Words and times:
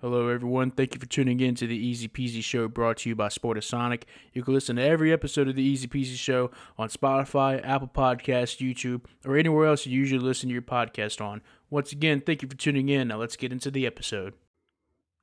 Hello, 0.00 0.28
everyone. 0.28 0.70
Thank 0.70 0.94
you 0.94 1.00
for 1.00 1.06
tuning 1.06 1.40
in 1.40 1.56
to 1.56 1.66
the 1.66 1.74
Easy 1.76 2.06
Peasy 2.06 2.40
Show 2.40 2.68
brought 2.68 2.98
to 2.98 3.08
you 3.08 3.16
by 3.16 3.26
Sportasonic. 3.26 4.04
You 4.32 4.44
can 4.44 4.54
listen 4.54 4.76
to 4.76 4.82
every 4.82 5.12
episode 5.12 5.48
of 5.48 5.56
the 5.56 5.62
Easy 5.64 5.88
Peasy 5.88 6.14
Show 6.14 6.52
on 6.78 6.88
Spotify, 6.88 7.60
Apple 7.66 7.90
Podcasts, 7.92 8.64
YouTube, 8.64 9.06
or 9.26 9.36
anywhere 9.36 9.66
else 9.66 9.86
you 9.86 9.98
usually 9.98 10.20
listen 10.20 10.50
to 10.50 10.52
your 10.52 10.62
podcast 10.62 11.20
on. 11.20 11.42
Once 11.68 11.90
again, 11.90 12.22
thank 12.24 12.42
you 12.42 12.48
for 12.48 12.54
tuning 12.54 12.88
in. 12.88 13.08
Now 13.08 13.16
let's 13.16 13.34
get 13.34 13.50
into 13.50 13.72
the 13.72 13.86
episode. 13.86 14.34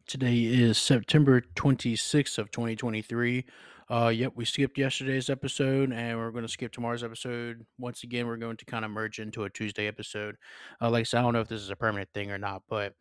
Today 0.08 0.44
is 0.44 0.78
September 0.78 1.40
26th 1.56 2.38
of 2.38 2.52
2023. 2.52 3.46
Uh, 3.90 4.12
yep, 4.14 4.34
we 4.36 4.44
skipped 4.44 4.78
yesterday's 4.78 5.30
episode, 5.30 5.94
and 5.94 6.18
we're 6.18 6.32
going 6.32 6.44
to 6.44 6.52
skip 6.52 6.74
tomorrow's 6.74 7.02
episode. 7.02 7.66
Once 7.80 8.04
again, 8.04 8.28
we're 8.28 8.36
going 8.36 8.58
to 8.58 8.66
kind 8.66 8.84
of 8.84 8.92
merge 8.92 9.20
into 9.20 9.46
a 9.46 9.50
Tuesday 9.50 9.88
episode. 9.88 10.36
Uh, 10.82 10.90
like 10.90 11.00
I 11.00 11.04
said, 11.04 11.20
I 11.20 11.22
don't 11.22 11.32
know 11.32 11.40
if 11.40 11.48
this 11.48 11.62
is 11.62 11.70
a 11.70 11.78
permanent 11.78 12.10
thing 12.14 12.30
or 12.30 12.38
not, 12.38 12.64
but 12.68 12.94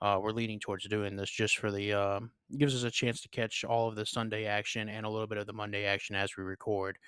uh, 0.00 0.18
we're 0.22 0.32
leaning 0.32 0.60
towards 0.60 0.86
doing 0.88 1.16
this 1.16 1.30
just 1.30 1.58
for 1.58 1.70
the 1.70 1.92
uh, 1.92 2.20
gives 2.58 2.74
us 2.74 2.84
a 2.84 2.90
chance 2.90 3.20
to 3.22 3.28
catch 3.28 3.64
all 3.64 3.88
of 3.88 3.96
the 3.96 4.06
Sunday 4.06 4.46
action 4.46 4.88
and 4.88 5.06
a 5.06 5.08
little 5.08 5.26
bit 5.26 5.38
of 5.38 5.46
the 5.46 5.52
Monday 5.52 5.84
action 5.84 6.14
as 6.16 6.36
we 6.36 6.44
record. 6.44 6.98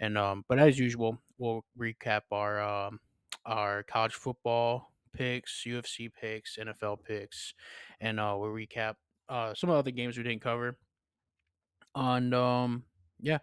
And 0.00 0.16
um, 0.18 0.44
but 0.48 0.58
as 0.58 0.78
usual, 0.78 1.18
we'll 1.38 1.64
recap 1.78 2.22
our 2.30 2.60
um, 2.60 3.00
our 3.44 3.82
college 3.84 4.14
football 4.14 4.92
picks, 5.12 5.64
UFC 5.66 6.10
picks, 6.12 6.58
NFL 6.58 6.98
picks, 7.04 7.54
and 8.00 8.20
uh, 8.20 8.36
we'll 8.38 8.50
recap 8.50 8.94
uh, 9.28 9.54
some 9.54 9.70
of 9.70 9.74
the 9.74 9.78
other 9.78 9.90
games 9.90 10.16
we 10.16 10.22
didn't 10.22 10.42
cover. 10.42 10.76
And 11.94 12.34
um, 12.34 12.84
yeah, 13.20 13.38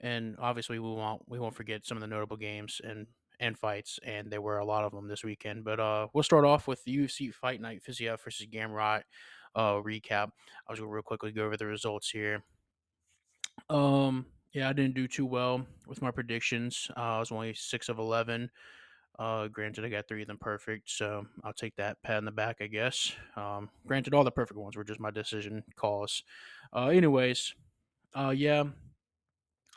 and 0.00 0.36
obviously 0.38 0.78
we 0.78 0.88
won't 0.88 1.22
we 1.28 1.38
won't 1.38 1.54
forget 1.54 1.86
some 1.86 1.96
of 1.96 2.00
the 2.00 2.06
notable 2.06 2.36
games 2.36 2.80
and 2.82 3.06
and 3.42 3.58
fights, 3.58 3.98
and 4.04 4.30
there 4.30 4.40
were 4.40 4.58
a 4.58 4.64
lot 4.64 4.84
of 4.84 4.92
them 4.92 5.08
this 5.08 5.24
weekend. 5.24 5.64
But 5.64 5.80
uh, 5.80 6.06
we'll 6.14 6.22
start 6.22 6.44
off 6.44 6.66
with 6.66 6.82
the 6.84 6.96
UFC 6.96 7.34
Fight 7.34 7.60
Night 7.60 7.82
Fiziev 7.86 8.20
versus 8.22 8.46
Gamrot 8.46 9.02
uh, 9.54 9.74
recap. 9.74 10.30
I 10.66 10.72
was 10.72 10.78
gonna 10.78 10.90
real 10.90 11.02
quickly 11.02 11.32
go 11.32 11.44
over 11.44 11.56
the 11.56 11.66
results 11.66 12.08
here. 12.08 12.42
Um, 13.68 14.26
yeah, 14.52 14.68
I 14.68 14.72
didn't 14.72 14.94
do 14.94 15.08
too 15.08 15.26
well 15.26 15.66
with 15.86 16.00
my 16.00 16.10
predictions. 16.10 16.90
Uh, 16.96 17.00
I 17.00 17.18
was 17.18 17.32
only 17.32 17.52
six 17.52 17.88
of 17.88 17.98
eleven. 17.98 18.48
Uh, 19.18 19.48
granted, 19.48 19.84
I 19.84 19.88
got 19.88 20.08
three 20.08 20.22
of 20.22 20.28
them 20.28 20.38
perfect, 20.38 20.90
so 20.90 21.26
I'll 21.44 21.52
take 21.52 21.76
that 21.76 22.02
pat 22.02 22.18
in 22.18 22.24
the 22.24 22.30
back, 22.30 22.58
I 22.60 22.66
guess. 22.66 23.12
Um, 23.36 23.68
granted, 23.86 24.14
all 24.14 24.24
the 24.24 24.30
perfect 24.30 24.58
ones 24.58 24.76
were 24.76 24.84
just 24.84 25.00
my 25.00 25.10
decision 25.10 25.62
calls. 25.76 26.22
Uh, 26.74 26.86
anyways, 26.86 27.54
uh, 28.14 28.32
yeah, 28.34 28.64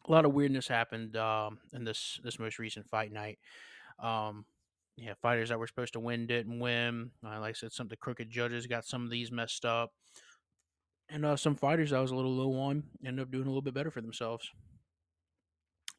a 0.08 0.12
lot 0.12 0.26
of 0.26 0.34
weirdness 0.34 0.68
happened 0.68 1.16
um, 1.18 1.60
in 1.74 1.84
this 1.84 2.20
this 2.24 2.40
most 2.40 2.60
recent 2.60 2.88
fight 2.88 3.12
night. 3.12 3.40
Um, 4.00 4.46
yeah, 4.98 5.14
fighters 5.22 5.50
that 5.50 5.60
were 5.60 5.68
supposed 5.68 5.94
to 5.94 6.00
win 6.00 6.28
didn't 6.28 6.60
win. 6.60 7.12
Uh, 7.26 7.40
like 7.40 7.50
I 7.50 7.54
said, 7.54 7.74
some 7.74 7.86
of 7.86 7.90
the 7.90 7.98
crooked 7.98 8.30
judges 8.30 8.68
got 8.68 8.86
some 8.86 9.04
of 9.04 9.10
these 9.10 9.32
messed 9.32 9.66
up, 9.66 9.92
and 11.10 11.26
uh, 11.26 11.36
some 11.36 11.56
fighters 11.56 11.92
I 11.92 12.00
was 12.00 12.12
a 12.12 12.16
little 12.16 12.34
low 12.34 12.60
on 12.60 12.84
ended 13.06 13.24
up 13.24 13.32
doing 13.32 13.46
a 13.46 13.50
little 13.50 13.62
bit 13.62 13.74
better 13.74 13.92
for 13.92 14.02
themselves. 14.02 14.50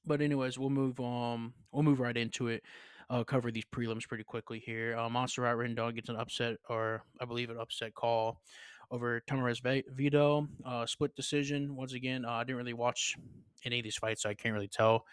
But 0.05 0.21
anyways, 0.21 0.59
we'll 0.59 0.71
move 0.71 1.01
um 1.01 1.55
we'll 1.73 1.83
move 1.83 2.01
right 2.01 2.17
into 2.17 2.49
it. 2.49 2.63
Uh, 3.09 3.23
cover 3.23 3.53
these 3.53 3.65
prelims 3.73 4.09
pretty 4.09 4.25
quickly 4.25 4.59
here. 4.59 4.97
Uh, 4.97 5.09
Montserrat 5.09 5.57
Rendon 5.57 5.95
gets 5.95 6.09
an 6.09 6.17
upset, 6.17 6.57
or 6.69 7.03
I 7.21 7.25
believe 7.25 7.51
an 7.51 7.59
upset 7.59 7.95
call 7.95 8.41
over 8.91 9.23
Tamarez 9.29 9.85
Vito. 9.95 10.49
Uh, 10.65 10.87
split 10.87 11.15
decision. 11.15 11.75
Once 11.77 11.93
again, 11.93 12.25
uh, 12.25 12.33
I 12.33 12.45
didn't 12.45 12.57
really 12.57 12.75
watch 12.75 13.17
any 13.65 13.79
of 13.79 13.85
these 13.85 13.97
fights, 13.97 14.23
so 14.23 14.31
I 14.31 14.35
can't 14.35 14.55
really 14.55 14.69
tell. 14.69 15.05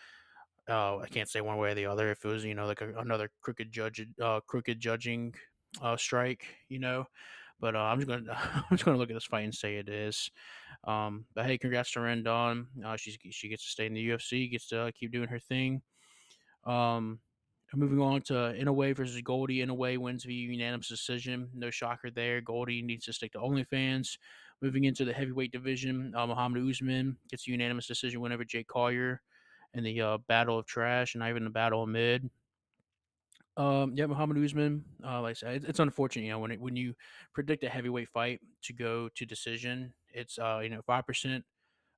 Uh, 0.69 0.97
I 0.97 1.07
can't 1.07 1.29
say 1.29 1.41
one 1.41 1.57
way 1.57 1.71
or 1.71 1.75
the 1.75 1.85
other 1.85 2.11
if 2.11 2.23
it 2.23 2.27
was, 2.27 2.45
you 2.45 2.55
know, 2.55 2.65
like 2.65 2.81
a, 2.81 2.93
another 2.99 3.29
crooked 3.41 3.71
judge, 3.71 4.05
uh, 4.21 4.39
crooked 4.47 4.79
judging 4.79 5.33
uh, 5.81 5.97
strike, 5.97 6.45
you 6.69 6.79
know. 6.79 7.05
But 7.59 7.75
uh, 7.75 7.79
I'm 7.79 7.99
just 7.99 8.07
gonna 8.07 8.23
I'm 8.55 8.63
just 8.71 8.85
gonna 8.85 8.97
look 8.97 9.09
at 9.09 9.15
this 9.15 9.25
fight 9.25 9.43
and 9.43 9.53
say 9.53 9.75
it 9.75 9.89
is. 9.89 10.31
Um, 10.85 11.25
but 11.33 11.45
hey, 11.45 11.57
congrats 11.57 11.91
to 11.93 11.99
Rendon. 11.99 12.65
Uh, 12.85 12.95
she's 12.97 13.17
she 13.31 13.49
gets 13.49 13.63
to 13.63 13.69
stay 13.69 13.85
in 13.85 13.93
the 13.93 14.09
UFC, 14.09 14.51
gets 14.51 14.67
to 14.69 14.91
keep 14.97 15.11
doing 15.11 15.27
her 15.27 15.39
thing. 15.39 15.81
Um, 16.65 17.19
moving 17.75 17.99
on 17.99 18.21
to 18.23 18.33
Inoue 18.33 18.95
versus 18.95 19.19
Goldy. 19.21 19.65
Inoue 19.65 19.97
wins 19.97 20.23
via 20.23 20.49
unanimous 20.49 20.87
decision. 20.87 21.49
No 21.53 21.69
shocker 21.71 22.11
there. 22.11 22.41
Goldy 22.41 22.81
needs 22.81 23.05
to 23.05 23.13
stick 23.13 23.31
to 23.33 23.39
OnlyFans. 23.39 24.17
Moving 24.61 24.85
into 24.85 25.05
the 25.05 25.13
heavyweight 25.13 25.51
division, 25.51 26.13
uh, 26.15 26.25
Mohammed 26.27 26.69
Usman 26.69 27.17
gets 27.29 27.47
a 27.47 27.51
unanimous 27.51 27.87
decision 27.87 28.21
whenever 28.21 28.45
Jake 28.45 28.67
Collier 28.67 29.21
in 29.73 29.83
the 29.83 29.99
uh, 29.99 30.17
Battle 30.27 30.59
of 30.59 30.65
Trash 30.65 31.15
and 31.15 31.19
not 31.19 31.29
even 31.29 31.43
the 31.43 31.49
Battle 31.49 31.83
of 31.83 31.89
Mid. 31.89 32.29
Um, 33.57 33.93
yeah, 33.95 34.05
Mohammed 34.05 34.43
Usman. 34.43 34.83
Uh, 35.05 35.21
like 35.21 35.31
I 35.31 35.33
said, 35.33 35.65
it's 35.67 35.79
unfortunate, 35.79 36.23
you 36.25 36.31
know, 36.31 36.39
when 36.39 36.51
it, 36.51 36.61
when 36.61 36.75
you 36.75 36.93
predict 37.33 37.63
a 37.63 37.69
heavyweight 37.69 38.09
fight 38.09 38.39
to 38.63 38.73
go 38.73 39.09
to 39.15 39.25
decision, 39.25 39.93
it's 40.13 40.39
uh, 40.39 40.61
you 40.63 40.69
know, 40.69 40.81
five 40.85 41.05
percent 41.05 41.43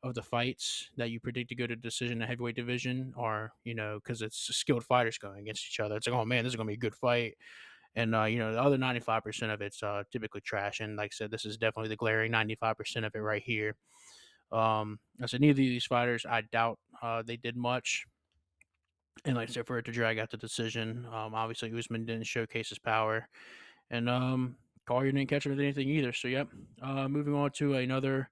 of 0.03 0.13
the 0.13 0.21
fights 0.21 0.89
that 0.97 1.09
you 1.09 1.19
predict 1.19 1.49
to 1.49 1.55
go 1.55 1.65
to 1.65 1.75
decision 1.75 2.13
in 2.13 2.19
the 2.19 2.25
heavyweight 2.25 2.55
division 2.55 3.13
are, 3.17 3.53
you 3.63 3.73
know, 3.73 3.99
because 4.03 4.21
it's 4.21 4.37
skilled 4.55 4.83
fighters 4.83 5.17
going 5.17 5.39
against 5.39 5.65
each 5.67 5.79
other. 5.79 5.95
It's 5.95 6.07
like, 6.07 6.15
oh 6.15 6.25
man, 6.25 6.43
this 6.43 6.51
is 6.51 6.57
gonna 6.57 6.67
be 6.67 6.73
a 6.73 6.77
good 6.77 6.95
fight. 6.95 7.35
And 7.95 8.13
uh, 8.13 8.25
you 8.25 8.39
know, 8.39 8.51
the 8.53 8.61
other 8.61 8.77
ninety 8.77 8.99
five 8.99 9.23
percent 9.23 9.51
of 9.51 9.61
it's 9.61 9.81
uh, 9.81 10.03
typically 10.11 10.41
trash. 10.41 10.79
And 10.79 10.95
like 10.97 11.11
I 11.13 11.15
said, 11.15 11.31
this 11.31 11.45
is 11.45 11.57
definitely 11.57 11.89
the 11.89 11.95
glaring 11.95 12.31
ninety 12.31 12.55
five 12.55 12.77
percent 12.77 13.05
of 13.05 13.15
it 13.15 13.19
right 13.19 13.41
here. 13.41 13.75
Um, 14.51 14.99
I 15.21 15.25
said 15.25 15.41
neither 15.41 15.53
of 15.53 15.57
these 15.57 15.85
fighters, 15.85 16.25
I 16.29 16.41
doubt 16.41 16.77
uh, 17.01 17.23
they 17.25 17.37
did 17.37 17.55
much. 17.55 18.05
And 19.23 19.35
like 19.35 19.49
I 19.49 19.51
said, 19.51 19.65
for 19.65 19.77
it 19.77 19.85
to 19.85 19.91
drag 19.91 20.19
out 20.19 20.29
the 20.29 20.37
decision, 20.37 21.07
um, 21.07 21.33
obviously 21.33 21.75
Usman 21.75 22.05
didn't 22.05 22.27
showcase 22.27 22.69
his 22.69 22.79
power, 22.79 23.27
and 23.89 24.09
um, 24.09 24.57
Collier 24.85 25.11
didn't 25.11 25.29
catch 25.29 25.45
him 25.45 25.51
with 25.51 25.59
anything 25.59 25.89
either. 25.89 26.13
So 26.13 26.27
yep. 26.27 26.49
Uh, 26.81 27.07
moving 27.07 27.33
on 27.33 27.51
to 27.51 27.75
another 27.75 28.29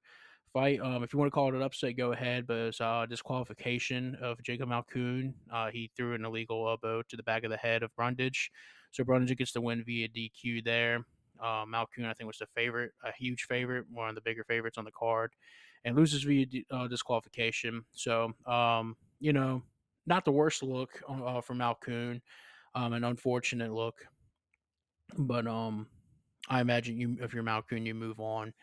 fight. 0.54 0.80
Um, 0.80 1.04
if 1.04 1.12
you 1.12 1.20
want 1.20 1.28
to 1.28 1.34
call 1.34 1.50
it 1.50 1.56
an 1.56 1.62
upset, 1.62 1.98
go 1.98 2.12
ahead. 2.12 2.48
But 2.48 2.58
it's 2.58 2.82
uh, 2.82 3.06
disqualification 3.10 4.16
of 4.22 4.42
Jacob 4.44 4.70
Malkoun. 4.70 5.34
Uh, 5.52 5.70
he 5.72 5.90
threw 5.98 6.14
an 6.14 6.24
illegal 6.24 6.68
elbow 6.70 7.02
to 7.02 7.18
the 7.18 7.24
back 7.24 7.44
of 7.44 7.50
the 7.50 7.58
head 7.58 7.84
of 7.84 7.94
Brundage. 7.96 8.52
So 8.92 9.04
Brundage 9.04 9.36
gets 9.38 9.52
the 9.52 9.62
win 9.62 9.84
via 9.84 10.08
DQ 10.08 10.64
there. 10.64 11.06
Uh, 11.42 11.66
Malkoun, 11.66 12.06
I 12.06 12.14
think, 12.14 12.28
was 12.28 12.38
the 12.38 12.48
favorite, 12.56 12.92
a 13.04 13.12
huge 13.12 13.46
favorite, 13.50 13.86
one 13.92 14.08
of 14.08 14.16
the 14.16 14.22
bigger 14.22 14.44
favorites 14.44 14.78
on 14.78 14.86
the 14.86 14.92
card, 14.92 15.32
and 15.84 15.96
loses 15.96 16.24
via 16.24 16.46
uh, 16.72 16.88
disqualification. 16.88 17.84
So, 17.92 18.32
um, 18.46 18.96
you 19.20 19.34
know, 19.34 19.64
not 20.06 20.24
the 20.24 20.32
worst 20.32 20.64
look 20.64 21.02
uh, 21.10 21.42
for 21.42 21.56
Malkoun, 21.56 22.22
um, 22.76 22.94
an 22.94 23.04
unfortunate 23.04 23.74
look. 23.74 23.96
But 25.18 25.48
um, 25.48 25.88
I 26.50 26.62
imagine 26.62 26.98
you, 26.98 27.18
if 27.20 27.34
you're 27.34 27.44
Malkoun, 27.44 27.86
you 27.86 27.94
move 27.96 28.20
on 28.20 28.54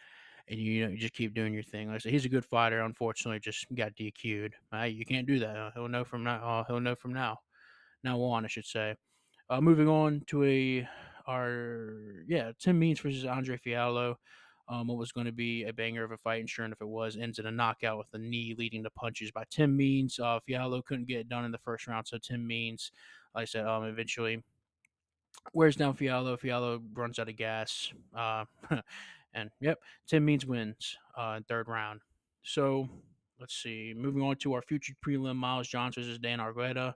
and 0.51 0.59
you, 0.59 0.73
you 0.73 0.85
know 0.85 0.91
you 0.91 0.99
just 0.99 1.15
keep 1.15 1.33
doing 1.33 1.55
your 1.55 1.63
thing. 1.63 1.87
Like 1.89 1.97
I 1.97 1.99
said, 1.99 2.13
he's 2.13 2.25
a 2.25 2.29
good 2.29 2.45
fighter. 2.45 2.81
Unfortunately, 2.81 3.39
just 3.39 3.67
got 3.75 3.95
DQ'd. 3.95 4.55
Uh, 4.75 4.83
you 4.83 5.07
can't 5.07 5.27
do 5.27 5.39
that. 5.39 5.73
He'll 5.75 5.89
know 5.89 6.05
from 6.05 6.25
now. 6.25 6.37
Uh, 6.45 6.65
he'll 6.67 6.81
know 6.81 6.97
from 6.97 7.15
now. 7.15 7.39
Now 8.03 8.21
on, 8.21 8.45
I 8.45 8.49
should 8.49 8.67
say. 8.67 8.97
Uh, 9.49 9.61
moving 9.61 9.89
on 9.89 10.23
to 10.27 10.45
a 10.45 10.89
our 11.27 12.25
yeah 12.27 12.51
Tim 12.59 12.79
Means 12.79 13.01
versus 13.01 13.25
Andre 13.25 13.57
Fialho. 13.57 14.17
Um, 14.69 14.87
what 14.87 14.99
was 14.99 15.11
going 15.11 15.27
to 15.27 15.33
be 15.33 15.65
a 15.65 15.73
banger 15.73 16.05
of 16.05 16.13
a 16.13 16.17
fight, 16.17 16.41
and 16.41 16.49
sure 16.49 16.65
enough, 16.65 16.81
it 16.81 16.87
was. 16.87 17.17
Ends 17.17 17.41
in 17.41 17.47
a 17.47 17.51
knockout 17.51 17.99
with 17.99 18.09
the 18.13 18.19
knee 18.19 18.55
leading 18.57 18.85
to 18.85 18.91
punches 18.91 19.33
by 19.33 19.43
Tim 19.51 19.77
Means. 19.77 20.19
Uh, 20.21 20.39
Fialho 20.49 20.85
couldn't 20.85 21.09
get 21.09 21.19
it 21.19 21.29
done 21.29 21.45
in 21.45 21.51
the 21.51 21.59
first 21.59 21.89
round, 21.89 22.07
so 22.07 22.19
Tim 22.19 22.47
Means, 22.47 22.93
like 23.35 23.43
I 23.43 23.45
said, 23.47 23.67
um, 23.67 23.85
eventually 23.85 24.45
wears 25.53 25.75
down 25.75 25.95
Fialho. 25.95 26.39
Fialho 26.39 26.81
runs 26.95 27.19
out 27.19 27.29
of 27.29 27.37
gas. 27.37 27.93
Uh, 28.15 28.45
and 29.35 29.51
yep, 29.61 29.79
Tim 30.07 30.25
Means 30.25 30.47
wins 30.47 30.97
uh, 31.19 31.35
in 31.37 31.43
third 31.45 31.69
round. 31.69 32.01
So 32.43 32.89
let's 33.39 33.55
see. 33.63 33.95
Moving 33.97 34.23
on 34.23 34.37
to 34.37 34.55
our 34.55 34.63
future 34.63 34.95
prelim, 35.07 35.37
Miles 35.37 35.69
Johns 35.69 35.97
versus 35.97 36.19
Dan 36.19 36.39
Argueta. 36.39 36.95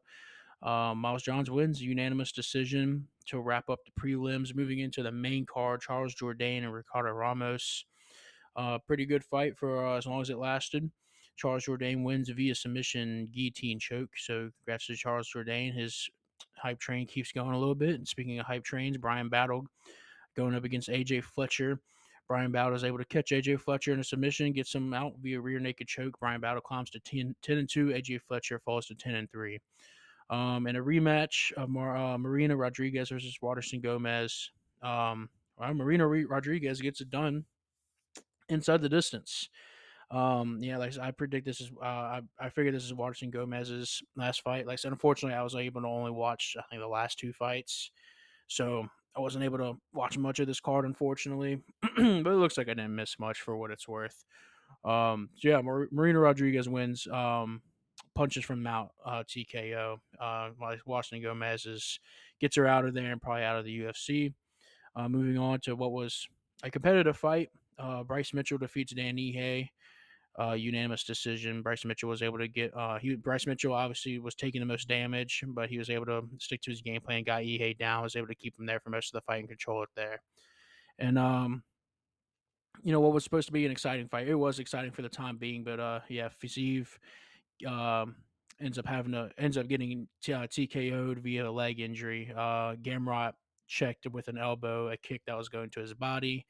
Uh, 0.62 0.94
Miles 0.94 1.22
Johns 1.22 1.50
wins 1.50 1.82
unanimous 1.82 2.32
decision 2.32 3.06
to 3.26 3.40
wrap 3.40 3.68
up 3.68 3.80
the 3.84 4.00
prelims. 4.00 4.54
Moving 4.54 4.78
into 4.78 5.02
the 5.02 5.12
main 5.12 5.46
card, 5.46 5.80
Charles 5.80 6.14
Jourdain 6.14 6.58
and 6.64 6.72
Ricardo 6.72 7.10
Ramos. 7.12 7.84
Uh, 8.56 8.78
pretty 8.86 9.04
good 9.04 9.24
fight 9.24 9.56
for 9.58 9.86
uh, 9.86 9.96
as 9.98 10.06
long 10.06 10.20
as 10.20 10.30
it 10.30 10.38
lasted. 10.38 10.90
Charles 11.36 11.64
Jourdain 11.64 12.04
wins 12.04 12.28
via 12.28 12.54
submission 12.54 13.28
guillotine 13.32 13.78
choke. 13.78 14.10
So 14.16 14.50
congrats 14.60 14.86
to 14.86 14.96
Charles 14.96 15.30
Jourdain. 15.34 15.74
His 15.74 16.08
hype 16.56 16.78
train 16.78 17.06
keeps 17.06 17.32
going 17.32 17.52
a 17.52 17.58
little 17.58 17.74
bit. 17.74 17.96
And 17.96 18.06
speaking 18.06 18.38
of 18.38 18.46
hype 18.46 18.64
trains, 18.64 18.96
Bryan 18.96 19.28
Battle 19.28 19.66
going 20.36 20.54
up 20.54 20.64
against 20.64 20.88
AJ 20.88 21.24
Fletcher. 21.24 21.80
Bryan 22.28 22.52
Battle 22.52 22.74
is 22.74 22.84
able 22.84 22.98
to 22.98 23.04
catch 23.04 23.30
AJ 23.30 23.60
Fletcher 23.60 23.92
in 23.92 24.00
a 24.00 24.04
submission, 24.04 24.52
gets 24.52 24.74
him 24.74 24.94
out 24.94 25.12
via 25.20 25.40
rear 25.40 25.60
naked 25.60 25.88
choke. 25.88 26.18
Bryan 26.18 26.40
Battle 26.40 26.60
climbs 26.60 26.90
to 26.90 27.00
10, 27.00 27.34
10 27.42 27.58
and 27.58 27.68
2. 27.68 27.88
AJ 27.88 28.22
Fletcher 28.22 28.58
falls 28.58 28.86
to 28.86 28.94
10 28.94 29.14
and 29.14 29.30
3. 29.30 29.60
Um, 30.30 30.66
in 30.66 30.76
a 30.76 30.82
rematch 30.82 31.52
of 31.52 31.68
Mar- 31.68 31.96
uh, 31.96 32.16
Marina 32.16 32.56
Rodriguez 32.56 33.10
versus 33.10 33.36
Waterson 33.42 33.80
Gomez, 33.80 34.50
um, 34.82 35.28
well, 35.58 35.74
Marina 35.74 36.06
Re- 36.06 36.24
Rodriguez 36.24 36.80
gets 36.80 37.00
it 37.00 37.10
done 37.10 37.44
inside 38.48 38.80
the 38.80 38.88
distance. 38.88 39.50
Um, 40.10 40.58
yeah, 40.60 40.78
like 40.78 40.98
I 40.98 41.10
predict 41.10 41.46
this 41.46 41.60
is, 41.60 41.70
uh, 41.82 41.84
I, 41.86 42.20
I 42.38 42.48
figure 42.48 42.72
this 42.72 42.84
is 42.84 42.94
Waterson 42.94 43.30
Gomez's 43.30 44.02
last 44.16 44.42
fight. 44.42 44.66
Like 44.66 44.74
I 44.74 44.76
said, 44.76 44.92
unfortunately, 44.92 45.36
I 45.36 45.42
was 45.42 45.54
able 45.54 45.82
to 45.82 45.88
only 45.88 46.10
watch, 46.10 46.56
I 46.58 46.62
think, 46.70 46.80
the 46.80 46.88
last 46.88 47.18
two 47.18 47.32
fights. 47.32 47.90
So 48.46 48.86
I 49.16 49.20
wasn't 49.20 49.44
able 49.44 49.58
to 49.58 49.74
watch 49.92 50.18
much 50.18 50.40
of 50.40 50.46
this 50.46 50.60
card, 50.60 50.84
unfortunately, 50.84 51.60
but 51.82 51.98
it 51.98 52.24
looks 52.24 52.58
like 52.58 52.68
I 52.68 52.74
didn't 52.74 52.96
miss 52.96 53.18
much 53.18 53.40
for 53.40 53.56
what 53.56 53.70
it's 53.70 53.86
worth. 53.86 54.24
Um, 54.84 55.30
so 55.36 55.48
yeah, 55.48 55.60
Mar- 55.60 55.88
Marina 55.92 56.18
Rodriguez 56.18 56.68
wins. 56.68 57.06
Um, 57.06 57.62
punches 58.14 58.44
from 58.44 58.62
Mount 58.62 58.90
uh, 59.04 59.22
TKO. 59.24 59.98
Uh, 60.20 60.50
Washington 60.86 61.28
Gomez 61.28 61.66
is, 61.66 62.00
gets 62.40 62.56
her 62.56 62.66
out 62.66 62.84
of 62.84 62.94
there 62.94 63.12
and 63.12 63.20
probably 63.22 63.44
out 63.44 63.58
of 63.58 63.64
the 63.64 63.80
UFC. 63.80 64.32
Uh, 64.96 65.08
moving 65.08 65.38
on 65.38 65.60
to 65.60 65.74
what 65.74 65.92
was 65.92 66.26
a 66.62 66.70
competitive 66.70 67.16
fight. 67.16 67.50
Uh, 67.78 68.02
Bryce 68.04 68.32
Mitchell 68.32 68.58
defeats 68.58 68.92
Dan 68.92 69.16
Ige. 69.16 69.68
Uh, 70.40 70.52
unanimous 70.52 71.04
decision. 71.04 71.62
Bryce 71.62 71.84
Mitchell 71.84 72.08
was 72.08 72.22
able 72.22 72.38
to 72.38 72.48
get. 72.48 72.76
Uh, 72.76 72.98
he 72.98 73.14
Bryce 73.14 73.46
Mitchell 73.46 73.72
obviously 73.72 74.18
was 74.18 74.34
taking 74.34 74.60
the 74.60 74.66
most 74.66 74.88
damage, 74.88 75.44
but 75.46 75.68
he 75.68 75.78
was 75.78 75.90
able 75.90 76.06
to 76.06 76.22
stick 76.38 76.60
to 76.62 76.70
his 76.70 76.82
game 76.82 77.00
plan. 77.00 77.22
Got 77.22 77.42
Ige 77.42 77.78
down. 77.78 78.02
Was 78.02 78.16
able 78.16 78.26
to 78.26 78.34
keep 78.34 78.58
him 78.58 78.66
there 78.66 78.80
for 78.80 78.90
most 78.90 79.14
of 79.14 79.20
the 79.20 79.24
fight 79.24 79.40
and 79.40 79.48
control 79.48 79.84
it 79.84 79.90
there. 79.94 80.20
And 80.98 81.18
um, 81.18 81.62
you 82.82 82.92
know 82.92 83.00
what 83.00 83.12
was 83.12 83.24
supposed 83.24 83.46
to 83.46 83.52
be 83.52 83.64
an 83.64 83.70
exciting 83.70 84.08
fight. 84.08 84.28
It 84.28 84.34
was 84.34 84.58
exciting 84.58 84.90
for 84.90 85.02
the 85.02 85.08
time 85.08 85.36
being, 85.36 85.62
but 85.62 85.78
uh, 85.78 86.00
yeah, 86.08 86.28
Fiziev 86.42 86.88
um, 87.66 88.16
ends 88.60 88.78
up 88.78 88.86
having 88.86 89.12
to 89.12 89.30
ends 89.38 89.56
up 89.56 89.68
getting 89.68 90.08
t- 90.22 90.32
uh, 90.32 90.46
TKO'd 90.46 91.20
via 91.20 91.48
a 91.48 91.50
leg 91.50 91.80
injury. 91.80 92.32
Uh, 92.34 92.74
Gamrot 92.74 93.32
checked 93.66 94.06
with 94.08 94.28
an 94.28 94.38
elbow, 94.38 94.90
a 94.90 94.96
kick 94.96 95.22
that 95.26 95.36
was 95.36 95.48
going 95.48 95.70
to 95.70 95.80
his 95.80 95.94
body. 95.94 96.46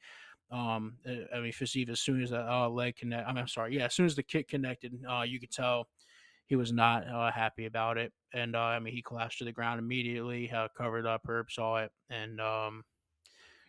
Um, 0.51 0.97
uh, 1.07 1.35
I 1.35 1.39
mean, 1.39 1.51
Fiziev, 1.51 1.89
as 1.89 1.99
soon 1.99 2.21
as 2.21 2.29
that 2.29 2.47
uh, 2.47 2.69
leg 2.69 2.95
connect, 2.95 3.27
I 3.27 3.31
I'm 3.31 3.47
sorry, 3.47 3.75
yeah, 3.75 3.85
as 3.85 3.93
soon 3.93 4.05
as 4.05 4.15
the 4.15 4.23
kick 4.23 4.47
connected, 4.47 4.93
uh, 5.09 5.23
you 5.23 5.39
could 5.39 5.51
tell 5.51 5.87
he 6.47 6.55
was 6.55 6.71
not 6.71 7.07
uh, 7.07 7.31
happy 7.31 7.65
about 7.65 7.97
it, 7.97 8.13
and 8.33 8.55
uh, 8.55 8.59
I 8.59 8.79
mean, 8.79 8.93
he 8.93 9.01
collapsed 9.01 9.39
to 9.39 9.45
the 9.45 9.51
ground 9.51 9.79
immediately, 9.79 10.51
uh, 10.51 10.67
covered 10.77 11.07
up. 11.07 11.21
Herb 11.27 11.49
saw 11.49 11.77
it 11.77 11.91
and 12.09 12.39
um, 12.39 12.83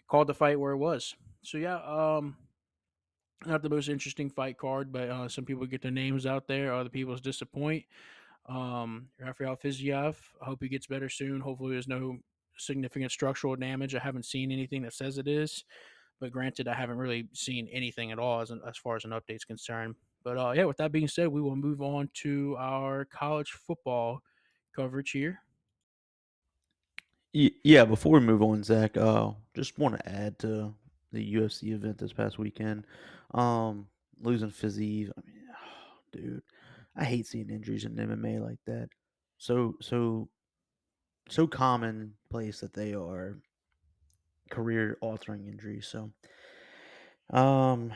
called 0.09 0.27
the 0.27 0.35
fight 0.35 0.61
where 0.61 0.73
it 0.73 0.79
was. 0.79 1.15
So 1.43 1.59
yeah, 1.59 1.77
um, 1.77 2.37
not 3.47 3.63
the 3.63 3.71
most 3.71 3.89
interesting 3.89 4.31
fight 4.31 4.59
card, 4.59 4.93
but 4.93 5.09
uh, 5.09 5.29
some 5.29 5.45
people 5.45 5.67
get 5.67 5.83
their 5.83 5.91
names 5.91 6.27
out 6.27 6.47
there. 6.47 6.73
Other 6.73 6.89
people's 6.89 7.21
disappoint. 7.21 7.85
Um, 8.49 9.09
Rafael 9.21 9.57
Fiziev, 9.57 10.17
I 10.41 10.45
hope 10.45 10.63
he 10.63 10.69
gets 10.69 10.87
better 10.87 11.09
soon. 11.09 11.41
Hopefully, 11.41 11.73
there's 11.73 11.89
no 11.89 12.19
significant 12.59 13.11
structural 13.11 13.57
damage. 13.57 13.95
I 13.95 13.99
haven't 14.01 14.25
seen 14.25 14.53
anything 14.53 14.83
that 14.83 14.95
says 14.95 15.19
it 15.19 15.29
is, 15.29 15.65
but 16.21 16.33
granted, 16.33 16.69
I 16.69 16.75
haven't 16.75 16.99
really 16.99 17.29
seen 17.33 17.69
anything 17.73 18.13
at 18.13 18.19
all 18.19 18.41
as, 18.41 18.51
as 18.67 18.77
far 18.77 18.97
as 18.97 19.05
an 19.05 19.11
update's 19.11 19.45
concerned. 19.45 19.95
But 20.25 20.39
uh, 20.39 20.53
yeah, 20.53 20.65
with 20.65 20.79
that 20.79 20.93
being 20.93 21.09
said, 21.09 21.29
we 21.29 21.41
will 21.41 21.57
move 21.57 21.83
on 21.83 22.09
to 22.23 22.57
our 22.59 23.05
college 23.05 23.53
football 23.53 24.23
coverage 24.75 25.11
here. 25.11 25.41
Yeah, 27.33 27.85
before 27.85 28.15
we 28.15 28.21
move 28.21 28.43
on, 28.43 28.63
Zach, 28.63 28.97
uh, 28.97 29.33
just 29.55 29.79
want 29.79 29.99
to 29.99 30.09
add 30.09 30.39
to 30.39 30.73
the 31.13 31.35
UFC 31.35 31.73
event 31.75 31.99
this 31.99 32.13
past 32.13 32.39
weekend. 32.39 32.87
Um, 33.35 33.89
losing 34.23 34.51
Fiziev, 34.51 35.11
I 35.17 35.21
mean, 35.27 35.43
oh, 35.51 35.99
dude, 36.13 36.43
I 36.97 37.05
hate 37.05 37.27
seeing 37.27 37.51
injuries 37.51 37.85
in 37.85 37.95
MMA 37.95 38.41
like 38.41 38.59
that. 38.67 38.89
So 39.39 39.75
so 39.83 40.29
so 41.29 41.47
commonplace 41.47 42.61
that 42.61 42.73
they 42.73 42.95
are 42.95 43.37
career 44.51 44.99
altering 45.01 45.47
injury. 45.47 45.81
So 45.81 46.11
um 47.31 47.93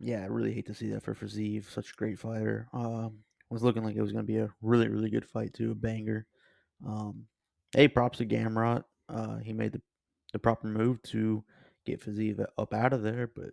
yeah, 0.00 0.22
I 0.22 0.26
really 0.26 0.52
hate 0.52 0.66
to 0.66 0.74
see 0.74 0.90
that 0.90 1.02
for 1.02 1.14
Fiziev, 1.14 1.68
such 1.70 1.90
a 1.90 1.96
great 1.96 2.18
fighter. 2.18 2.68
Um 2.72 3.18
was 3.50 3.62
looking 3.62 3.82
like 3.82 3.96
it 3.96 4.02
was 4.02 4.12
gonna 4.12 4.24
be 4.24 4.38
a 4.38 4.50
really, 4.62 4.88
really 4.88 5.10
good 5.10 5.24
fight 5.24 5.54
too, 5.54 5.72
a 5.72 5.74
banger. 5.74 6.26
Um 6.86 7.24
hey, 7.74 7.88
props 7.88 8.18
to 8.18 8.26
Gamrot. 8.26 8.84
Uh 9.08 9.38
he 9.38 9.52
made 9.52 9.72
the, 9.72 9.82
the 10.32 10.38
proper 10.38 10.68
move 10.68 11.02
to 11.04 11.42
get 11.86 12.04
Fiziev 12.04 12.44
up 12.58 12.74
out 12.74 12.92
of 12.92 13.02
there, 13.02 13.30
but 13.34 13.50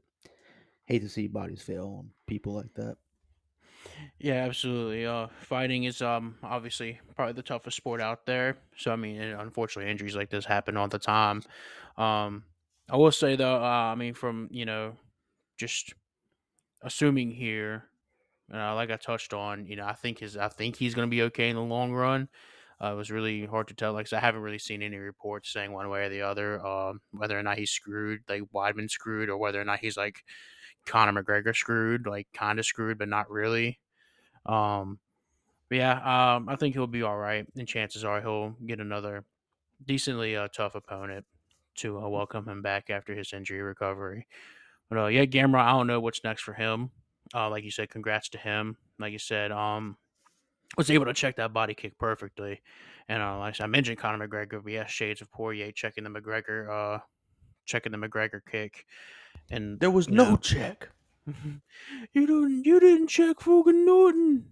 hate 0.86 1.02
to 1.02 1.10
see 1.10 1.28
bodies 1.28 1.62
fail 1.62 1.96
on 2.00 2.10
people 2.28 2.54
like 2.54 2.74
that. 2.76 2.98
Yeah, 4.19 4.45
absolutely. 4.45 5.06
Uh, 5.06 5.27
fighting 5.42 5.83
is 5.83 6.01
um 6.01 6.38
obviously 6.44 7.00
probably 7.15 7.33
the 7.33 7.44
toughest 7.44 7.77
sport 7.77 8.01
out 8.01 8.25
there. 8.25 8.57
So 8.77 8.92
I 8.92 8.95
mean, 8.95 9.21
unfortunately, 9.21 9.92
injuries 9.92 10.15
like 10.15 10.30
this 10.30 10.45
happen 10.45 10.77
all 10.77 10.88
the 10.88 11.00
time. 11.00 11.42
Um, 11.97 12.44
I 12.89 12.97
will 12.97 13.12
say 13.12 13.36
though, 13.36 13.56
uh, 13.57 13.92
I 13.92 13.95
mean, 13.95 14.13
from 14.13 14.47
you 14.51 14.65
know, 14.65 14.97
just 15.57 15.94
assuming 16.83 17.31
here, 17.31 17.86
uh, 18.53 18.75
like 18.75 18.92
I 18.92 18.97
touched 18.97 19.33
on, 19.33 19.68
you 19.68 19.75
know, 19.77 19.86
I 19.86 19.94
think 19.94 20.19
his, 20.19 20.38
I 20.38 20.50
think 20.50 20.75
he's 20.77 20.95
going 20.95 21.07
to 21.09 21.12
be 21.15 21.24
okay 21.24 21.50
in 21.50 21.56
the 21.56 21.63
long 21.63 21.94
run. 21.94 22.30
Uh, 22.83 22.94
it 22.94 22.95
was 22.95 23.12
really 23.12 23.45
hard 23.45 23.68
to 23.69 23.74
tell. 23.75 23.94
Like, 23.94 24.12
I 24.13 24.19
haven't 24.19 24.42
really 24.42 24.59
seen 24.59 24.83
any 24.83 24.97
reports 24.97 25.53
saying 25.53 25.71
one 25.71 25.89
way 25.89 26.06
or 26.06 26.09
the 26.09 26.21
other, 26.24 26.65
um, 26.65 27.01
whether 27.12 27.39
or 27.39 27.44
not 27.44 27.57
he's 27.57 27.71
screwed, 27.71 28.21
like 28.30 28.44
Weidman 28.53 28.89
screwed, 28.89 29.30
or 29.30 29.38
whether 29.38 29.62
or 29.62 29.65
not 29.65 29.80
he's 29.80 29.97
like 29.97 30.24
Conor 30.86 31.24
McGregor 31.24 31.56
screwed, 31.56 32.07
like 32.07 32.27
kind 32.33 32.59
of 32.59 32.65
screwed, 32.65 32.97
but 33.00 33.09
not 33.09 33.30
really. 33.30 33.80
Um, 34.45 35.00
but 35.69 35.77
yeah, 35.77 36.36
um, 36.36 36.50
I 36.50 36.56
think 36.56 36.75
he'll 36.75 36.88
be 36.88 37.03
all 37.03 37.18
right, 37.18 37.45
and 37.57 37.68
chances 37.68 38.03
are 38.03 38.21
he'll 38.21 38.56
get 38.65 38.80
another 38.80 39.25
decently 39.86 40.36
uh, 40.36 40.47
tough 40.47 40.75
opponent 40.75 41.25
to 41.75 42.00
uh, 42.00 42.07
welcome 42.07 42.47
him 42.47 42.62
back 42.62 42.89
after 42.89 43.13
his 43.13 43.33
injury 43.33 43.62
recovery. 43.62 44.27
But 44.89 45.00
uh, 45.00 45.07
yeah, 45.07 45.25
Gamrot, 45.25 45.59
I 45.62 45.71
don't 45.71 45.88
know 45.88 46.00
what's 46.00 46.24
next 46.24 46.44
for 46.44 46.53
him. 46.53 46.92
Uh, 47.33 47.50
like 47.50 47.63
you 47.63 47.71
said, 47.71 47.89
congrats 47.89 48.30
to 48.30 48.38
him. 48.38 48.77
Like 49.00 49.12
you 49.12 49.19
said, 49.19 49.51
um, 49.51 49.97
was 50.77 50.92
able 50.92 51.06
to 51.06 51.13
check 51.13 51.36
that 51.38 51.53
body 51.53 51.74
kick 51.74 51.97
perfectly. 51.97 52.62
And 53.07 53.21
uh, 53.21 53.39
like 53.39 53.59
I 53.62 53.68
mentioned 53.68 53.97
Conor 53.97 54.27
McGregor, 54.27 54.63
but 54.63 54.71
yeah, 54.71 54.86
shades 54.86 55.21
of 55.21 55.31
Poirier 55.31 55.71
checking 55.71 56.03
the 56.03 56.09
McGregor, 56.09 56.69
uh, 56.69 57.00
checking 57.65 57.92
the 57.92 57.97
McGregor 57.97 58.42
kick, 58.50 58.86
and 59.51 59.80
there 59.80 59.92
was 59.92 60.09
no 60.09 60.31
know, 60.31 60.38
check. 60.38 60.89
you 62.13 62.27
didn't, 62.27 62.66
you 62.66 62.80
didn't 62.80 63.07
check 63.07 63.39
Fogan 63.39 63.86
Norton. 63.86 64.45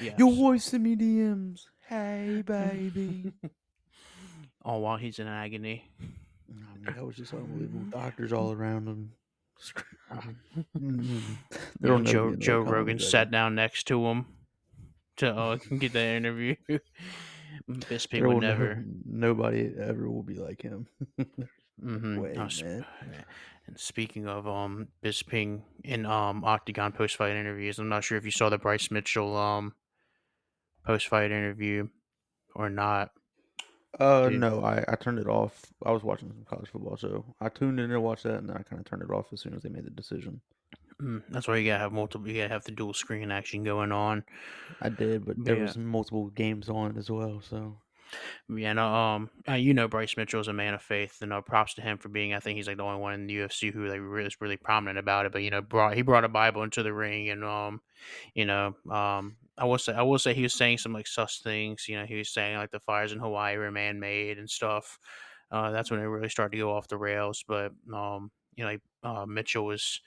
Yes. 0.00 0.18
Your 0.18 0.32
voice 0.32 0.72
in 0.72 0.82
me 0.82 0.96
DMs. 0.96 1.66
Hey, 1.88 2.42
baby. 2.44 3.32
oh, 4.64 4.78
while 4.78 4.96
he's 4.96 5.18
in 5.18 5.26
agony. 5.26 5.90
I 5.98 6.76
mean, 6.76 6.94
that 6.94 7.04
was 7.04 7.16
just 7.16 7.32
unbelievable. 7.32 7.86
Doctors 7.90 8.32
all 8.32 8.52
around 8.52 8.86
him. 8.86 9.12
Joe 12.04 12.34
Joe 12.36 12.60
Rogan 12.60 12.98
sat 12.98 13.30
down 13.30 13.54
next 13.54 13.86
to 13.88 14.06
him 14.06 14.26
to 15.18 15.30
uh, 15.30 15.56
get 15.78 15.92
that 15.92 16.16
interview. 16.16 16.56
Bisping 17.68 18.10
people 18.10 18.40
never. 18.40 18.82
nobody 19.04 19.70
ever 19.78 20.10
will 20.10 20.22
be 20.22 20.36
like 20.36 20.62
him. 20.62 20.86
mm-hmm. 21.20 22.20
Way, 22.20 22.32
man. 22.32 22.86
And 23.70 23.78
speaking 23.78 24.26
of 24.26 24.46
um 24.48 24.88
Bisping 25.02 25.62
in 25.84 26.06
um 26.06 26.44
Octagon 26.44 26.92
post 26.92 27.16
fight 27.16 27.36
interviews, 27.36 27.78
I'm 27.78 27.88
not 27.88 28.04
sure 28.04 28.18
if 28.18 28.24
you 28.24 28.30
saw 28.30 28.48
the 28.48 28.58
Bryce 28.58 28.90
Mitchell 28.90 29.36
um 29.36 29.74
post 30.84 31.08
fight 31.08 31.30
interview 31.30 31.88
or 32.54 32.68
not. 32.68 33.10
Uh, 33.98 34.28
Dude. 34.28 34.40
no, 34.40 34.62
I, 34.64 34.84
I 34.86 34.94
turned 34.94 35.18
it 35.18 35.26
off. 35.26 35.66
I 35.84 35.90
was 35.90 36.04
watching 36.04 36.28
some 36.28 36.44
college 36.48 36.70
football, 36.70 36.96
so 36.96 37.24
I 37.40 37.48
tuned 37.48 37.80
in 37.80 37.90
to 37.90 38.00
watch 38.00 38.22
that, 38.22 38.36
and 38.36 38.48
then 38.48 38.56
I 38.56 38.62
kind 38.62 38.78
of 38.78 38.86
turned 38.88 39.02
it 39.02 39.10
off 39.10 39.32
as 39.32 39.40
soon 39.40 39.52
as 39.52 39.62
they 39.62 39.68
made 39.68 39.84
the 39.84 39.90
decision. 39.90 40.40
Mm, 41.02 41.22
that's 41.28 41.48
why 41.48 41.56
you 41.56 41.68
gotta 41.68 41.80
have 41.80 41.92
multiple. 41.92 42.28
You 42.28 42.42
gotta 42.42 42.52
have 42.52 42.64
the 42.64 42.72
dual 42.72 42.94
screen 42.94 43.30
action 43.30 43.64
going 43.64 43.92
on. 43.92 44.24
I 44.80 44.90
did, 44.90 45.24
but 45.24 45.36
there 45.44 45.56
yeah. 45.56 45.62
was 45.62 45.76
multiple 45.76 46.28
games 46.28 46.68
on 46.68 46.96
as 46.98 47.10
well. 47.10 47.40
So 47.48 47.76
yeah, 48.48 48.72
no, 48.72 48.86
um, 48.86 49.30
uh, 49.48 49.54
you 49.54 49.74
know, 49.74 49.88
Bryce 49.88 50.16
Mitchell 50.16 50.40
is 50.40 50.48
a 50.48 50.52
man 50.52 50.74
of 50.74 50.82
faith, 50.82 51.18
and 51.22 51.32
uh, 51.32 51.40
props 51.40 51.74
to 51.74 51.82
him 51.82 51.98
for 51.98 52.08
being. 52.08 52.34
I 52.34 52.40
think 52.40 52.56
he's 52.56 52.66
like 52.66 52.76
the 52.76 52.82
only 52.82 53.00
one 53.00 53.14
in 53.14 53.26
the 53.26 53.36
UFC 53.36 53.72
who 53.72 53.86
like 53.86 54.00
really, 54.00 54.26
is 54.26 54.40
really 54.40 54.56
prominent 54.56 54.98
about 54.98 55.26
it. 55.26 55.32
But 55.32 55.42
you 55.42 55.50
know, 55.50 55.60
brought 55.60 55.94
he 55.94 56.02
brought 56.02 56.24
a 56.24 56.28
Bible 56.28 56.62
into 56.62 56.82
the 56.82 56.92
ring, 56.92 57.30
and 57.30 57.44
um, 57.44 57.80
you 58.34 58.44
know, 58.44 58.74
um, 58.90 59.36
I 59.58 59.64
will 59.64 59.78
say, 59.78 59.92
I 59.92 60.02
will 60.02 60.18
say 60.18 60.34
he 60.34 60.42
was 60.42 60.54
saying 60.54 60.78
some 60.78 60.92
like 60.92 61.06
sus 61.06 61.40
things. 61.42 61.86
You 61.88 61.98
know, 61.98 62.06
he 62.06 62.16
was 62.16 62.30
saying 62.30 62.56
like 62.56 62.70
the 62.70 62.80
fires 62.80 63.12
in 63.12 63.18
Hawaii 63.18 63.56
were 63.56 63.70
man 63.70 64.00
made 64.00 64.38
and 64.38 64.48
stuff. 64.48 64.98
Uh, 65.50 65.70
that's 65.70 65.90
when 65.90 66.00
it 66.00 66.04
really 66.04 66.28
started 66.28 66.52
to 66.52 66.62
go 66.62 66.72
off 66.74 66.88
the 66.88 66.96
rails. 66.96 67.44
But 67.46 67.72
um, 67.92 68.30
you 68.56 68.64
know, 68.64 68.76
uh, 69.02 69.26
Mitchell 69.26 69.64
was 69.64 70.00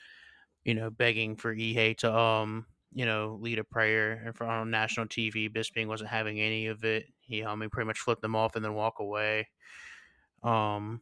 you 0.63 0.73
know, 0.73 0.89
begging 0.89 1.35
for 1.35 1.53
Ige 1.53 1.97
to 1.97 2.17
um, 2.17 2.65
you 2.93 3.05
know, 3.05 3.37
lead 3.41 3.59
a 3.59 3.63
prayer 3.63 4.23
in 4.25 4.33
front 4.33 4.61
of 4.61 4.67
national 4.67 5.07
TV. 5.07 5.51
Bisping 5.51 5.87
wasn't 5.87 6.09
having 6.09 6.39
any 6.39 6.67
of 6.67 6.83
it. 6.83 7.05
He, 7.21 7.43
I 7.43 7.55
mean, 7.55 7.69
pretty 7.69 7.87
much 7.87 7.99
flipped 7.99 8.21
them 8.21 8.35
off 8.35 8.55
and 8.55 8.63
then 8.63 8.73
walk 8.73 8.99
away. 8.99 9.47
Um, 10.43 11.01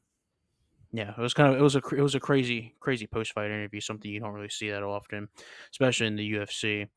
yeah, 0.93 1.11
it 1.11 1.21
was 1.21 1.33
kind 1.33 1.53
of 1.53 1.59
it 1.59 1.63
was 1.63 1.75
a 1.75 1.81
it 1.95 2.01
was 2.01 2.15
a 2.15 2.19
crazy 2.19 2.75
crazy 2.79 3.07
post 3.07 3.33
fight 3.33 3.45
interview. 3.45 3.79
Something 3.79 4.11
you 4.11 4.19
don't 4.19 4.33
really 4.33 4.49
see 4.49 4.69
that 4.69 4.83
often, 4.83 5.29
especially 5.71 6.07
in 6.07 6.15
the 6.15 6.33
UFC. 6.33 6.87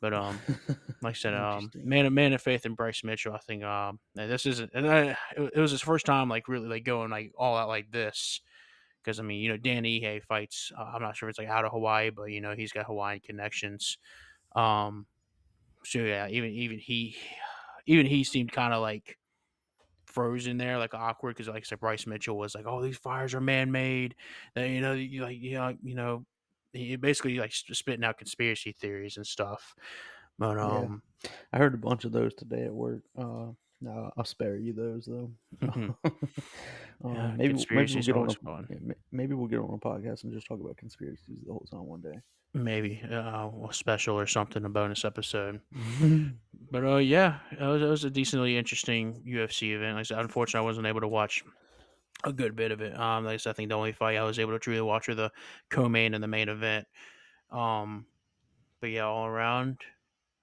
But 0.00 0.12
um, 0.14 0.38
like 1.02 1.12
I 1.14 1.18
said, 1.18 1.34
um, 1.34 1.70
man 1.74 2.06
of 2.06 2.12
man 2.12 2.32
of 2.32 2.42
faith 2.42 2.66
in 2.66 2.74
Bryce 2.74 3.04
Mitchell. 3.04 3.34
I 3.34 3.38
think 3.38 3.64
um, 3.64 4.00
this 4.14 4.46
isn't. 4.46 4.70
and 4.74 4.88
I, 4.88 5.16
it 5.36 5.58
was 5.58 5.70
his 5.70 5.80
first 5.80 6.06
time 6.06 6.28
like 6.28 6.48
really 6.48 6.68
like 6.68 6.84
going 6.84 7.10
like 7.10 7.32
all 7.36 7.56
out 7.56 7.68
like 7.68 7.90
this 7.90 8.40
because 9.02 9.20
I 9.20 9.22
mean, 9.22 9.40
you 9.42 9.50
know, 9.50 9.56
Dan 9.56 9.84
Ige 9.84 10.22
fights. 10.24 10.72
Uh, 10.76 10.82
I'm 10.94 11.02
not 11.02 11.16
sure 11.16 11.28
if 11.28 11.32
it's 11.32 11.38
like 11.38 11.48
out 11.48 11.64
of 11.64 11.72
Hawaii, 11.72 12.10
but 12.10 12.24
you 12.24 12.40
know, 12.40 12.54
he's 12.54 12.72
got 12.72 12.86
Hawaiian 12.86 13.20
connections. 13.20 13.98
Um, 14.56 15.06
so 15.84 16.00
yeah, 16.00 16.28
even 16.28 16.50
even 16.52 16.78
he, 16.78 17.16
even 17.86 18.06
he 18.06 18.24
seemed 18.24 18.52
kind 18.52 18.74
of 18.74 18.82
like 18.82 19.18
frozen 20.06 20.58
there, 20.58 20.78
like 20.78 20.94
awkward, 20.94 21.36
because 21.36 21.48
like 21.48 21.62
I 21.64 21.66
said, 21.66 21.80
Bryce 21.80 22.06
Mitchell 22.06 22.36
was 22.38 22.54
like, 22.54 22.66
"Oh, 22.66 22.82
these 22.82 22.98
fires 22.98 23.34
are 23.34 23.40
man-made," 23.40 24.16
you 24.56 24.80
know, 24.80 24.92
you 24.94 25.22
like, 25.22 25.38
you 25.40 25.52
know, 25.54 25.76
you 25.82 25.94
know, 25.94 26.26
he 26.72 26.96
basically 26.96 27.38
like 27.38 27.52
spitting 27.52 28.04
out 28.04 28.18
conspiracy 28.18 28.72
theories 28.72 29.16
and 29.16 29.26
stuff. 29.26 29.74
But 30.38 30.58
Yeah. 30.60 30.88
um, 30.88 31.02
I 31.52 31.58
heard 31.58 31.74
a 31.74 31.78
bunch 31.78 32.04
of 32.04 32.12
those 32.12 32.34
today 32.34 32.64
at 32.64 32.74
work. 32.74 33.04
Uh, 33.16 33.52
no, 33.82 34.10
I'll 34.16 34.24
spare 34.24 34.56
you 34.56 34.72
those 34.72 35.04
though. 35.06 35.30
Mhm. 35.60 35.94
um, 37.04 37.14
Yeah, 37.14 37.34
maybe 37.36 37.54
maybe 37.70 37.94
we'll 37.94 38.02
get 38.04 38.16
on 38.46 38.66
a 38.88 38.94
maybe 39.10 39.34
we'll 39.34 39.48
get 39.48 39.58
on 39.58 39.74
a 39.74 39.78
podcast 39.78 40.24
and 40.24 40.32
just 40.32 40.46
talk 40.46 40.60
about 40.60 40.76
conspiracies 40.76 41.40
the 41.44 41.52
whole 41.52 41.66
time 41.70 41.86
one 41.86 42.00
day. 42.00 42.18
maybe 42.54 43.02
uh, 43.10 43.48
a 43.68 43.72
special 43.72 44.18
or 44.18 44.26
something, 44.26 44.64
a 44.64 44.68
bonus 44.68 45.04
episode. 45.04 45.60
But 46.70 46.84
uh, 46.84 46.96
yeah, 46.96 47.40
it 47.50 47.60
was, 47.62 47.82
it 47.82 47.86
was 47.86 48.04
a 48.04 48.10
decently 48.10 48.56
interesting 48.56 49.22
UFC 49.28 49.74
event. 49.74 49.96
Like 49.96 50.00
I 50.00 50.04
said, 50.04 50.18
unfortunately, 50.20 50.64
I 50.64 50.68
wasn't 50.70 50.86
able 50.86 51.00
to 51.02 51.08
watch 51.08 51.42
a 52.24 52.32
good 52.32 52.56
bit 52.56 52.72
of 52.72 52.80
it. 52.80 52.98
Um, 52.98 53.26
like 53.26 53.34
I 53.34 53.36
said, 53.36 53.50
I 53.50 53.52
think 53.52 53.68
the 53.68 53.74
only 53.74 53.92
fight 53.92 54.16
I 54.16 54.22
was 54.22 54.38
able 54.38 54.52
to 54.52 54.58
truly 54.58 54.80
watch 54.80 55.06
were 55.08 55.14
the 55.14 55.30
co-main 55.68 56.14
and 56.14 56.22
the 56.24 56.28
main 56.28 56.48
event. 56.48 56.86
Um, 57.50 58.06
but 58.80 58.88
yeah, 58.90 59.04
all 59.04 59.26
around, 59.26 59.78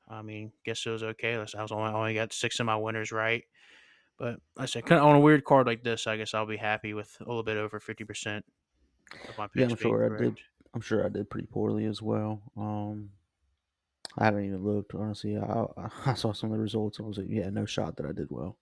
I 0.10 0.22
mean, 0.22 0.52
guess 0.66 0.86
it 0.86 0.90
was 0.90 1.04
okay. 1.04 1.36
I 1.36 1.40
was 1.42 1.54
only, 1.72 1.84
I 1.90 1.94
only 1.94 2.14
got 2.16 2.34
six 2.34 2.60
of 2.60 2.66
my 2.66 2.76
winners 2.76 3.12
right. 3.12 3.44
But 4.18 4.42
like 4.56 4.64
I 4.64 4.66
said, 4.66 4.86
kind 4.86 5.00
of 5.00 5.08
on 5.08 5.16
a 5.16 5.20
weird 5.20 5.46
card 5.46 5.68
like 5.68 5.84
this, 5.84 6.08
I 6.08 6.18
guess 6.18 6.34
I'll 6.34 6.46
be 6.46 6.58
happy 6.58 6.94
with 6.94 7.16
a 7.22 7.24
little 7.24 7.44
bit 7.44 7.58
over 7.58 7.80
fifty 7.80 8.04
percent 8.04 8.46
of 9.28 9.38
my 9.38 9.48
picks 9.48 9.56
Yeah, 9.56 9.66
I'm 9.68 9.76
sure 9.78 10.16
I 10.16 10.22
did. 10.24 10.38
I'm 10.74 10.82
sure 10.82 11.06
I 11.06 11.10
did 11.10 11.30
pretty 11.30 11.48
poorly 11.48 11.86
as 11.86 12.02
well. 12.02 12.42
Um, 12.58 13.12
I 14.18 14.26
haven't 14.26 14.46
even 14.46 14.64
looked 14.64 14.94
honestly. 14.94 15.38
I, 15.38 15.42
I 15.78 15.90
I 16.08 16.14
saw 16.16 16.34
some 16.34 16.52
of 16.52 16.58
the 16.58 16.62
results. 16.64 16.98
and 17.00 17.06
I 17.06 17.08
was 17.08 17.18
like, 17.18 17.28
yeah, 17.30 17.50
no 17.50 17.66
shot 17.66 17.96
that 17.98 18.06
I 18.06 18.12
did 18.12 18.28
well. 18.30 18.58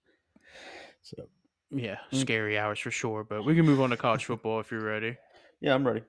So 1.02 1.28
Yeah, 1.70 1.98
Mm. 2.12 2.20
scary 2.20 2.58
hours 2.58 2.78
for 2.78 2.90
sure. 2.90 3.24
But 3.24 3.42
we 3.44 3.54
can 3.54 3.66
move 3.66 3.80
on 3.80 3.90
to 3.90 3.96
college 3.96 4.24
football 4.24 4.60
if 4.60 4.70
you're 4.70 4.80
ready. 4.80 5.16
yeah, 5.60 5.74
I'm 5.74 5.86
ready. 5.86 6.02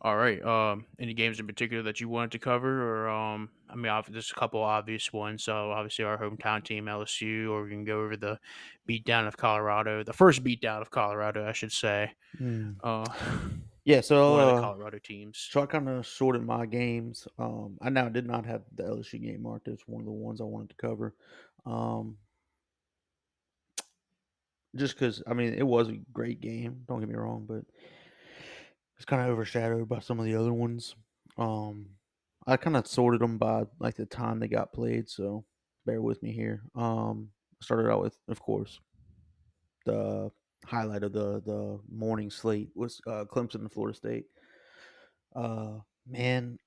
All 0.00 0.16
right. 0.16 0.42
Um, 0.44 0.86
any 0.98 1.14
games 1.14 1.40
in 1.40 1.46
particular 1.46 1.82
that 1.84 2.00
you 2.00 2.08
wanted 2.08 2.32
to 2.32 2.38
cover, 2.38 2.82
or 2.82 3.08
um, 3.08 3.50
I 3.68 3.74
mean, 3.74 3.92
there's 4.08 4.30
a 4.30 4.34
couple 4.34 4.60
obvious 4.62 5.12
ones. 5.12 5.44
So 5.44 5.70
obviously 5.70 6.04
our 6.04 6.18
hometown 6.18 6.64
team, 6.64 6.86
LSU, 6.86 7.50
or 7.50 7.64
we 7.64 7.70
can 7.70 7.84
go 7.84 8.00
over 8.00 8.16
the 8.16 8.38
beatdown 8.88 9.26
of 9.26 9.36
Colorado, 9.36 10.02
the 10.02 10.12
first 10.12 10.44
beatdown 10.44 10.80
of 10.80 10.90
Colorado, 10.90 11.46
I 11.46 11.52
should 11.52 11.72
say. 11.72 12.12
Mm. 12.40 12.76
Uh, 12.82 13.06
Yeah, 13.84 14.00
so 14.00 14.32
one 14.32 14.40
of 14.40 14.46
the 14.48 14.54
uh, 14.54 14.60
Colorado 14.60 14.98
teams. 14.98 15.38
So 15.38 15.62
I 15.62 15.66
kind 15.66 15.88
of 15.88 16.06
sorted 16.06 16.42
my 16.42 16.66
games. 16.66 17.26
Um, 17.38 17.78
I 17.80 17.88
now 17.88 18.08
did 18.08 18.26
not 18.26 18.44
have 18.44 18.62
the 18.74 18.82
LSU 18.82 19.22
game 19.22 19.42
marked. 19.42 19.68
It's 19.68 19.86
one 19.86 20.00
of 20.00 20.06
the 20.06 20.12
ones 20.12 20.40
I 20.40 20.44
wanted 20.44 20.70
to 20.70 20.76
cover. 20.76 21.14
Um, 21.64 22.18
just 24.74 24.94
because, 24.94 25.22
I 25.26 25.34
mean, 25.34 25.54
it 25.54 25.66
was 25.66 25.88
a 25.88 25.98
great 26.12 26.40
game. 26.40 26.82
Don't 26.88 27.00
get 27.00 27.08
me 27.08 27.14
wrong, 27.14 27.46
but 27.48 27.64
it's 28.96 29.04
kind 29.04 29.22
of 29.22 29.28
overshadowed 29.28 29.88
by 29.88 30.00
some 30.00 30.18
of 30.18 30.24
the 30.24 30.36
other 30.36 30.52
ones. 30.52 30.94
Um, 31.38 31.86
I 32.46 32.56
kind 32.56 32.76
of 32.76 32.86
sorted 32.86 33.20
them 33.20 33.38
by 33.38 33.64
like 33.78 33.96
the 33.96 34.06
time 34.06 34.40
they 34.40 34.48
got 34.48 34.72
played. 34.72 35.08
So 35.08 35.44
bear 35.84 36.00
with 36.00 36.22
me 36.22 36.32
here. 36.32 36.62
Um, 36.74 37.28
I 37.60 37.64
started 37.64 37.90
out 37.90 38.02
with, 38.02 38.16
of 38.28 38.40
course, 38.40 38.80
the 39.84 40.30
highlight 40.64 41.02
of 41.02 41.12
the 41.12 41.42
the 41.44 41.78
morning 41.90 42.30
slate 42.30 42.70
was 42.74 43.00
uh, 43.06 43.24
Clemson 43.24 43.56
and 43.56 43.72
Florida 43.72 43.96
State. 43.96 44.26
Uh, 45.34 45.78
man, 46.06 46.58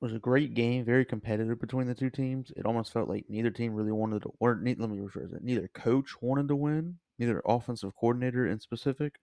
was 0.00 0.12
a 0.12 0.18
great 0.18 0.54
game, 0.54 0.84
very 0.84 1.04
competitive 1.04 1.60
between 1.60 1.86
the 1.86 1.94
two 1.94 2.10
teams. 2.10 2.52
It 2.56 2.66
almost 2.66 2.92
felt 2.92 3.08
like 3.08 3.24
neither 3.28 3.50
team 3.50 3.74
really 3.74 3.92
wanted 3.92 4.22
to, 4.22 4.32
or 4.38 4.60
let 4.62 4.78
me 4.78 4.98
rephrase 4.98 5.34
it. 5.34 5.42
Neither 5.42 5.68
coach 5.68 6.10
wanted 6.20 6.48
to 6.48 6.56
win, 6.56 6.98
neither 7.18 7.42
offensive 7.44 7.94
coordinator 7.96 8.46
in 8.46 8.60
specific. 8.60 9.16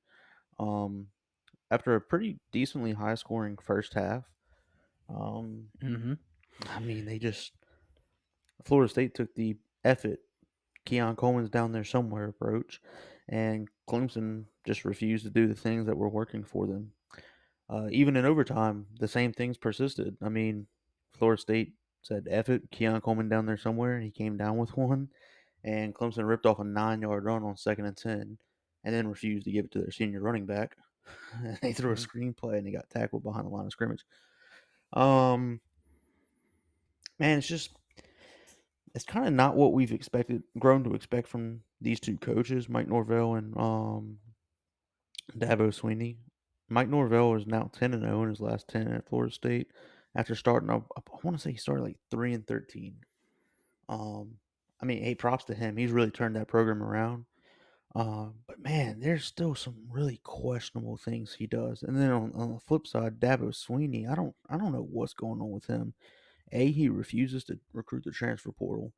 Um, 0.59 1.07
after 1.71 1.95
a 1.95 2.01
pretty 2.01 2.39
decently 2.51 2.93
high 2.93 3.15
scoring 3.15 3.57
first 3.61 3.93
half, 3.93 4.23
um, 5.09 5.67
Mm-hmm. 5.83 6.13
I 6.69 6.79
mean, 6.79 7.05
they 7.05 7.19
just 7.19 7.51
Florida 8.63 8.89
State 8.89 9.13
took 9.13 9.33
the 9.35 9.57
F 9.83 10.05
it. 10.05 10.19
Keon 10.85 11.15
Coleman's 11.15 11.49
down 11.49 11.71
there 11.71 11.83
somewhere 11.83 12.27
approach, 12.27 12.79
and 13.27 13.67
Clemson 13.89 14.45
just 14.65 14.85
refused 14.85 15.25
to 15.25 15.31
do 15.31 15.47
the 15.47 15.55
things 15.55 15.87
that 15.87 15.97
were 15.97 16.09
working 16.09 16.43
for 16.43 16.67
them. 16.67 16.91
Uh, 17.69 17.87
even 17.91 18.15
in 18.15 18.25
overtime, 18.25 18.85
the 18.99 19.07
same 19.07 19.33
things 19.33 19.57
persisted. 19.57 20.15
I 20.21 20.29
mean, 20.29 20.67
Florida 21.17 21.41
State 21.41 21.73
said 22.03 22.27
F 22.29 22.49
it, 22.49 22.69
Keon 22.71 23.01
Coleman 23.01 23.29
down 23.29 23.47
there 23.47 23.57
somewhere, 23.57 23.95
and 23.95 24.03
he 24.03 24.11
came 24.11 24.37
down 24.37 24.57
with 24.57 24.77
one, 24.77 25.09
and 25.63 25.93
Clemson 25.93 26.27
ripped 26.27 26.45
off 26.45 26.59
a 26.59 26.63
nine 26.63 27.01
yard 27.01 27.25
run 27.25 27.43
on 27.43 27.57
second 27.57 27.85
and 27.85 27.97
ten, 27.97 28.37
and 28.83 28.93
then 28.93 29.07
refused 29.07 29.45
to 29.45 29.51
give 29.51 29.65
it 29.65 29.71
to 29.71 29.79
their 29.79 29.91
senior 29.91 30.21
running 30.21 30.45
back. 30.45 30.77
they 31.61 31.73
threw 31.73 31.91
a 31.91 31.95
Mhm. 31.95 32.07
screenplay 32.07 32.57
and 32.57 32.65
he 32.67 32.73
got 32.73 32.89
tackled 32.89 33.23
behind 33.23 33.45
the 33.45 33.49
line 33.51 33.65
of 33.65 33.71
scrimmage. 33.71 34.05
Um, 34.93 35.59
man, 37.19 37.37
it's 37.39 37.47
just 37.47 37.77
it's 38.93 39.03
kind 39.05 39.27
of 39.27 39.33
not 39.33 39.55
what 39.57 39.73
we've 39.73 39.91
expected, 39.91 40.43
grown 40.57 40.83
to 40.85 40.93
expect 40.93 41.27
from 41.27 41.61
these 41.81 41.99
two 41.99 42.17
coaches, 42.17 42.69
Mike 42.69 42.87
Norvell 42.87 43.35
and 43.35 43.55
um, 43.57 44.17
Dabo 45.37 45.67
Swinney. 45.77 46.17
Mike 46.69 46.87
Norvell 46.89 47.35
is 47.35 47.45
now 47.45 47.69
ten 47.73 47.93
and 47.93 48.03
zero 48.03 48.23
in 48.23 48.29
his 48.29 48.39
last 48.39 48.67
ten 48.67 48.87
at 48.87 49.07
Florida 49.07 49.33
State. 49.33 49.67
After 50.15 50.33
starting, 50.33 50.69
I, 50.69 50.75
I 50.75 51.01
want 51.23 51.35
to 51.37 51.41
say 51.41 51.51
he 51.51 51.57
started 51.57 51.83
like 51.83 51.97
three 52.09 52.33
and 52.33 52.47
thirteen. 52.47 52.95
Um, 53.89 54.37
I 54.81 54.85
mean, 54.85 55.03
hey, 55.03 55.13
props 55.15 55.43
to 55.45 55.53
him. 55.53 55.75
He's 55.77 55.91
really 55.91 56.11
turned 56.11 56.35
that 56.37 56.47
program 56.47 56.81
around. 56.81 57.25
Uh, 57.95 58.27
but 58.47 58.59
man, 58.61 58.99
there's 58.99 59.23
still 59.25 59.55
some 59.55 59.75
really 59.89 60.19
questionable 60.23 60.97
things 60.97 61.33
he 61.33 61.47
does. 61.47 61.81
And 61.83 61.95
then 61.97 62.11
on, 62.11 62.31
on 62.35 62.53
the 62.53 62.59
flip 62.59 62.87
side, 62.87 63.19
Dabo 63.19 63.49
Swinney, 63.53 64.09
I 64.11 64.15
don't, 64.15 64.35
I 64.49 64.57
don't 64.57 64.73
know 64.73 64.87
what's 64.91 65.13
going 65.13 65.41
on 65.41 65.51
with 65.51 65.65
him. 65.65 65.93
A, 66.51 66.71
he 66.71 66.89
refuses 66.89 67.45
to 67.45 67.59
recruit 67.73 68.03
the 68.03 68.11
transfer 68.11 68.51
portal. 68.51 68.91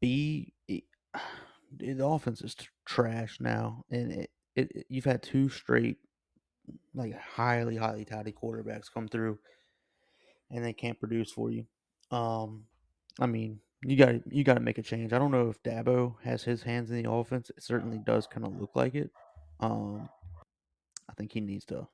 B, 0.00 0.52
he- 0.68 0.86
the 1.76 2.06
offense 2.06 2.40
is 2.42 2.56
trash 2.86 3.38
now, 3.40 3.84
and 3.90 4.12
it, 4.12 4.30
it, 4.56 4.72
it- 4.74 4.86
you've 4.88 5.04
had 5.04 5.22
two 5.22 5.48
straight, 5.48 5.98
like 6.94 7.18
highly, 7.18 7.76
highly 7.76 8.04
touted 8.04 8.34
quarterbacks 8.36 8.92
come 8.92 9.08
through, 9.08 9.38
and 10.50 10.64
they 10.64 10.72
can't 10.72 10.98
produce 11.00 11.30
for 11.32 11.50
you. 11.50 11.66
Um, 12.10 12.64
I 13.18 13.26
mean, 13.26 13.60
you 13.84 13.96
got 13.96 14.32
you 14.32 14.44
got 14.44 14.54
to 14.54 14.60
make 14.60 14.78
a 14.78 14.82
change. 14.82 15.12
I 15.12 15.18
don't 15.18 15.30
know 15.30 15.50
if 15.50 15.62
Dabo 15.62 16.14
has 16.22 16.42
his 16.42 16.62
hands 16.62 16.90
in 16.90 17.02
the 17.02 17.10
offense. 17.10 17.50
It 17.50 17.62
certainly 17.62 17.98
does 17.98 18.26
kind 18.26 18.46
of 18.46 18.58
look 18.60 18.74
like 18.74 18.94
it. 18.94 19.10
Um, 19.60 20.08
I 21.08 21.12
think 21.14 21.32
he 21.32 21.40
needs 21.40 21.64
to 21.66 21.86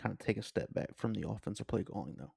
kind 0.00 0.12
of 0.12 0.18
take 0.18 0.36
a 0.36 0.42
step 0.42 0.72
back 0.72 0.96
from 0.96 1.12
the 1.12 1.28
offensive 1.28 1.66
play 1.66 1.82
calling, 1.82 2.16
though. 2.18 2.32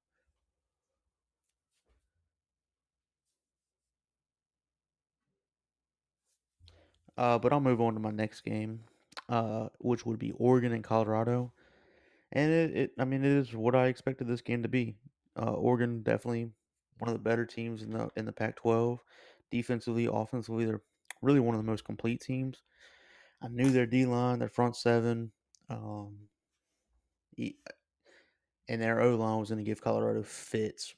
Uh, 7.17 7.37
but 7.37 7.51
I'll 7.51 7.59
move 7.59 7.81
on 7.81 7.93
to 7.95 7.99
my 7.99 8.11
next 8.11 8.41
game, 8.41 8.79
uh, 9.27 9.67
which 9.79 10.05
would 10.05 10.19
be 10.19 10.31
Oregon 10.37 10.71
and 10.71 10.83
Colorado. 10.83 11.51
And 12.31 12.51
it, 12.51 12.77
it, 12.77 12.91
I 12.97 13.05
mean, 13.05 13.25
it 13.25 13.31
is 13.31 13.53
what 13.53 13.75
I 13.75 13.87
expected 13.87 14.27
this 14.27 14.41
game 14.41 14.63
to 14.63 14.69
be. 14.69 14.95
Uh, 15.37 15.51
Oregon 15.51 16.01
definitely 16.01 16.49
one 16.99 17.09
of 17.09 17.13
the 17.13 17.29
better 17.29 17.45
teams 17.45 17.81
in 17.81 17.91
the 17.91 18.09
in 18.15 18.25
the 18.25 18.31
Pac-12. 18.31 18.99
Defensively, 19.51 20.07
offensively, 20.11 20.65
they're 20.65 20.81
really 21.21 21.39
one 21.39 21.55
of 21.55 21.61
the 21.61 21.69
most 21.69 21.83
complete 21.83 22.21
teams. 22.21 22.61
I 23.41 23.47
knew 23.47 23.71
their 23.71 23.85
D 23.85 24.05
line, 24.05 24.39
their 24.39 24.49
front 24.49 24.75
seven, 24.75 25.31
um, 25.69 26.17
and 27.37 28.81
their 28.81 29.01
O 29.01 29.15
line 29.15 29.39
was 29.39 29.49
going 29.49 29.63
to 29.63 29.69
give 29.69 29.81
Colorado 29.81 30.23
fits, 30.23 30.93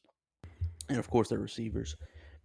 and 0.90 0.98
of 0.98 1.10
course 1.10 1.30
their 1.30 1.40
receivers. 1.40 1.96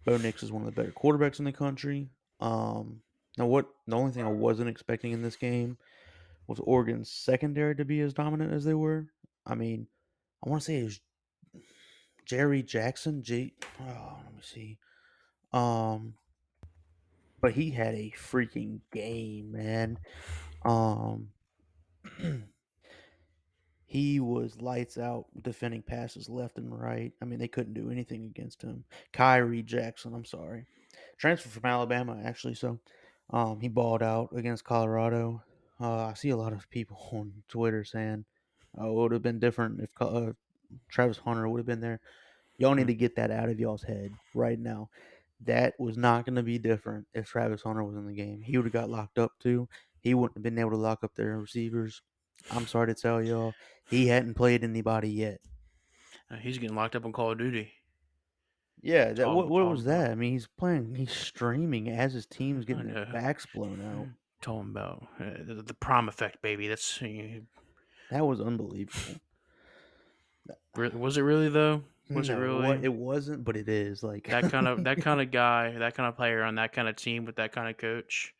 Bo 0.05 0.17
Nix 0.17 0.43
is 0.43 0.51
one 0.51 0.65
of 0.65 0.73
the 0.73 0.81
better 0.81 0.93
quarterbacks 0.93 1.39
in 1.39 1.45
the 1.45 1.51
country. 1.51 2.09
Um, 2.39 3.01
now, 3.37 3.45
what 3.47 3.67
the 3.87 3.95
only 3.95 4.11
thing 4.11 4.23
I 4.23 4.31
wasn't 4.31 4.69
expecting 4.69 5.11
in 5.11 5.21
this 5.21 5.35
game 5.35 5.77
was 6.47 6.59
Oregon's 6.59 7.11
secondary 7.11 7.75
to 7.75 7.85
be 7.85 7.99
as 8.01 8.13
dominant 8.13 8.53
as 8.53 8.63
they 8.63 8.73
were. 8.73 9.07
I 9.45 9.55
mean, 9.55 9.87
I 10.45 10.49
want 10.49 10.61
to 10.61 10.65
say 10.65 10.77
it's 10.77 10.99
Jerry 12.27 12.61
Jackson. 12.61 13.23
J. 13.23 13.53
Oh, 13.81 14.17
let 14.23 14.35
me 14.35 14.41
see. 14.41 14.77
Um, 15.53 16.15
but 17.39 17.53
he 17.53 17.71
had 17.71 17.95
a 17.95 18.13
freaking 18.17 18.81
game, 18.91 19.53
man. 19.53 19.97
Um, 20.65 21.29
he 23.85 24.19
was 24.19 24.59
lights 24.59 24.97
out 24.97 25.27
defending 25.41 25.81
passes 25.81 26.27
left 26.27 26.57
and 26.57 26.77
right. 26.77 27.13
I 27.21 27.25
mean, 27.25 27.39
they 27.39 27.47
couldn't 27.47 27.73
do 27.73 27.89
anything 27.89 28.25
against 28.25 28.61
him. 28.61 28.83
Khyree 29.13 29.65
Jackson, 29.65 30.13
I'm 30.13 30.25
sorry, 30.25 30.65
transfer 31.17 31.47
from 31.47 31.65
Alabama 31.65 32.19
actually. 32.23 32.55
So, 32.55 32.79
um, 33.29 33.61
he 33.61 33.69
balled 33.69 34.03
out 34.03 34.29
against 34.35 34.65
Colorado. 34.65 35.41
Uh, 35.79 36.07
I 36.07 36.13
see 36.15 36.29
a 36.29 36.37
lot 36.37 36.51
of 36.53 36.69
people 36.69 36.97
on 37.13 37.31
Twitter 37.47 37.85
saying, 37.85 38.25
"Oh, 38.77 38.89
it 38.89 38.93
would 38.93 39.11
have 39.13 39.21
been 39.21 39.39
different 39.39 39.79
if 39.79 39.89
uh, 40.01 40.33
Travis 40.89 41.17
Hunter 41.17 41.47
would 41.47 41.59
have 41.59 41.65
been 41.65 41.81
there." 41.81 41.99
Y'all 42.57 42.73
need 42.75 42.83
Hmm. 42.83 42.87
to 42.87 42.93
get 42.95 43.15
that 43.17 43.29
out 43.31 43.49
of 43.49 43.59
y'all's 43.59 43.83
head 43.83 44.11
right 44.33 44.59
now. 44.59 44.89
that 45.39 45.79
was 45.79 45.95
not 45.95 46.25
going 46.25 46.33
to 46.33 46.41
be 46.41 46.57
different 46.57 47.05
if 47.13 47.27
Travis 47.27 47.61
Hunter 47.61 47.83
was 47.83 47.95
in 47.95 48.07
the 48.07 48.13
game. 48.13 48.41
He 48.41 48.57
would 48.57 48.65
have 48.65 48.73
got 48.73 48.89
locked 48.89 49.19
up 49.19 49.33
too. 49.39 49.69
He 49.99 50.15
wouldn't 50.15 50.35
have 50.35 50.41
been 50.41 50.57
able 50.57 50.71
to 50.71 50.77
lock 50.77 51.03
up 51.03 51.13
their 51.13 51.37
receivers. 51.37 52.01
I'm 52.49 52.65
sorry 52.65 52.87
to 52.87 52.95
tell 52.95 53.21
y'all, 53.21 53.53
he 53.87 54.07
hadn't 54.07 54.33
played 54.33 54.63
anybody 54.63 55.11
yet. 55.11 55.39
Uh, 56.31 56.37
he's 56.37 56.57
getting 56.57 56.75
locked 56.75 56.95
up 56.95 57.05
on 57.05 57.13
Call 57.13 57.33
of 57.33 57.37
Duty. 57.37 57.71
Yeah, 58.81 59.13
that 59.13 59.27
what, 59.27 59.47
what 59.47 59.67
was 59.69 59.83
that? 59.85 60.09
I 60.09 60.15
mean, 60.15 60.33
he's 60.33 60.47
playing, 60.47 60.95
he's 60.95 61.11
streaming 61.11 61.89
as 61.89 62.13
his 62.13 62.25
team's 62.25 62.65
getting 62.65 62.91
their 62.91 63.05
backs 63.05 63.45
blown 63.53 63.79
out. 63.85 64.07
Talking 64.41 64.71
about 64.71 65.07
uh, 65.19 65.43
the, 65.45 65.61
the 65.61 65.73
prom 65.75 66.09
effect, 66.09 66.41
baby. 66.41 66.67
That's 66.67 66.99
uh, 67.01 67.41
That 68.09 68.25
was 68.25 68.41
unbelievable. 68.41 69.19
Was 70.75 71.17
it 71.17 71.21
really 71.21 71.49
though? 71.49 71.83
Was 72.09 72.29
No, 72.29 72.35
it 72.35 72.39
really? 72.39 72.79
It 72.83 72.93
wasn't, 72.93 73.43
but 73.43 73.57
it 73.57 73.67
is. 73.67 74.01
Like 74.03 74.27
that 74.27 74.49
kind 74.51 74.67
of 74.67 74.83
that 74.85 74.97
kind 75.01 75.19
of 75.21 75.31
guy, 75.31 75.71
that 75.77 75.95
kind 75.95 76.07
of 76.07 76.15
player 76.15 76.43
on 76.43 76.55
that 76.55 76.71
kind 76.73 76.87
of 76.87 76.95
team 76.95 77.25
with 77.25 77.35
that 77.35 77.51
kind 77.51 77.69
of 77.69 77.77
coach, 77.77 78.33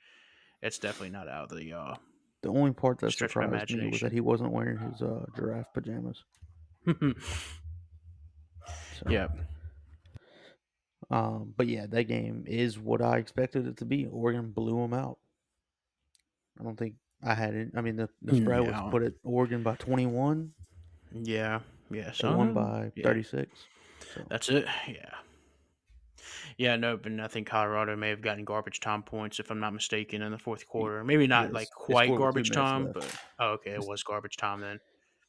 it's 0.62 0.80
definitely 0.80 1.10
not 1.10 1.28
out 1.28 1.52
of 1.52 1.58
the 1.58 1.74
uh 1.74 1.96
the 2.44 2.50
only 2.50 2.72
part 2.72 3.00
that 3.00 3.12
surprised 3.12 3.76
me 3.76 3.90
was 3.90 4.00
that 4.02 4.12
he 4.12 4.22
wasn't 4.22 4.52
wearing 4.52 4.78
his 4.78 5.02
uh, 5.02 5.26
giraffe 5.36 5.74
pajamas. 5.74 6.24
So, 9.00 9.12
yeah. 9.12 9.28
Um, 11.12 11.54
but 11.56 11.68
yeah, 11.68 11.86
that 11.88 12.06
game 12.06 12.46
is 12.48 12.80
what 12.80 13.02
I 13.02 13.18
expected 13.18 13.68
it 13.68 13.78
to 13.78 13.86
be. 13.86 14.08
Oregon 14.08 14.50
blew 14.52 14.82
them 14.82 14.94
out. 14.94 15.20
I 16.60 16.64
don't 16.64 16.76
think 16.78 16.96
I 17.24 17.36
had 17.36 17.54
it. 17.54 17.70
I 17.76 17.82
mean, 17.82 17.96
the, 17.96 18.10
the 18.24 18.36
spread 18.36 18.64
No. 18.64 18.72
was 18.72 18.92
put 18.92 19.04
at 19.04 19.14
Oregon 19.24 19.62
by 19.62 19.76
21. 19.76 20.52
Yeah. 21.14 21.60
Yeah. 21.92 22.12
So 22.12 22.36
won 22.36 22.54
by 22.54 22.92
yeah. 22.96 23.04
36. 23.04 23.52
So, 24.14 24.22
That's 24.30 24.50
it. 24.50 24.66
Yeah. 24.88 25.10
Yeah, 26.58 26.76
no, 26.76 26.98
but 26.98 27.12
I 27.20 27.28
think 27.28 27.48
Colorado 27.48 27.96
may 27.96 28.10
have 28.10 28.22
gotten 28.22 28.44
garbage 28.44 28.80
time 28.80 29.04
points 29.04 29.40
if 29.40 29.52
I'm 29.52 29.60
not 29.60 29.74
mistaken 29.74 30.22
in 30.22 30.32
the 30.32 30.38
fourth 30.40 30.68
quarter. 30.68 31.04
Maybe 31.04 31.28
not 31.28 31.46
yes, 31.46 31.54
like 31.54 31.70
quite 31.70 32.08
scored 32.08 32.36
with 32.36 32.46
two 32.48 32.52
garbage 32.52 32.52
time, 32.52 32.86
left. 32.86 32.94
but 32.96 33.16
oh, 33.40 33.50
okay, 33.54 33.72
it 33.72 33.86
was 33.86 34.02
garbage 34.04 34.38
time 34.38 34.62
then. 34.62 34.80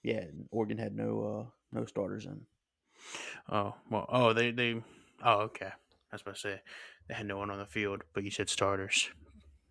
yeah, 0.03 0.25
Oregon 0.51 0.79
had 0.79 0.95
no 0.97 1.47
uh, 1.47 1.79
no 1.79 1.85
starters 1.85 2.25
in. 2.25 2.41
Oh 3.51 3.75
well. 3.91 4.07
Oh, 4.09 4.33
they 4.33 4.53
they. 4.53 4.83
Oh, 5.23 5.41
okay. 5.41 5.67
I 5.67 6.15
was 6.15 6.23
about 6.23 6.37
to 6.37 6.41
say 6.41 6.61
they 7.09 7.15
had 7.15 7.27
no 7.27 7.37
one 7.37 7.51
on 7.51 7.59
the 7.59 7.67
field, 7.67 8.03
but 8.15 8.25
you 8.25 8.31
said 8.31 8.49
starters. 8.49 9.11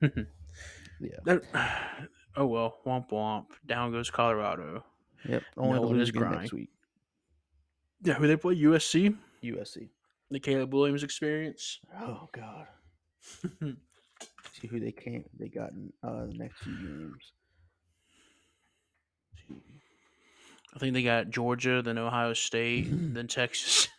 Yeah. 0.02 1.18
That- 1.26 1.44
oh 2.38 2.46
well. 2.46 2.78
Womp 2.86 3.10
womp. 3.10 3.46
Down 3.66 3.92
goes 3.92 4.10
Colorado. 4.12 4.84
Yep. 5.28 5.44
Only 5.58 5.76
No 5.76 5.82
one 5.82 5.98
lose 5.98 6.10
is 6.10 6.12
crying. 6.16 6.40
next 6.40 6.54
week. 6.54 6.70
Yeah, 8.04 8.14
who 8.14 8.28
they 8.28 8.38
play? 8.38 8.56
USC. 8.56 9.16
USC. 9.44 9.90
The 10.30 10.40
Caleb 10.40 10.74
Williams 10.74 11.04
experience. 11.04 11.80
Oh 12.00 12.28
God. 12.32 12.68
See 14.54 14.68
who 14.68 14.80
they 14.80 14.92
came. 14.92 15.24
They 15.40 15.48
got 15.48 15.72
in 15.72 15.92
uh, 16.04 16.26
the 16.26 16.34
next 16.34 16.64
few 16.64 16.74
games. 16.74 17.32
I 20.78 20.80
think 20.80 20.94
they 20.94 21.04
got 21.04 21.30
Georgia, 21.30 21.82
then 21.82 21.98
Ohio 21.98 22.34
State, 22.34 22.88
then 22.92 23.28
Texas. 23.28 23.88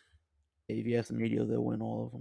If 0.70 0.86
you 0.86 0.98
ask 0.98 1.08
the 1.08 1.14
media, 1.14 1.42
they'll 1.44 1.64
win 1.64 1.80
all 1.80 2.12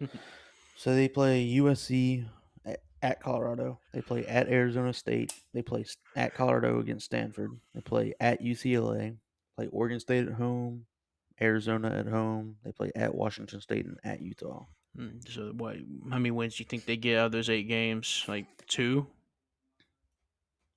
of 0.00 0.08
them. 0.08 0.18
so 0.78 0.94
they 0.94 1.06
play 1.06 1.46
USC 1.46 2.24
at, 2.64 2.80
at 3.02 3.20
Colorado. 3.20 3.78
They 3.92 4.00
play 4.00 4.24
at 4.24 4.48
Arizona 4.48 4.94
State. 4.94 5.34
They 5.52 5.60
play 5.60 5.84
at 6.16 6.32
Colorado 6.32 6.80
against 6.80 7.04
Stanford. 7.04 7.50
They 7.74 7.82
play 7.82 8.14
at 8.20 8.42
UCLA. 8.42 9.16
Play 9.56 9.68
Oregon 9.72 10.00
State 10.00 10.26
at 10.26 10.34
home. 10.34 10.86
Arizona 11.40 11.90
at 11.90 12.06
home. 12.06 12.56
They 12.64 12.72
play 12.72 12.90
at 12.96 13.14
Washington 13.14 13.60
State 13.60 13.84
and 13.86 13.98
at 14.04 14.20
Utah. 14.22 14.64
Mm, 14.98 15.26
So 15.30 15.52
what? 15.56 15.76
How 16.10 16.16
many 16.18 16.30
wins 16.30 16.56
do 16.56 16.62
you 16.62 16.66
think 16.68 16.84
they 16.86 16.96
get 16.96 17.18
out 17.18 17.26
of 17.26 17.32
those 17.32 17.50
eight 17.50 17.68
games? 17.68 18.24
Like 18.28 18.46
two, 18.66 19.06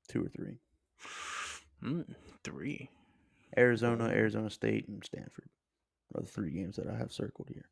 Two 0.10 0.26
or 0.26 0.30
three. 0.30 0.58
mm, 1.84 2.06
three. 2.44 2.90
Arizona, 3.58 4.06
Arizona 4.06 4.50
State, 4.50 4.88
and 4.88 5.04
Stanford 5.04 5.50
are 6.16 6.22
the 6.22 6.28
three 6.28 6.52
games 6.52 6.76
that 6.78 6.88
I 6.88 6.98
have 6.98 7.12
circled 7.12 7.50
here 7.54 7.66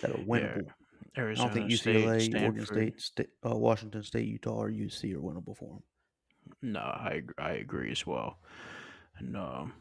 that 0.00 0.10
are 0.12 0.18
winnable. 0.18 0.68
I 1.16 1.20
Arizona 1.20 1.48
don't 1.54 1.68
think 1.68 1.72
State, 1.72 1.96
UCLA, 2.04 2.42
Oregon 2.44 2.66
Stanford. 2.66 3.00
State, 3.00 3.28
uh, 3.46 3.56
Washington 3.56 4.02
State, 4.02 4.26
Utah, 4.26 4.50
or 4.54 4.70
UC 4.70 5.14
are 5.14 5.20
winnable 5.20 5.56
for 5.56 5.68
them. 5.74 5.82
No, 6.62 6.80
I 6.80 7.22
I 7.38 7.50
agree 7.52 7.90
as 7.90 8.06
well. 8.06 8.38
And 9.18 9.36
um, 9.36 9.72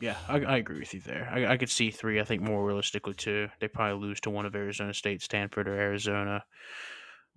yeah, 0.00 0.18
I, 0.28 0.40
I 0.40 0.56
agree 0.58 0.80
with 0.80 0.94
you 0.94 1.00
there. 1.00 1.28
I, 1.32 1.46
I 1.52 1.56
could 1.56 1.70
see 1.70 1.90
three. 1.90 2.20
I 2.20 2.24
think 2.24 2.42
more 2.42 2.64
realistically 2.64 3.14
two. 3.14 3.48
They 3.60 3.68
probably 3.68 4.06
lose 4.06 4.20
to 4.22 4.30
one 4.30 4.46
of 4.46 4.54
Arizona 4.54 4.94
State, 4.94 5.22
Stanford, 5.22 5.68
or 5.68 5.74
Arizona. 5.74 6.44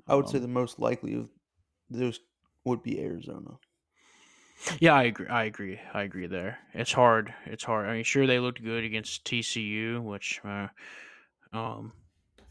I 0.05 0.15
would 0.15 0.27
say 0.27 0.37
Um, 0.37 0.39
the 0.39 0.49
most 0.49 0.79
likely 0.79 1.13
of 1.13 1.29
those 1.89 2.19
would 2.65 2.83
be 2.83 2.99
Arizona. 2.99 3.59
Yeah, 4.79 4.95
I 4.95 5.03
agree. 5.03 5.27
I 5.27 5.43
agree. 5.43 5.79
I 5.93 6.01
agree 6.03 6.27
there. 6.27 6.59
It's 6.73 6.91
hard. 6.91 7.33
It's 7.45 7.63
hard. 7.63 7.87
I 7.87 7.93
mean, 7.93 8.03
sure 8.03 8.25
they 8.27 8.39
looked 8.39 8.63
good 8.63 8.83
against 8.83 9.23
TCU, 9.25 10.01
which 10.01 10.41
uh, 10.43 10.67
um 11.53 11.93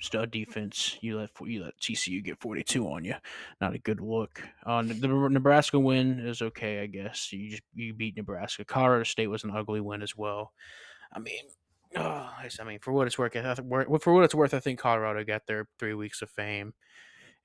stud 0.07 0.31
defense. 0.31 0.97
You 1.01 1.19
let 1.19 1.31
you 1.41 1.65
let 1.65 1.79
TCU 1.79 2.23
get 2.23 2.41
forty 2.41 2.63
two 2.63 2.87
on 2.89 3.05
you. 3.05 3.15
Not 3.61 3.75
a 3.75 3.79
good 3.79 4.01
look. 4.01 4.43
Uh, 4.65 4.83
the 4.83 5.09
Nebraska 5.09 5.79
win 5.79 6.21
is 6.21 6.43
okay, 6.43 6.81
I 6.83 6.87
guess. 6.87 7.33
You 7.33 7.51
just 7.51 7.63
you 7.75 7.93
beat 7.95 8.17
Nebraska. 8.17 8.65
Colorado 8.65 9.05
State 9.05 9.29
was 9.29 9.45
an 9.45 9.51
ugly 9.51 9.81
win 9.81 10.03
as 10.03 10.17
well. 10.17 10.53
I 11.13 11.19
mean. 11.19 11.45
Uh, 11.95 12.29
I 12.61 12.65
mean, 12.65 12.81
for 12.81 12.93
what 12.93 13.07
it's 13.07 13.17
worth, 13.17 13.33
for 13.33 14.13
what 14.13 14.25
it's 14.25 14.35
worth, 14.35 14.53
I 14.53 14.59
think 14.59 14.79
Colorado 14.79 15.25
got 15.25 15.47
their 15.47 15.67
three 15.79 15.95
weeks 15.95 16.21
of 16.21 16.29
fame. 16.29 16.75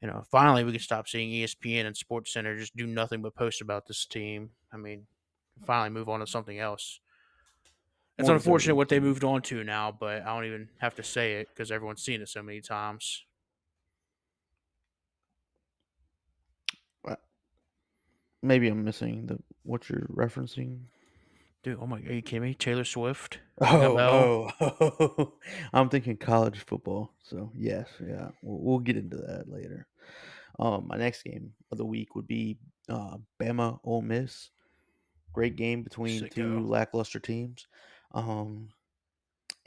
You 0.01 0.07
know, 0.07 0.23
finally 0.29 0.63
we 0.63 0.71
can 0.71 0.81
stop 0.81 1.07
seeing 1.07 1.29
ESPN 1.29 1.85
and 1.85 1.95
Sports 1.95 2.33
Center 2.33 2.57
just 2.57 2.75
do 2.75 2.87
nothing 2.87 3.21
but 3.21 3.35
post 3.35 3.61
about 3.61 3.87
this 3.87 4.05
team. 4.05 4.49
I 4.73 4.77
mean, 4.77 5.05
finally 5.65 5.91
move 5.91 6.09
on 6.09 6.19
to 6.21 6.27
something 6.27 6.59
else. 6.59 6.99
It's 8.17 8.29
unfortunate 8.29 8.75
what 8.75 8.89
they 8.89 8.99
moved 8.99 9.23
on 9.23 9.41
to 9.43 9.63
now, 9.63 9.95
but 9.97 10.21
I 10.21 10.35
don't 10.35 10.45
even 10.45 10.69
have 10.77 10.95
to 10.95 11.03
say 11.03 11.35
it 11.35 11.49
because 11.49 11.71
everyone's 11.71 12.03
seen 12.03 12.21
it 12.21 12.29
so 12.29 12.43
many 12.43 12.61
times. 12.61 13.25
Maybe 18.43 18.67
I'm 18.69 18.83
missing 18.83 19.27
the 19.27 19.39
what 19.63 19.87
you're 19.89 20.07
referencing. 20.11 20.79
Dude, 21.63 21.77
oh 21.79 21.85
my, 21.85 21.97
are 21.97 22.13
you 22.13 22.23
kidding 22.23 22.41
me? 22.41 22.55
Taylor 22.55 22.83
Swift? 22.83 23.37
Oh, 23.61 23.95
Bell? 23.95 24.53
oh, 24.59 25.33
I'm 25.73 25.89
thinking 25.89 26.17
college 26.17 26.65
football. 26.65 27.13
So 27.21 27.51
yes, 27.55 27.87
yeah, 28.03 28.29
we'll, 28.41 28.59
we'll 28.59 28.79
get 28.79 28.97
into 28.97 29.17
that 29.17 29.47
later. 29.47 29.87
Um, 30.57 30.87
my 30.87 30.97
next 30.97 31.21
game 31.23 31.53
of 31.71 31.77
the 31.77 31.85
week 31.85 32.15
would 32.15 32.27
be 32.27 32.57
uh, 32.89 33.17
Bama 33.39 33.79
Ole 33.83 34.01
Miss. 34.01 34.49
Great 35.33 35.55
game 35.55 35.83
between 35.83 36.27
two 36.29 36.61
lackluster 36.61 37.19
teams. 37.19 37.67
Um, 38.13 38.69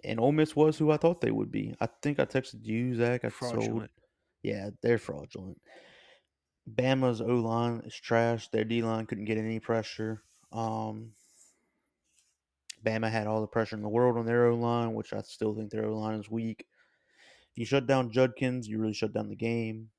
and 0.02 0.20
Ole 0.20 0.32
Miss 0.32 0.54
was 0.54 0.76
who 0.78 0.90
I 0.90 0.96
thought 0.96 1.20
they 1.20 1.30
would 1.30 1.50
be. 1.50 1.74
I 1.80 1.86
think 2.02 2.18
I 2.20 2.24
texted 2.26 2.64
you, 2.64 2.94
Zach. 2.94 3.24
I 3.24 3.28
sold. 3.28 3.52
Fraudulent. 3.54 3.90
Yeah, 4.42 4.70
they're 4.82 4.98
fraudulent. 4.98 5.60
Bama's 6.70 7.20
O 7.20 7.26
line 7.26 7.82
is 7.84 7.94
trash. 7.94 8.48
Their 8.48 8.64
D 8.64 8.82
line 8.82 9.06
couldn't 9.06 9.24
get 9.24 9.38
any 9.38 9.60
pressure. 9.60 10.22
Um, 10.52 11.12
Bama 12.84 13.10
had 13.10 13.26
all 13.26 13.40
the 13.40 13.46
pressure 13.46 13.76
in 13.76 13.82
the 13.82 13.88
world 13.88 14.18
on 14.18 14.26
their 14.26 14.46
O 14.46 14.54
line, 14.54 14.92
which 14.94 15.12
I 15.12 15.22
still 15.22 15.54
think 15.54 15.70
their 15.70 15.86
O 15.86 15.98
line 15.98 16.20
is 16.20 16.30
weak. 16.30 16.66
If 17.52 17.58
you 17.58 17.64
shut 17.64 17.86
down 17.86 18.10
Judkins, 18.10 18.68
you 18.68 18.78
really 18.78 18.92
shut 18.92 19.12
down 19.14 19.28
the 19.28 19.36
game. 19.36 19.90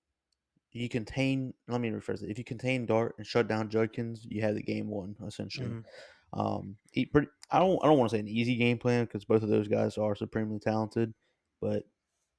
You 0.71 0.89
contain. 0.89 1.53
Let 1.67 1.81
me 1.81 1.89
rephrase 1.89 2.21
it. 2.21 2.29
If 2.29 2.37
you 2.37 2.43
contain 2.43 2.85
Dart 2.85 3.15
and 3.17 3.25
shut 3.25 3.47
down 3.47 3.69
Judkins, 3.69 4.25
you 4.29 4.41
have 4.41 4.55
the 4.55 4.61
game 4.61 4.89
won 4.89 5.15
essentially. 5.25 5.69
Mhm. 5.69 5.85
Um, 6.33 6.77
he 6.91 7.05
pretty. 7.05 7.27
I 7.51 7.59
don't. 7.59 7.79
I 7.83 7.87
don't 7.87 7.97
want 7.97 8.09
to 8.09 8.15
say 8.15 8.19
an 8.19 8.27
easy 8.27 8.55
game 8.55 8.77
plan 8.77 9.05
because 9.05 9.25
both 9.25 9.43
of 9.43 9.49
those 9.49 9.67
guys 9.67 9.97
are 9.97 10.15
supremely 10.15 10.59
talented, 10.59 11.13
but 11.61 11.83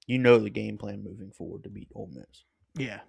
you 0.07 0.19
know 0.19 0.39
the 0.39 0.51
game 0.51 0.79
plan 0.79 1.03
moving 1.03 1.31
forward 1.31 1.65
to 1.65 1.71
beat 1.71 1.89
Ole 1.95 2.11
Miss. 2.13 2.45
Yeah. 2.75 3.01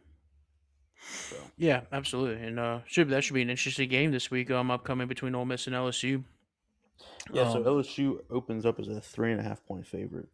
So 1.30 1.36
Yeah, 1.58 1.82
absolutely. 1.92 2.46
And 2.46 2.60
uh 2.60 2.80
should 2.86 3.10
that 3.10 3.24
should 3.24 3.34
be 3.34 3.42
an 3.42 3.50
interesting 3.50 3.90
game 3.90 4.12
this 4.12 4.32
week, 4.32 4.50
um 4.52 4.72
upcoming 4.72 5.08
between 5.08 5.36
Ole 5.36 5.46
Miss 5.46 5.68
and 5.68 5.76
LSU. 5.76 6.24
yeah. 7.34 7.52
so 7.52 7.60
Um, 7.60 7.63
LSU 7.66 8.24
opens 8.30 8.66
up 8.66 8.80
as 8.80 8.88
a 8.88 9.02
three 9.02 9.32
and 9.32 9.40
a 9.40 9.44
half 9.44 9.66
point 9.66 9.86
favorite. 9.86 10.30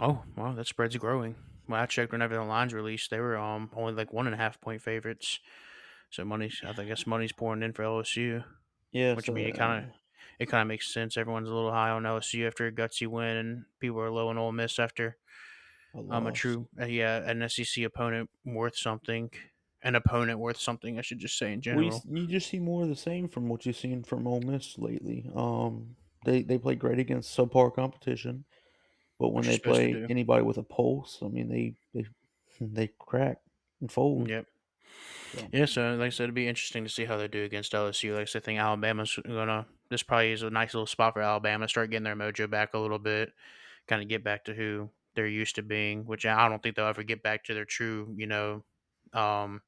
Oh, 0.00 0.22
wow, 0.36 0.52
that 0.54 0.66
spread's 0.66 0.96
growing. 0.96 1.36
When 1.66 1.78
I 1.78 1.86
checked 1.86 2.12
whenever 2.12 2.34
the 2.34 2.42
lines 2.42 2.74
released, 2.74 3.10
they 3.10 3.20
were 3.20 3.36
um 3.36 3.70
only 3.76 3.92
like 3.92 4.12
one 4.12 4.26
and 4.26 4.34
a 4.34 4.38
half 4.38 4.60
point 4.60 4.82
favorites. 4.82 5.38
So 6.10 6.24
money's 6.24 6.60
I 6.64 6.84
guess 6.84 7.06
money's 7.06 7.32
pouring 7.32 7.62
in 7.62 7.72
for 7.72 7.84
LSU. 7.84 8.44
Yeah, 8.92 9.14
Which 9.14 9.26
so, 9.26 9.32
I 9.32 9.34
mean, 9.36 9.46
it 9.48 9.54
kind 9.56 9.84
of 9.84 9.90
it 10.38 10.46
kind 10.46 10.62
of 10.62 10.68
makes 10.68 10.92
sense. 10.92 11.16
Everyone's 11.16 11.48
a 11.48 11.54
little 11.54 11.70
high 11.72 11.90
on 11.90 12.04
LSU 12.04 12.46
after 12.46 12.66
a 12.66 12.72
gutsy 12.72 13.06
win, 13.06 13.36
and 13.36 13.64
people 13.80 14.00
are 14.00 14.10
low 14.10 14.28
on 14.28 14.38
Ole 14.38 14.52
Miss 14.52 14.78
after 14.78 15.16
uh, 15.94 16.10
um 16.14 16.26
a 16.26 16.32
true 16.32 16.68
uh, 16.80 16.86
yeah 16.86 17.28
an 17.28 17.48
SEC 17.48 17.84
opponent 17.84 18.30
worth 18.44 18.76
something, 18.76 19.30
an 19.82 19.94
opponent 19.94 20.38
worth 20.38 20.58
something. 20.58 20.98
I 20.98 21.02
should 21.02 21.18
just 21.18 21.38
say 21.38 21.52
in 21.52 21.60
general. 21.60 21.88
s- 21.88 22.06
you 22.10 22.26
just 22.26 22.48
see 22.48 22.58
more 22.58 22.82
of 22.82 22.88
the 22.88 22.96
same 22.96 23.28
from 23.28 23.48
what 23.48 23.64
you've 23.66 23.76
seen 23.76 24.02
from 24.04 24.26
Ole 24.26 24.40
Miss 24.40 24.78
lately. 24.78 25.30
Um, 25.34 25.96
they 26.24 26.42
they 26.42 26.58
play 26.58 26.74
great 26.74 26.98
against 26.98 27.36
subpar 27.36 27.74
competition, 27.74 28.44
But 29.18 29.28
when 29.28 29.36
Which 29.38 29.46
they 29.46 29.50
you're 29.52 29.58
supposed 29.58 29.80
to 29.80 29.90
play 29.92 30.06
anybody 30.10 30.42
with 30.44 30.58
a 30.58 30.62
pulse, 30.62 31.18
I 31.22 31.28
mean, 31.28 31.48
they 31.48 31.74
they 31.94 32.06
they 32.60 32.88
crack 32.98 33.38
and 33.80 33.90
fold. 33.90 34.28
Yep. 34.28 34.46
So, 35.34 35.52
Yeah, 35.52 35.66
so 35.66 35.94
like 35.94 36.06
I 36.06 36.08
said, 36.10 36.24
it'd 36.24 36.34
be 36.34 36.48
interesting 36.48 36.84
to 36.84 36.90
see 36.90 37.04
how 37.04 37.16
they 37.16 37.28
do 37.28 37.44
against 37.44 37.74
LSU. 37.74 38.12
Like 38.12 38.22
I 38.22 38.24
said, 38.24 38.42
I 38.42 38.44
think 38.44 38.58
Alabama's 38.60 39.18
gonna. 39.24 39.66
This 39.88 40.02
probably 40.02 40.32
is 40.32 40.42
a 40.42 40.50
nice 40.50 40.74
little 40.74 40.86
spot 40.86 41.12
for 41.14 41.20
Alabama. 41.20 41.68
Start 41.68 41.90
getting 41.90 42.04
their 42.04 42.16
mojo 42.16 42.48
back 42.48 42.74
a 42.74 42.78
little 42.78 42.98
bit, 42.98 43.32
kind 43.86 44.02
of 44.02 44.08
get 44.08 44.24
back 44.24 44.44
to 44.46 44.54
who 44.54 44.90
they're 45.14 45.26
used 45.26 45.56
to 45.56 45.62
being. 45.62 46.06
Which 46.06 46.26
I 46.26 46.48
don't 46.48 46.62
think 46.62 46.76
they'll 46.76 46.86
ever 46.86 47.02
get 47.02 47.22
back 47.22 47.44
to 47.44 47.54
their 47.54 47.64
true, 47.66 48.14
you 48.16 48.26
know, 48.26 48.64
um, 49.12 49.62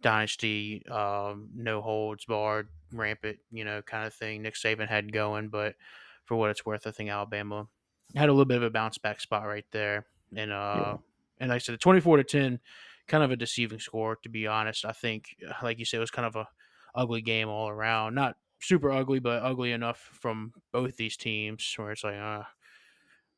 dynasty, 0.00 0.86
um, 0.88 1.50
no 1.54 1.80
holds 1.80 2.24
barred, 2.26 2.68
rampant, 2.92 3.38
you 3.50 3.64
know, 3.64 3.82
kind 3.82 4.06
of 4.06 4.14
thing. 4.14 4.42
Nick 4.42 4.54
Saban 4.54 4.88
had 4.88 5.12
going, 5.12 5.48
but 5.48 5.76
for 6.24 6.36
what 6.36 6.50
it's 6.50 6.66
worth, 6.66 6.86
I 6.86 6.90
think 6.90 7.10
Alabama 7.10 7.68
had 8.14 8.28
a 8.28 8.32
little 8.32 8.44
bit 8.44 8.58
of 8.58 8.62
a 8.62 8.70
bounce 8.70 8.98
back 8.98 9.20
spot 9.20 9.46
right 9.46 9.66
there. 9.70 10.06
And 10.36 10.52
uh, 10.52 10.96
Yeah. 10.96 10.98
and 11.38 11.50
like 11.50 11.56
I 11.56 11.58
said, 11.58 11.74
the 11.74 11.78
twenty 11.78 12.00
four 12.00 12.16
to 12.16 12.24
ten, 12.24 12.60
kind 13.08 13.24
of 13.24 13.30
a 13.30 13.36
deceiving 13.36 13.78
score 13.80 14.16
to 14.16 14.28
be 14.28 14.46
honest. 14.46 14.84
I 14.84 14.92
think, 14.92 15.36
like 15.62 15.78
you 15.78 15.84
said, 15.84 15.98
it 15.98 16.00
was 16.00 16.10
kind 16.10 16.26
of 16.26 16.36
a 16.36 16.48
ugly 16.94 17.22
game 17.22 17.48
all 17.48 17.68
around. 17.68 18.14
Not 18.14 18.36
super 18.60 18.90
ugly, 18.90 19.18
but 19.20 19.42
ugly 19.42 19.72
enough 19.72 19.98
from 19.98 20.52
both 20.72 20.96
these 20.96 21.16
teams 21.16 21.74
where 21.76 21.92
it's 21.92 22.04
like, 22.04 22.16
uh, 22.16 22.44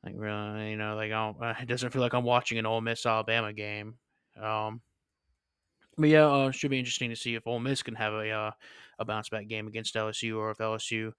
like 0.04 0.14
really, 0.16 0.70
you 0.70 0.76
know, 0.76 0.96
like 0.96 1.12
I 1.12 1.32
don't, 1.32 1.42
uh, 1.42 1.54
it 1.60 1.66
doesn't 1.66 1.90
feel 1.90 2.02
like 2.02 2.14
I'm 2.14 2.24
watching 2.24 2.58
an 2.58 2.66
Ole 2.66 2.80
Miss 2.80 3.06
Alabama 3.06 3.52
game. 3.52 3.98
Um, 4.40 4.82
but 5.96 6.08
yeah, 6.08 6.26
uh, 6.26 6.50
should 6.50 6.70
be 6.70 6.78
interesting 6.78 7.10
to 7.10 7.16
see 7.16 7.34
if 7.34 7.46
Ole 7.46 7.58
Miss 7.60 7.82
can 7.82 7.94
have 7.94 8.12
a 8.12 8.30
uh, 8.30 8.50
a 8.98 9.04
bounce 9.04 9.28
back 9.28 9.46
game 9.48 9.66
against 9.66 9.96
LSU, 9.96 10.36
or 10.36 10.50
if 10.50 10.60
LSU 10.60 11.14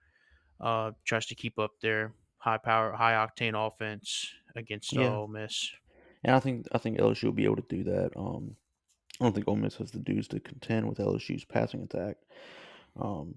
uh, 0.59 0.91
tries 1.03 1.25
to 1.27 1.35
keep 1.35 1.57
up 1.59 1.79
their 1.81 2.13
high 2.37 2.57
power, 2.57 2.93
high 2.93 3.13
octane 3.13 3.55
offense 3.55 4.33
against 4.55 4.97
uh, 4.97 5.01
Yeah. 5.01 5.17
Ole 5.21 5.27
Miss. 5.27 5.71
And 6.27 6.35
I 6.35 6.39
think 6.39 6.67
I 6.73 6.77
think 6.77 6.99
LSU 6.99 7.23
will 7.23 7.31
be 7.31 7.45
able 7.45 7.55
to 7.55 7.65
do 7.69 7.83
that. 7.85 8.11
Um, 8.17 8.57
I 9.19 9.23
don't 9.23 9.33
think 9.33 9.47
Ole 9.47 9.55
Miss 9.55 9.75
has 9.77 9.91
the 9.91 9.99
dudes 9.99 10.27
to 10.27 10.39
contend 10.41 10.87
with 10.87 10.99
LSU's 10.99 11.45
passing 11.45 11.81
attack. 11.81 12.17
Um, 12.99 13.35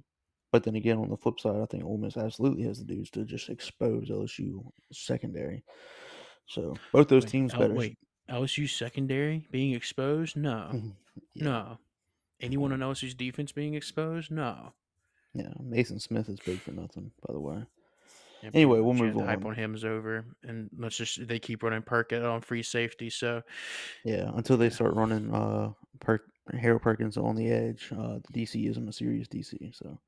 but 0.53 0.65
then 0.65 0.75
again, 0.75 0.99
on 0.99 1.09
the 1.09 1.17
flip 1.17 1.39
side, 1.39 1.61
I 1.63 1.67
think 1.67 1.85
Ole 1.85 1.99
Miss 1.99 2.17
absolutely 2.17 2.65
has 2.65 2.81
the 2.81 2.85
dudes 2.85 3.09
to 3.11 3.25
just 3.25 3.49
expose 3.49 4.11
LSU 4.11 4.65
secondary. 4.93 5.63
So 6.47 6.75
both 6.93 7.07
those 7.09 7.23
Wait, 7.23 7.31
teams 7.31 7.55
better. 7.55 7.73
wait, 7.73 7.97
LSU 8.29 8.69
secondary 8.69 9.47
being 9.51 9.73
exposed? 9.75 10.37
No. 10.37 10.71
Yeah. 11.35 11.45
no. 11.45 11.79
Anyone 12.41 12.73
on 12.73 12.79
LSU's 12.79 13.15
defense 13.15 13.53
being 13.53 13.75
exposed? 13.75 14.31
No. 14.31 14.73
Yeah, 15.35 15.53
Maason 15.63 16.01
Smith 16.01 16.29
is 16.29 16.41
big 16.41 16.61
for 16.61 16.71
nothing, 16.71 17.11
by 17.27 17.35
the 17.35 17.41
way. 17.41 17.65
Anyway, 18.55 18.81
we'll 18.81 18.95
move 18.95 19.15
the 19.15 19.25
hype 19.25 19.45
on. 19.45 19.49
on 19.51 19.55
him 19.55 19.75
is 19.75 19.85
over, 19.85 20.25
and 20.43 20.71
let's 20.79 20.97
just 20.97 21.27
they 21.29 21.39
keep 21.39 21.63
running 21.63 21.83
Perkett 21.83 22.23
on 22.25 22.41
free 22.41 22.63
safety. 22.63 23.11
So 23.11 23.43
Yeah, 24.05 24.31
until 24.35 24.57
they 24.57 24.71
start 24.71 24.95
running 24.95 25.33
uh 25.35 25.73
per- 26.01 26.23
Harold 26.59 26.83
Perkins 26.83 27.17
on 27.17 27.37
the 27.37 27.51
edge, 27.51 27.91
uh, 27.93 28.19
the 28.33 28.43
DC 28.43 28.69
isn't 28.69 28.89
a 28.89 28.93
serious 28.93 29.29
DC. 29.29 29.75
So 29.75 29.99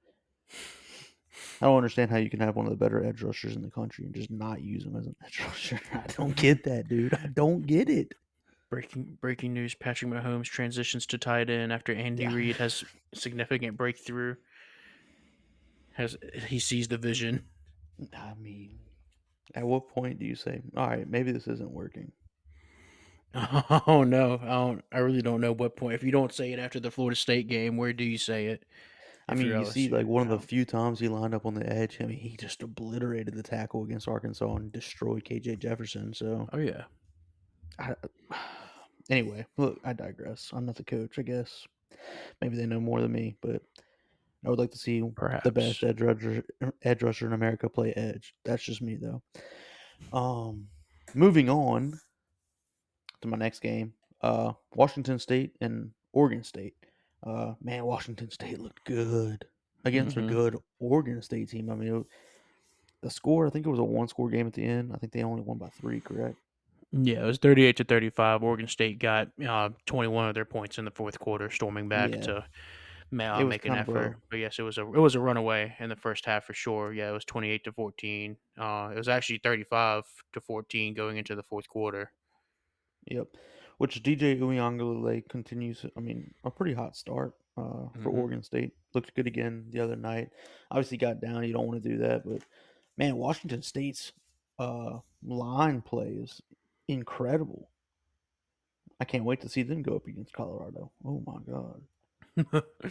I 1.60 1.66
don't 1.66 1.76
understand 1.76 2.10
how 2.10 2.16
you 2.16 2.30
can 2.30 2.40
have 2.40 2.56
one 2.56 2.66
of 2.66 2.70
the 2.72 2.76
better 2.76 3.04
edge 3.04 3.22
rushers 3.22 3.54
in 3.54 3.62
the 3.62 3.70
country 3.70 4.04
and 4.06 4.14
just 4.14 4.30
not 4.30 4.60
use 4.62 4.84
him 4.84 4.96
as 4.96 5.06
an 5.06 5.14
edge 5.24 5.40
rusher. 5.46 5.80
I 5.92 6.04
don't 6.16 6.34
get 6.36 6.64
that, 6.64 6.88
dude. 6.88 7.14
I 7.14 7.26
don't 7.26 7.66
get 7.66 7.88
it. 7.88 8.14
breaking 8.70 9.18
breaking 9.20 9.52
news: 9.52 9.74
Patrick 9.74 10.10
Mahomes 10.10 10.44
transitions 10.46 11.06
to 11.06 11.18
tight 11.18 11.50
end 11.50 11.72
after 11.72 11.92
Andy 11.94 12.22
Yeah. 12.24 12.34
Reid 12.34 12.56
has 12.56 12.82
significant 13.14 13.76
breakthrough. 13.76 14.36
Has 15.92 16.16
he 16.46 16.58
sees 16.58 16.88
the 16.88 16.96
vision? 16.96 17.44
I 18.16 18.34
mean, 18.40 18.78
at 19.54 19.64
what 19.64 19.88
point 19.88 20.18
do 20.18 20.26
you 20.26 20.34
say, 20.34 20.62
"All 20.76 20.88
right, 20.88 21.08
maybe 21.08 21.32
this 21.32 21.46
isn't 21.48 21.70
working"? 21.70 22.12
Oh 23.86 24.04
no, 24.04 24.38
I 24.42 24.46
don't. 24.46 24.84
I 24.92 24.98
really 24.98 25.22
don't 25.22 25.40
know 25.40 25.52
what 25.52 25.76
point. 25.76 25.94
If 25.94 26.02
you 26.02 26.10
don't 26.10 26.32
say 26.32 26.52
it 26.52 26.58
after 26.58 26.78
the 26.78 26.90
Florida 26.90 27.16
State 27.16 27.48
game, 27.48 27.76
where 27.76 27.92
do 27.92 28.04
you 28.04 28.18
say 28.18 28.46
it? 28.46 28.64
I 29.28 29.34
mean, 29.34 29.46
you're 29.46 29.64
see, 29.64 29.88
like 29.88 30.06
one 30.06 30.22
of 30.22 30.28
the 30.28 30.46
few 30.46 30.64
times 30.64 31.00
he 31.00 31.08
lined 31.08 31.34
up 31.34 31.46
on 31.46 31.54
the 31.54 31.66
edge. 31.66 31.98
I 32.00 32.04
mean, 32.04 32.18
he 32.18 32.36
just 32.36 32.62
obliterated 32.62 33.34
the 33.34 33.42
tackle 33.42 33.84
against 33.84 34.08
Arkansas 34.08 34.54
and 34.56 34.70
destroyed 34.72 35.24
KJ 35.24 35.60
Jefferson. 35.60 36.12
So 36.12 36.48
Oh 36.52 36.58
yeah, 36.58 36.84
I, 37.78 37.94
anyway, 39.10 39.46
look, 39.56 39.80
I 39.84 39.92
digress. 39.92 40.50
I'm 40.52 40.66
not 40.66 40.76
the 40.76 40.84
coach, 40.84 41.18
I 41.18 41.22
guess. 41.22 41.66
Maybe 42.40 42.56
they 42.56 42.66
know 42.66 42.80
more 42.80 43.00
than 43.00 43.12
me, 43.12 43.36
but 43.40 43.62
I 44.44 44.50
would 44.50 44.58
like 44.58 44.72
to 44.72 44.78
see 44.78 45.02
perhaps. 45.14 45.44
the 45.44 45.52
best 45.52 45.82
edge 45.84 46.00
rusher, 46.00 46.44
edge 46.82 47.02
rusher 47.02 47.26
in 47.26 47.32
America 47.32 47.68
play 47.68 47.92
edge. 47.92 48.34
That's 48.44 48.62
just 48.62 48.82
me, 48.82 48.96
though. 48.96 49.22
Um, 50.12 50.66
moving 51.14 51.48
on 51.48 51.98
to 53.20 53.28
my 53.28 53.36
next 53.36 53.60
game, 53.60 53.92
uh, 54.20 54.52
Washington 54.74 55.18
State 55.18 55.52
and 55.60 55.92
Oregon 56.12 56.42
State. 56.42 56.74
Uh, 57.24 57.54
man, 57.62 57.84
Washington 57.84 58.30
State 58.30 58.58
looked 58.58 58.84
good 58.84 59.44
against 59.84 60.16
Mhm. 60.16 60.24
a 60.24 60.28
good 60.28 60.56
Oregon 60.80 61.22
State 61.22 61.48
team. 61.50 61.70
I 61.70 61.76
mean, 61.76 61.96
it, 61.96 62.06
the 63.00 63.10
score, 63.10 63.46
I 63.46 63.50
think 63.50 63.64
it 63.66 63.70
was 63.70 63.78
a 63.78 63.84
one-score 63.84 64.28
game 64.28 64.46
at 64.48 64.52
the 64.54 64.64
end. 64.64 64.92
I 64.92 64.96
think 64.98 65.12
they 65.12 65.22
only 65.22 65.42
won 65.42 65.58
by 65.58 65.68
three, 65.68 66.00
correct? 66.00 66.36
Yeah, 66.92 67.22
it 67.22 67.26
was 67.26 67.38
thirty-eight 67.38 67.76
to 67.78 67.84
thirty-five. 67.84 68.42
Oregon 68.42 68.66
State 68.66 68.98
got 68.98 69.28
uh, 69.40 69.70
twenty-one 69.86 70.28
of 70.28 70.34
their 70.34 70.44
points 70.44 70.78
in 70.78 70.84
the 70.84 70.90
fourth 70.90 71.18
quarter, 71.18 71.48
storming 71.48 71.88
back 71.88 72.10
Yeah. 72.10 72.20
to 72.22 72.44
ma- 73.12 73.38
It 73.38 73.42
uh, 73.42 73.46
make 73.46 73.64
an 73.66 73.74
effort. 73.74 74.18
But 74.30 74.38
yes, 74.38 74.58
it 74.58 74.62
was 74.62 74.78
a 74.78 74.82
it 74.82 74.98
was 74.98 75.14
a 75.14 75.20
runaway 75.20 75.74
in 75.78 75.88
the 75.88 75.96
first 75.96 76.26
half 76.26 76.44
for 76.44 76.54
sure. 76.54 76.92
Yeah, 76.92 77.10
it 77.10 77.12
was 77.12 77.24
twenty-eight 77.24 77.62
to 77.64 77.72
fourteen. 77.72 78.36
Uh, 78.58 78.90
it 78.92 78.96
was 78.98 79.08
actually 79.08 79.38
thirty-five 79.38 80.04
to 80.32 80.40
fourteen 80.40 80.94
going 80.94 81.16
into 81.18 81.34
the 81.36 81.42
fourth 81.44 81.68
quarter. 81.68 82.12
Yep. 83.06 83.28
Which 83.78 84.02
DJ 84.02 84.38
Uiagalelei 84.40 85.28
continues. 85.28 85.84
I 85.96 86.00
mean, 86.00 86.32
a 86.44 86.50
pretty 86.50 86.74
hot 86.74 86.96
start 86.96 87.34
uh, 87.56 87.88
for 88.02 88.10
Mhm. 88.10 88.18
Oregon 88.18 88.42
State. 88.42 88.72
Looked 88.94 89.14
good 89.14 89.26
again 89.26 89.66
the 89.70 89.80
other 89.80 89.96
night. 89.96 90.30
Obviously 90.70 90.98
got 90.98 91.20
down. 91.20 91.42
You 91.44 91.52
don't 91.52 91.66
want 91.66 91.82
to 91.82 91.88
do 91.88 91.98
that, 91.98 92.24
but 92.24 92.42
man, 92.96 93.16
Washington 93.16 93.62
State's 93.62 94.12
uh, 94.58 94.98
line 95.24 95.82
play 95.82 96.08
is 96.10 96.40
incredible. 96.86 97.70
I 99.00 99.04
can't 99.04 99.24
wait 99.24 99.40
to 99.40 99.48
see 99.48 99.62
them 99.64 99.82
go 99.82 99.96
up 99.96 100.06
against 100.06 100.32
Colorado. 100.32 100.92
Oh 101.04 101.20
my 101.26 101.38
god. 101.50 101.82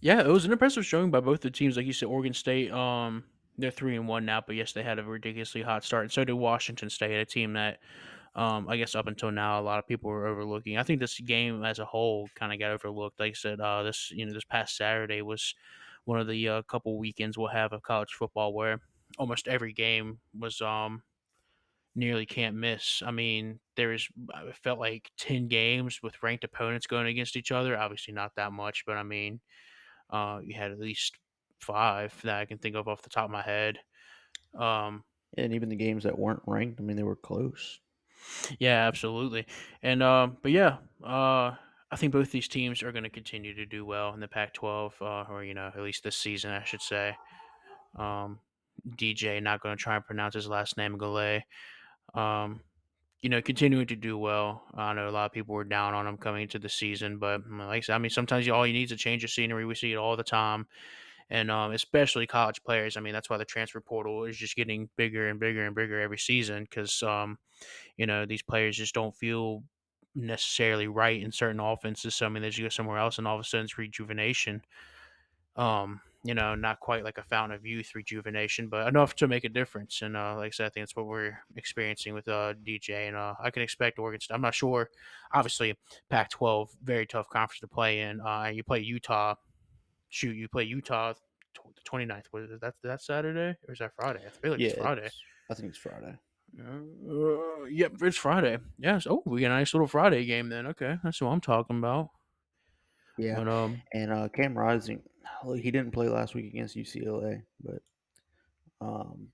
yeah, 0.00 0.20
it 0.20 0.28
was 0.28 0.44
an 0.44 0.52
impressive 0.52 0.84
showing 0.86 1.10
by 1.10 1.20
both 1.20 1.40
the 1.40 1.50
teams. 1.50 1.76
Like 1.76 1.86
you 1.86 1.92
said, 1.92 2.06
Oregon 2.08 2.34
State, 2.34 2.70
um, 2.70 3.24
they're 3.58 3.70
three 3.70 3.96
and 3.96 4.06
one 4.08 4.24
now, 4.24 4.42
but 4.46 4.56
yes, 4.56 4.72
they 4.72 4.82
had 4.82 4.98
a 4.98 5.02
ridiculously 5.04 5.62
hot 5.62 5.84
start, 5.84 6.04
and 6.04 6.12
so 6.12 6.24
did 6.24 6.34
Washington 6.34 6.90
State, 6.90 7.18
a 7.18 7.24
team 7.24 7.54
that, 7.54 7.78
um, 8.34 8.68
I 8.68 8.76
guess 8.76 8.94
up 8.94 9.06
until 9.06 9.30
now, 9.30 9.60
a 9.60 9.62
lot 9.62 9.78
of 9.78 9.86
people 9.86 10.10
were 10.10 10.26
overlooking. 10.26 10.76
I 10.76 10.82
think 10.82 11.00
this 11.00 11.18
game 11.20 11.64
as 11.64 11.78
a 11.78 11.84
whole 11.86 12.28
kind 12.34 12.52
of 12.52 12.58
got 12.58 12.72
overlooked. 12.72 13.18
Like 13.18 13.30
I 13.30 13.34
said, 13.34 13.60
uh, 13.60 13.82
this 13.82 14.10
you 14.10 14.26
know 14.26 14.34
this 14.34 14.44
past 14.44 14.76
Saturday 14.76 15.22
was 15.22 15.54
one 16.04 16.20
of 16.20 16.28
the 16.28 16.48
uh, 16.48 16.62
couple 16.62 16.98
weekends 16.98 17.38
we'll 17.38 17.48
have 17.48 17.72
of 17.72 17.82
college 17.82 18.12
football 18.12 18.52
where 18.52 18.80
almost 19.18 19.48
every 19.48 19.72
game 19.72 20.18
was 20.38 20.60
um 20.60 21.02
nearly 21.96 22.26
can't 22.26 22.56
miss. 22.56 23.02
I 23.04 23.10
mean, 23.12 23.60
there 23.76 23.92
is 23.94 24.08
it 24.18 24.56
felt 24.56 24.78
like 24.80 25.10
ten 25.18 25.48
games 25.48 26.02
with 26.02 26.22
ranked 26.22 26.44
opponents 26.44 26.86
going 26.86 27.08
against 27.08 27.36
each 27.36 27.52
other. 27.52 27.76
Obviously, 27.78 28.14
not 28.14 28.36
that 28.36 28.52
much, 28.52 28.84
but 28.86 28.96
I 28.98 29.04
mean, 29.04 29.40
uh, 30.10 30.40
you 30.44 30.56
had 30.56 30.72
at 30.72 30.80
least 30.80 31.18
five 31.60 32.20
that 32.22 32.38
I 32.40 32.46
can 32.46 32.58
think 32.58 32.76
of 32.76 32.88
off 32.88 33.02
the 33.02 33.10
top 33.10 33.26
of 33.26 33.30
my 33.32 33.42
head. 33.42 33.80
Um, 34.54 35.04
And 35.36 35.52
even 35.54 35.68
the 35.68 35.76
games 35.76 36.02
that 36.02 36.18
weren't 36.18 36.42
ranked, 36.48 36.80
I 36.80 36.82
mean, 36.82 36.96
they 36.96 37.04
were 37.04 37.14
close. 37.14 37.80
yeah, 38.58 38.86
absolutely. 38.86 39.46
And 39.82 40.02
um, 40.02 40.38
but 40.42 40.52
yeah, 40.52 40.78
uh, 41.02 41.54
I 41.90 41.96
think 41.96 42.12
both 42.12 42.30
these 42.30 42.48
teams 42.48 42.82
are 42.82 42.92
going 42.92 43.04
to 43.04 43.10
continue 43.10 43.54
to 43.54 43.66
do 43.66 43.84
well 43.84 44.12
in 44.14 44.20
the 44.20 44.28
Pac-12, 44.28 44.92
uh, 45.00 45.24
or 45.30 45.44
you 45.44 45.54
know, 45.54 45.68
at 45.68 45.80
least 45.80 46.02
this 46.04 46.16
season, 46.16 46.50
I 46.50 46.64
should 46.64 46.82
say. 46.82 47.16
Um, 47.96 48.40
DJ 48.96 49.40
not 49.40 49.60
going 49.62 49.76
to 49.76 49.82
try 49.82 49.96
and 49.96 50.04
pronounce 50.04 50.34
his 50.34 50.48
last 50.48 50.76
name, 50.76 50.98
Goulet. 50.98 51.44
Um, 52.14 52.62
you 53.20 53.30
know, 53.30 53.42
continuing 53.42 53.86
to 53.88 53.96
do 53.96 54.18
well. 54.18 54.64
I 54.74 54.92
know 54.92 55.08
a 55.08 55.10
lot 55.10 55.26
of 55.26 55.32
people 55.32 55.54
were 55.54 55.64
down 55.64 55.94
on 55.94 56.06
him 56.06 56.18
coming 56.18 56.42
into 56.42 56.58
the 56.58 56.68
season, 56.68 57.18
but 57.18 57.42
mm, 57.42 57.58
like 57.66 57.78
I 57.78 57.80
said, 57.80 57.94
I 57.94 57.98
mean, 57.98 58.10
sometimes 58.10 58.46
you, 58.46 58.54
all 58.54 58.66
you 58.66 58.72
need 58.74 58.84
is 58.84 58.92
a 58.92 58.96
change 58.96 59.24
of 59.24 59.30
scenery. 59.30 59.64
We 59.64 59.74
see 59.74 59.92
it 59.92 59.96
all 59.96 60.16
the 60.16 60.22
time, 60.24 60.68
and 61.30 61.50
um, 61.50 61.72
especially 61.72 62.26
college 62.26 62.62
players. 62.64 62.96
I 62.96 63.00
mean, 63.00 63.12
that's 63.14 63.30
why 63.30 63.38
the 63.38 63.44
transfer 63.44 63.80
portal 63.80 64.24
is 64.24 64.36
just 64.36 64.56
getting 64.56 64.90
bigger 64.96 65.28
and 65.28 65.40
bigger 65.40 65.64
and 65.66 65.74
bigger 65.74 66.00
every 66.00 66.18
season 66.18 66.64
because, 66.64 67.02
um, 67.02 67.38
you 67.96 68.06
know, 68.06 68.26
these 68.26 68.42
players 68.42 68.76
just 68.76 68.94
don't 68.94 69.16
feel 69.16 69.64
necessarily 70.14 70.88
right 70.88 71.22
in 71.22 71.32
certain 71.32 71.60
offenses. 71.60 72.14
So 72.14 72.26
I 72.26 72.28
mean, 72.30 72.42
they 72.42 72.50
just 72.50 72.62
go 72.62 72.68
somewhere 72.68 72.98
else, 72.98 73.18
and 73.18 73.26
all 73.28 73.36
of 73.36 73.40
a 73.40 73.44
sudden 73.44 73.64
it's 73.64 73.78
rejuvenation. 73.78 74.62
Um, 75.56 76.00
you 76.26 76.34
know, 76.34 76.54
not 76.54 76.80
quite 76.80 77.04
like 77.04 77.18
a 77.18 77.22
fountain 77.22 77.56
of 77.56 77.64
youth 77.64 77.94
rejuvenation, 77.94 78.68
but 78.68 78.88
enough 78.88 79.14
to 79.16 79.28
make 79.28 79.44
a 79.44 79.48
difference. 79.48 80.02
And 80.02 80.16
uh, 80.16 80.34
like 80.36 80.48
I 80.48 80.50
said, 80.50 80.66
I 80.66 80.68
think 80.70 80.82
that's 80.86 80.96
what 80.96 81.06
we're 81.06 81.38
experiencing 81.56 82.14
with 82.14 82.26
uh, 82.28 82.54
DJ. 82.66 83.08
And 83.08 83.16
uh, 83.16 83.34
I 83.42 83.50
can 83.50 83.62
expect 83.62 83.98
Oregon 83.98 84.20
State. 84.20 84.34
I'm 84.34 84.40
not 84.40 84.54
sure. 84.54 84.88
Obviously, 85.32 85.76
Pac-12, 86.10 86.68
very 86.82 87.06
tough 87.06 87.28
conference 87.28 87.60
to 87.60 87.68
play 87.68 88.00
in. 88.00 88.20
Uh, 88.20 88.50
you 88.52 88.62
play 88.64 88.80
Utah. 88.80 89.34
Shoot, 90.08 90.36
you 90.36 90.48
play 90.48 90.64
Utah 90.64 91.12
the 91.54 91.90
29th. 91.90 92.24
Was 92.32 92.50
it? 92.50 92.60
That's 92.60 92.78
that 92.80 93.02
Saturday 93.02 93.56
or 93.66 93.72
is 93.72 93.78
that 93.80 93.92
Friday? 93.96 94.20
I 94.26 94.30
feel 94.30 94.52
like 94.52 94.60
yeah, 94.60 94.68
it's 94.68 94.78
Friday. 94.78 95.00
it's- 95.02 95.20
I 95.50 95.54
think 95.54 95.68
it's 95.68 95.78
Friday. 95.78 96.16
Uh, 96.58 97.64
yep, 97.70 97.92
it's 98.00 98.16
Friday. 98.16 98.58
Yes. 98.78 99.06
Oh, 99.06 99.22
we 99.26 99.40
got 99.40 99.50
a 99.52 99.54
nice 99.54 99.74
little 99.74 99.86
Friday 99.86 100.24
game 100.24 100.48
then. 100.48 100.66
Okay, 100.68 100.96
that's 101.04 101.20
what 101.20 101.28
I'm 101.30 101.40
talking 101.40 101.78
about. 101.78 102.08
Yeah, 103.18 103.36
But 103.36 103.48
um, 103.48 103.82
and 103.92 104.12
uh, 104.12 104.28
Cam 104.28 104.56
Rising, 104.56 105.02
he 105.54 105.70
didn't 105.70 105.92
play 105.92 106.08
last 106.08 106.34
week 106.34 106.46
against 106.46 106.76
UCLA, 106.76 107.42
but 107.62 107.82
um, 108.80 109.28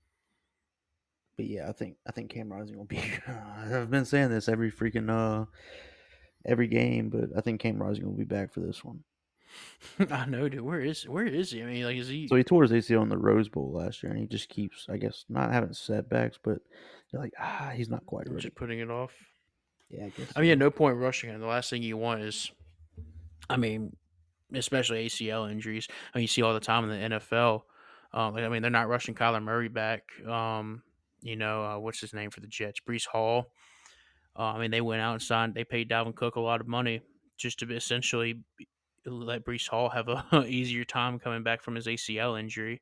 but 1.35 1.45
yeah, 1.45 1.69
I 1.69 1.71
think 1.71 1.97
I 2.07 2.11
think 2.11 2.31
Cam 2.31 2.51
Rising 2.51 2.77
will 2.77 2.85
be. 2.85 3.01
I've 3.27 3.89
been 3.89 4.05
saying 4.05 4.29
this 4.29 4.47
every 4.47 4.71
freaking 4.71 5.09
uh 5.09 5.45
every 6.45 6.67
game, 6.67 7.09
but 7.09 7.29
I 7.37 7.41
think 7.41 7.61
Cam 7.61 7.81
Rising 7.81 8.05
will 8.05 8.17
be 8.17 8.23
back 8.23 8.53
for 8.53 8.59
this 8.59 8.83
one. 8.83 9.03
I 10.11 10.25
know, 10.25 10.49
dude. 10.49 10.61
Where 10.61 10.79
is 10.79 11.07
where 11.07 11.25
is 11.25 11.51
he? 11.51 11.61
I 11.61 11.65
mean, 11.65 11.85
like, 11.85 11.97
is 11.97 12.07
he? 12.07 12.27
So 12.27 12.35
he 12.35 12.43
tore 12.43 12.63
his 12.63 12.71
ACL 12.71 13.03
in 13.03 13.09
the 13.09 13.17
Rose 13.17 13.49
Bowl 13.49 13.71
last 13.71 14.03
year, 14.03 14.11
and 14.11 14.19
he 14.19 14.27
just 14.27 14.49
keeps, 14.49 14.87
I 14.89 14.97
guess, 14.97 15.25
not 15.29 15.51
having 15.51 15.73
setbacks, 15.73 16.37
but 16.41 16.59
you're 17.11 17.21
like, 17.21 17.33
ah, 17.39 17.71
he's 17.75 17.89
not 17.89 18.05
quite 18.05 18.27
ready. 18.27 18.41
just 18.41 18.55
putting 18.55 18.79
it 18.79 18.89
off. 18.89 19.13
Yeah, 19.89 20.05
I 20.05 20.09
guess. 20.09 20.31
I 20.35 20.41
mean, 20.41 20.49
so. 20.49 20.53
at 20.53 20.57
no 20.57 20.71
point 20.71 20.97
rushing 20.97 21.29
him. 21.29 21.39
The 21.39 21.47
last 21.47 21.69
thing 21.69 21.83
you 21.83 21.97
want 21.97 22.21
is, 22.21 22.51
I 23.49 23.57
mean, 23.57 23.95
especially 24.53 25.05
ACL 25.05 25.51
injuries. 25.51 25.87
I 26.13 26.17
mean, 26.17 26.23
you 26.23 26.27
see 26.27 26.41
all 26.41 26.53
the 26.53 26.59
time 26.59 26.89
in 26.89 27.11
the 27.11 27.17
NFL. 27.17 27.63
Um, 28.13 28.35
I 28.35 28.47
mean, 28.49 28.61
they're 28.61 28.71
not 28.71 28.89
rushing 28.89 29.15
Kyler 29.15 29.41
Murray 29.41 29.69
back. 29.69 30.03
Um, 30.27 30.83
you 31.21 31.35
know, 31.35 31.63
uh, 31.63 31.79
what's 31.79 31.99
his 31.99 32.13
name 32.13 32.29
for 32.29 32.41
the 32.41 32.47
Jets? 32.47 32.79
Breece 32.87 33.07
Hall. 33.07 33.47
Uh, 34.37 34.53
I 34.53 34.59
mean, 34.59 34.71
they 34.71 34.81
went 34.81 35.01
out 35.01 35.13
and 35.13 35.21
signed. 35.21 35.53
They 35.53 35.63
paid 35.63 35.89
Dalvin 35.89 36.15
Cook 36.15 36.35
a 36.35 36.41
lot 36.41 36.61
of 36.61 36.67
money 36.67 37.01
just 37.37 37.59
to 37.59 37.73
essentially 37.73 38.41
let 39.05 39.45
Breece 39.45 39.67
Hall 39.67 39.89
have 39.89 40.07
a 40.07 40.45
easier 40.47 40.83
time 40.83 41.19
coming 41.19 41.43
back 41.43 41.61
from 41.61 41.75
his 41.75 41.87
ACL 41.87 42.39
injury. 42.39 42.81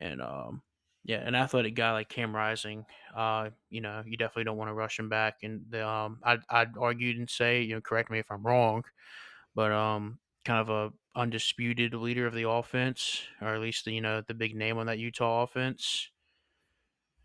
And 0.00 0.20
um, 0.20 0.62
yeah, 1.04 1.18
an 1.18 1.34
athletic 1.34 1.74
guy 1.74 1.92
like 1.92 2.08
Cam 2.08 2.34
Rising, 2.34 2.84
uh, 3.16 3.50
you 3.70 3.80
know, 3.80 4.02
you 4.06 4.16
definitely 4.16 4.44
don't 4.44 4.56
want 4.56 4.68
to 4.68 4.74
rush 4.74 4.98
him 4.98 5.08
back. 5.08 5.36
And 5.42 5.62
the, 5.70 5.86
um, 5.86 6.18
I'd, 6.22 6.40
I'd 6.48 6.78
argue 6.78 7.10
and 7.16 7.28
say, 7.28 7.62
you 7.62 7.74
know, 7.74 7.80
correct 7.80 8.10
me 8.10 8.18
if 8.18 8.30
I'm 8.30 8.42
wrong, 8.42 8.84
but 9.54 9.70
um, 9.70 10.18
kind 10.44 10.60
of 10.60 10.70
a 10.70 10.92
undisputed 11.18 11.94
leader 11.94 12.26
of 12.26 12.34
the 12.34 12.48
offense, 12.48 13.26
or 13.40 13.48
at 13.54 13.60
least 13.60 13.84
the, 13.84 13.92
you 13.94 14.00
know 14.00 14.20
the 14.20 14.34
big 14.34 14.54
name 14.56 14.78
on 14.78 14.86
that 14.86 14.98
Utah 14.98 15.42
offense. 15.44 16.10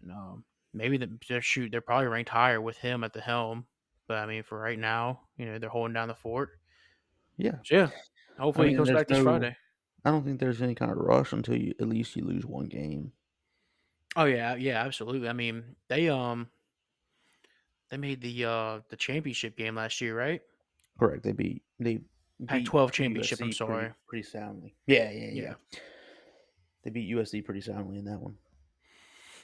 And, 0.02 0.12
um, 0.12 0.46
maybe 0.74 0.98
the, 0.98 1.20
they're 1.28 1.42
shoot 1.42 1.72
they're 1.72 1.82
probably 1.82 2.08
ranked 2.08 2.30
higher 2.30 2.62
with 2.62 2.78
him 2.78 3.04
at 3.04 3.14
the 3.14 3.22
helm, 3.22 3.68
but 4.08 4.18
I 4.18 4.26
mean 4.26 4.44
for 4.44 4.60
right 4.60 4.80
now, 4.80 5.30
you 5.38 5.46
know 5.46 5.58
they're 5.60 5.70
holding 5.70 5.94
down 5.94 6.08
the 6.08 6.16
fort. 6.16 6.60
yeah, 7.38 7.60
So 7.64 7.76
yeah, 7.76 7.92
hopefully 8.38 8.68
mean, 8.68 8.70
he 8.70 8.74
comes 8.76 8.92
back 8.92 9.08
this 9.08 9.20
no- 9.20 9.20
Friday. 9.20 9.56
I 10.06 10.12
don't 10.12 10.24
think 10.26 10.40
there's 10.40 10.62
any 10.62 10.76
kind 10.76 10.92
of 10.92 10.98
rush 10.98 11.34
until 11.34 11.58
you 11.58 11.76
at 11.80 11.88
least 11.90 12.16
you 12.16 12.26
lose 12.26 12.46
one 12.46 12.68
game. 12.68 13.14
Oh 14.16 14.26
yeah, 14.26 14.56
yeah, 14.56 14.82
absolutely. 14.84 15.28
I 15.30 15.34
mean, 15.34 15.76
they 15.88 16.10
um 16.10 16.52
they 17.90 17.98
made 17.98 18.22
the 18.22 18.46
uh 18.46 18.82
the 18.90 18.98
championship 18.98 19.56
game 19.56 19.76
last 19.76 20.02
year, 20.02 20.18
right? 20.18 20.42
Correct. 21.00 21.24
They 21.24 21.32
beat 21.32 21.64
they 21.80 22.02
Pac-12 22.48 22.92
championship, 22.92 23.42
I'm 23.42 23.52
sorry. 23.52 23.76
pretty, 23.78 23.94
pretty 24.08 24.24
soundly. 24.24 24.76
Yeah, 24.88 25.12
yeah, 25.12 25.30
yeah, 25.32 25.42
Yeah. 25.44 25.54
They 26.84 26.90
beat 26.92 27.10
USC 27.14 27.44
pretty 27.44 27.62
soundly 27.62 27.98
in 27.98 28.06
that 28.06 28.20
one. 28.20 28.38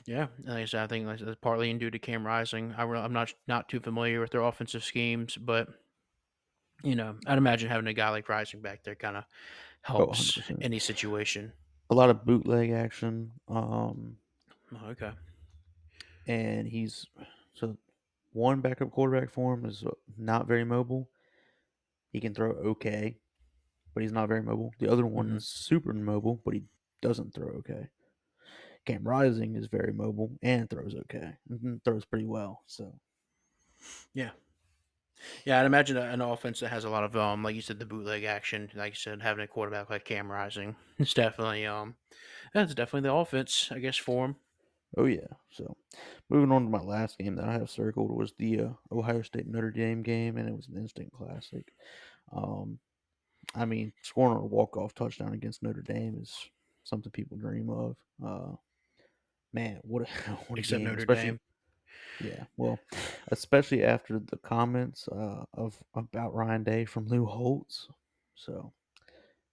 Yeah, 0.05 0.27
like 0.45 0.57
I 0.57 0.65
said, 0.65 0.83
I 0.83 0.87
think 0.87 1.05
that's 1.07 1.23
partly 1.41 1.73
due 1.73 1.89
to 1.89 1.99
Cam 1.99 2.25
Rising. 2.25 2.73
I, 2.77 2.83
I'm 2.83 3.11
not 3.11 3.33
not 3.47 3.67
too 3.67 3.79
familiar 3.79 4.19
with 4.21 4.31
their 4.31 4.41
offensive 4.41 4.83
schemes, 4.83 5.35
but 5.35 5.67
you 6.83 6.95
know, 6.95 7.15
I'd 7.25 7.37
imagine 7.39 7.69
having 7.69 7.87
a 7.87 7.93
guy 7.93 8.09
like 8.09 8.29
Rising 8.29 8.61
back 8.61 8.83
there 8.83 8.95
kind 8.95 9.17
of 9.17 9.23
helps 9.81 10.37
100%. 10.37 10.59
any 10.61 10.77
situation. 10.79 11.51
A 11.89 11.95
lot 11.95 12.09
of 12.09 12.23
bootleg 12.25 12.71
action. 12.71 13.31
Um, 13.47 14.17
Oh, 14.73 14.89
okay. 14.89 15.11
and 16.27 16.67
he's 16.67 17.05
so 17.53 17.77
one 18.33 18.61
backup 18.61 18.91
quarterback 18.91 19.31
for 19.31 19.53
him 19.53 19.65
is 19.65 19.83
uh, 19.85 19.91
not 20.17 20.47
very 20.47 20.63
mobile. 20.65 21.07
He 22.15 22.21
can 22.21 22.33
throw 22.33 22.51
okay, 22.51 23.19
but 23.93 24.03
he's 24.03 24.13
not 24.13 24.29
very 24.29 24.41
mobile. 24.43 24.73
The 24.79 24.91
other 24.91 25.05
one 25.05 25.29
Mhm. 25.29 25.37
is 25.37 25.47
super 25.49 25.93
mobile, 25.93 26.41
but 26.45 26.53
he 26.55 26.63
doesn't 27.01 27.33
throw 27.35 27.49
okay. 27.59 27.89
Cam 28.85 29.03
Rising 29.07 29.55
is 29.55 29.67
very 29.67 29.93
mobile 29.93 30.37
and 30.41 30.69
throws 30.69 30.95
okay, 30.95 31.37
and 31.49 31.83
throws 31.83 32.05
pretty 32.05 32.25
well. 32.27 32.63
So 32.67 32.99
Yeah. 34.13 34.31
Yeah, 35.45 35.59
I'd 35.59 35.65
imagine 35.65 35.97
an 35.97 36.21
offense 36.21 36.59
that 36.59 36.69
has 36.69 36.83
a 36.83 36.89
lot 36.89 37.03
of 37.03 37.15
um, 37.15 37.43
like 37.43 37.55
you 37.55 37.61
said, 37.61 37.79
the 37.79 37.85
bootleg 37.85 38.23
action. 38.23 38.69
Like 38.75 38.93
you 38.93 38.97
said, 38.97 39.21
having 39.21 39.43
a 39.43 39.47
quarterback 39.47 39.89
like 39.89 40.05
Cam 40.05 40.31
Rising, 40.31 40.75
it's 40.97 41.13
definitely 41.13 41.65
um, 41.65 41.95
that's 42.53 42.75
definitely 42.75 43.09
the 43.09 43.15
offense, 43.15 43.71
I 43.71 43.79
guess, 43.79 43.97
for 43.97 44.25
him. 44.25 44.35
Oh 44.97 45.05
yeah. 45.05 45.27
So 45.51 45.75
moving 46.29 46.51
on 46.51 46.63
to 46.63 46.69
my 46.69 46.81
last 46.81 47.17
game 47.17 47.35
that 47.35 47.45
I 47.45 47.53
have 47.53 47.69
circled 47.69 48.11
was 48.11 48.33
the 48.37 48.61
uh, 48.61 48.69
Ohio 48.91 49.21
State 49.21 49.47
Notre 49.47 49.71
Dame 49.71 50.01
game, 50.03 50.37
and 50.37 50.47
it 50.47 50.55
was 50.55 50.67
an 50.67 50.77
instant 50.77 51.11
classic. 51.11 51.73
Um, 52.35 52.79
I 53.53 53.65
mean, 53.65 53.93
scoring 54.01 54.37
a 54.37 54.45
walk 54.45 54.77
off 54.77 54.93
touchdown 54.95 55.33
against 55.33 55.63
Notre 55.63 55.81
Dame 55.81 56.17
is 56.21 56.33
something 56.83 57.11
people 57.11 57.37
dream 57.37 57.69
of. 57.69 57.95
Uh, 58.25 58.55
man, 59.53 59.79
what 59.83 60.03
a 60.03 60.31
what 60.47 60.57
a 60.57 60.59
Except 60.61 60.79
game, 60.79 60.87
Notre 60.87 60.99
especially- 60.99 61.23
Dame. 61.31 61.39
Yeah, 62.23 62.43
well, 62.55 62.79
especially 63.29 63.83
after 63.83 64.19
the 64.19 64.37
comments 64.37 65.07
uh, 65.09 65.43
of 65.53 65.77
about 65.93 66.33
Ryan 66.33 66.63
Day 66.63 66.85
from 66.85 67.07
Lou 67.07 67.25
Holtz. 67.25 67.87
So 68.35 68.71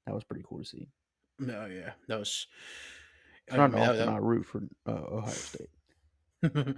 that 0.06 0.14
was 0.14 0.22
pretty 0.24 0.44
cool 0.48 0.58
to 0.58 0.64
see. 0.64 0.88
No, 1.40 1.66
yeah, 1.66 1.90
that 2.08 2.18
was. 2.20 2.46
It's 3.48 3.56
not 3.56 3.70
I 3.72 3.74
mean, 3.74 3.82
often 3.82 3.96
that- 3.98 4.08
I 4.08 4.16
root 4.18 4.46
for 4.46 4.62
uh, 4.86 4.90
Ohio 4.90 5.30
State. 5.30 5.68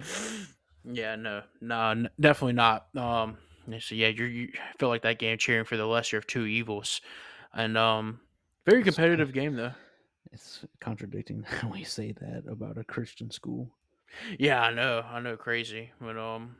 yeah, 0.83 1.15
no, 1.15 1.41
no, 1.61 2.07
definitely 2.19 2.53
not. 2.53 2.87
Um, 2.95 3.37
yeah, 3.67 3.79
so 3.79 3.95
yeah, 3.95 4.09
you're, 4.09 4.27
you 4.27 4.49
feel 4.79 4.89
like 4.89 5.01
that 5.03 5.19
game 5.19 5.37
cheering 5.37 5.65
for 5.65 5.77
the 5.77 5.85
lesser 5.85 6.17
of 6.17 6.27
two 6.27 6.45
evils, 6.45 7.01
and 7.53 7.77
um, 7.77 8.19
very 8.65 8.81
It's- 8.81 8.95
competitive 8.95 9.33
game 9.33 9.55
though. 9.55 9.71
It's 10.31 10.65
contradicting 10.81 11.43
how 11.47 11.69
we 11.69 11.83
say 11.83 12.11
that 12.19 12.43
about 12.49 12.77
a 12.77 12.83
Christian 12.83 13.31
school. 13.31 13.71
Yeah, 14.37 14.61
I 14.61 14.73
know, 14.73 15.03
I 15.07 15.19
know, 15.19 15.37
crazy, 15.37 15.91
but 16.01 16.17
um, 16.17 16.57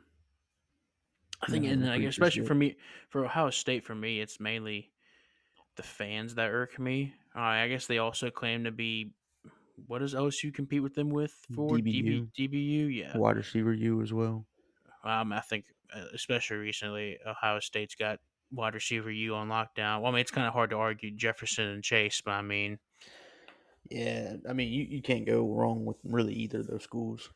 I 1.42 1.50
think, 1.50 1.64
and 1.66 1.82
like, 1.84 1.96
preachers 1.96 2.14
especially 2.14 2.46
for 2.46 2.54
me, 2.54 2.76
for 3.10 3.24
Ohio 3.24 3.50
State, 3.50 3.84
for 3.84 3.94
me, 3.94 4.20
it's 4.20 4.40
mainly 4.40 4.90
the 5.76 5.82
fans 5.82 6.34
that 6.36 6.50
irk 6.50 6.78
me. 6.78 7.12
Uh, 7.36 7.40
I 7.40 7.68
guess 7.68 7.86
they 7.86 7.98
also 7.98 8.30
claim 8.30 8.64
to 8.64 8.70
be. 8.70 9.10
What 9.86 9.98
does 10.00 10.14
LSU 10.14 10.52
compete 10.52 10.82
with 10.82 10.94
them 10.94 11.10
with 11.10 11.32
for 11.54 11.70
DB, 11.70 12.02
DBU. 12.02 12.28
DBU? 12.38 12.94
Yeah, 12.96 13.16
Wide 13.16 13.36
receiver 13.36 13.72
you 13.72 14.02
as 14.02 14.12
well. 14.12 14.46
Um, 15.04 15.32
I 15.32 15.40
think, 15.40 15.66
uh, 15.94 16.04
especially 16.14 16.56
recently, 16.56 17.18
Ohio 17.26 17.60
State's 17.60 17.94
got 17.94 18.18
wide 18.50 18.74
receiver 18.74 19.10
U 19.10 19.34
on 19.34 19.48
lockdown. 19.48 20.00
Well, 20.00 20.06
I 20.06 20.10
mean, 20.12 20.20
it's 20.20 20.30
kind 20.30 20.46
of 20.46 20.52
hard 20.52 20.70
to 20.70 20.76
argue 20.76 21.10
Jefferson 21.10 21.66
and 21.68 21.82
Chase, 21.84 22.20
but 22.24 22.32
I 22.32 22.42
mean, 22.42 22.78
Yeah, 23.90 24.36
I 24.48 24.52
mean 24.52 24.72
you, 24.72 24.84
you 24.84 25.02
can't 25.02 25.26
go 25.26 25.46
wrong 25.46 25.84
with 25.84 25.96
really 26.04 26.34
either 26.34 26.60
of 26.60 26.66
those 26.66 26.82
schools. 26.82 27.30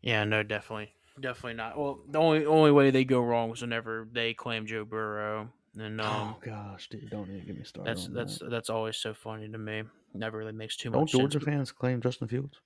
yeah, 0.00 0.24
no, 0.24 0.42
definitely, 0.42 0.92
definitely 1.20 1.54
not. 1.54 1.76
Well, 1.78 2.00
the 2.08 2.18
only 2.18 2.46
only 2.46 2.70
way 2.72 2.90
they 2.90 3.04
go 3.04 3.20
wrong 3.20 3.50
was 3.50 3.60
whenever 3.62 4.08
they 4.10 4.32
claim 4.34 4.66
Joe 4.66 4.84
Burrow, 4.84 5.50
and 5.78 6.00
um, 6.00 6.06
oh 6.06 6.36
gosh, 6.44 6.88
dude, 6.88 7.08
don't 7.10 7.28
even 7.28 7.46
get 7.46 7.56
me 7.56 7.64
started. 7.64 7.90
that's 7.90 8.06
on 8.06 8.14
that's 8.14 8.38
that. 8.38 8.50
that's 8.50 8.70
always 8.70 8.96
so 8.96 9.14
funny 9.14 9.48
to 9.48 9.58
me. 9.58 9.82
Never 10.14 10.38
really 10.38 10.52
makes 10.52 10.76
too 10.76 10.90
don't 10.90 11.02
much 11.02 11.12
Georgia 11.12 11.40
sense. 11.40 11.44
fans 11.44 11.72
claim 11.72 12.00
Justin 12.00 12.28
Fields? 12.28 12.60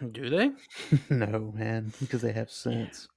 Do 0.12 0.30
they? 0.30 0.50
no, 1.14 1.52
man, 1.54 1.92
because 2.00 2.22
they 2.22 2.32
have 2.32 2.50
sense. 2.50 3.08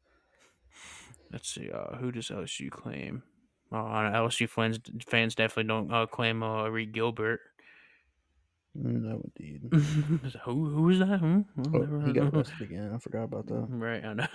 Let's 1.32 1.54
see. 1.54 1.70
Uh, 1.72 1.96
who 1.98 2.12
does 2.12 2.30
LSU 2.30 2.70
claim? 2.70 3.24
Uh, 3.72 3.76
LSU 3.76 4.50
fans 4.50 4.80
fans 5.06 5.36
definitely 5.36 5.68
don't 5.68 5.94
uh, 5.94 6.06
claim 6.06 6.44
uh, 6.44 6.68
Reed 6.68 6.94
Gilbert. 6.94 7.42
No, 8.76 9.22
indeed. 9.38 9.62
who 10.46 10.70
who 10.70 10.90
is 10.90 11.00
that? 11.00 11.20
Hmm? 11.20 11.42
Oh, 11.74 12.06
he 12.06 12.14
got 12.14 12.34
arrested 12.34 12.62
again. 12.62 12.92
I 12.94 13.00
forgot 13.00 13.24
about 13.24 13.48
that. 13.48 13.66
Right, 13.70 14.06
I 14.06 14.14
know. 14.14 14.28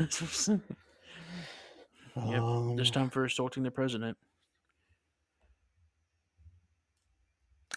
Yep, 2.16 2.40
Um, 2.42 2.76
this 2.76 2.90
time 2.90 3.08
for 3.10 3.24
assaulting 3.24 3.62
the 3.62 3.70
president. 3.70 4.16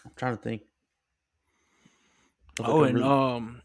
I'm 0.04 0.12
trying 0.16 0.36
to 0.36 0.42
think. 0.42 0.62
like, 2.58 2.68
Oh, 2.68 2.84
and 2.84 2.94
really- 2.96 3.08
um, 3.08 3.62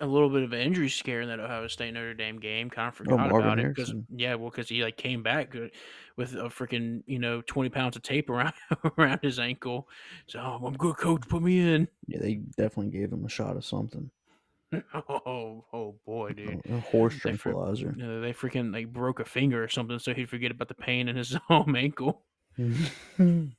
a 0.00 0.06
little 0.06 0.28
bit 0.28 0.42
of 0.42 0.52
an 0.52 0.60
injury 0.60 0.90
scare 0.90 1.22
in 1.22 1.28
that 1.28 1.40
Ohio 1.40 1.66
State 1.68 1.92
Notre 1.94 2.12
Dame 2.12 2.38
game. 2.38 2.68
Kind 2.68 2.88
of 2.88 2.94
forgot 2.94 3.16
Marvin 3.18 3.40
about 3.40 3.58
it 3.58 3.74
because 3.74 3.94
yeah, 4.14 4.34
well, 4.34 4.50
because 4.50 4.68
he 4.68 4.82
like 4.82 4.98
came 4.98 5.22
back 5.22 5.50
good 5.50 5.70
with 6.16 6.34
a 6.34 6.48
freaking 6.50 7.02
you 7.06 7.18
know 7.18 7.40
twenty 7.40 7.70
pounds 7.70 7.96
of 7.96 8.02
tape 8.02 8.28
around 8.28 8.52
around 8.98 9.20
his 9.22 9.38
ankle. 9.38 9.88
So 10.26 10.38
"Oh, 10.38 10.66
I'm 10.66 10.76
good, 10.76 10.98
coach. 10.98 11.22
Put 11.28 11.42
me 11.42 11.60
in. 11.60 11.88
yeah, 12.06 12.18
they 12.20 12.34
definitely 12.58 12.90
gave 12.92 13.10
him 13.10 13.24
a 13.24 13.28
shot 13.30 13.56
of 13.56 13.64
something. 13.64 14.10
Oh, 15.08 15.64
oh 15.72 15.94
boy, 16.04 16.32
dude. 16.32 16.60
A, 16.70 16.80
horse 16.80 17.14
They 17.14 17.20
tranquilizer. 17.20 17.90
Uh, 17.90 18.20
they 18.20 18.32
freaking 18.32 18.72
like 18.72 18.92
broke 18.92 19.20
a 19.20 19.24
finger 19.24 19.62
or 19.62 19.68
something, 19.68 19.98
so 19.98 20.12
he'd 20.12 20.28
forget 20.28 20.50
about 20.50 20.68
the 20.68 20.74
pain 20.74 21.08
in 21.08 21.16
his 21.16 21.36
own 21.50 21.76
ankle. 21.76 22.22
you 22.58 23.52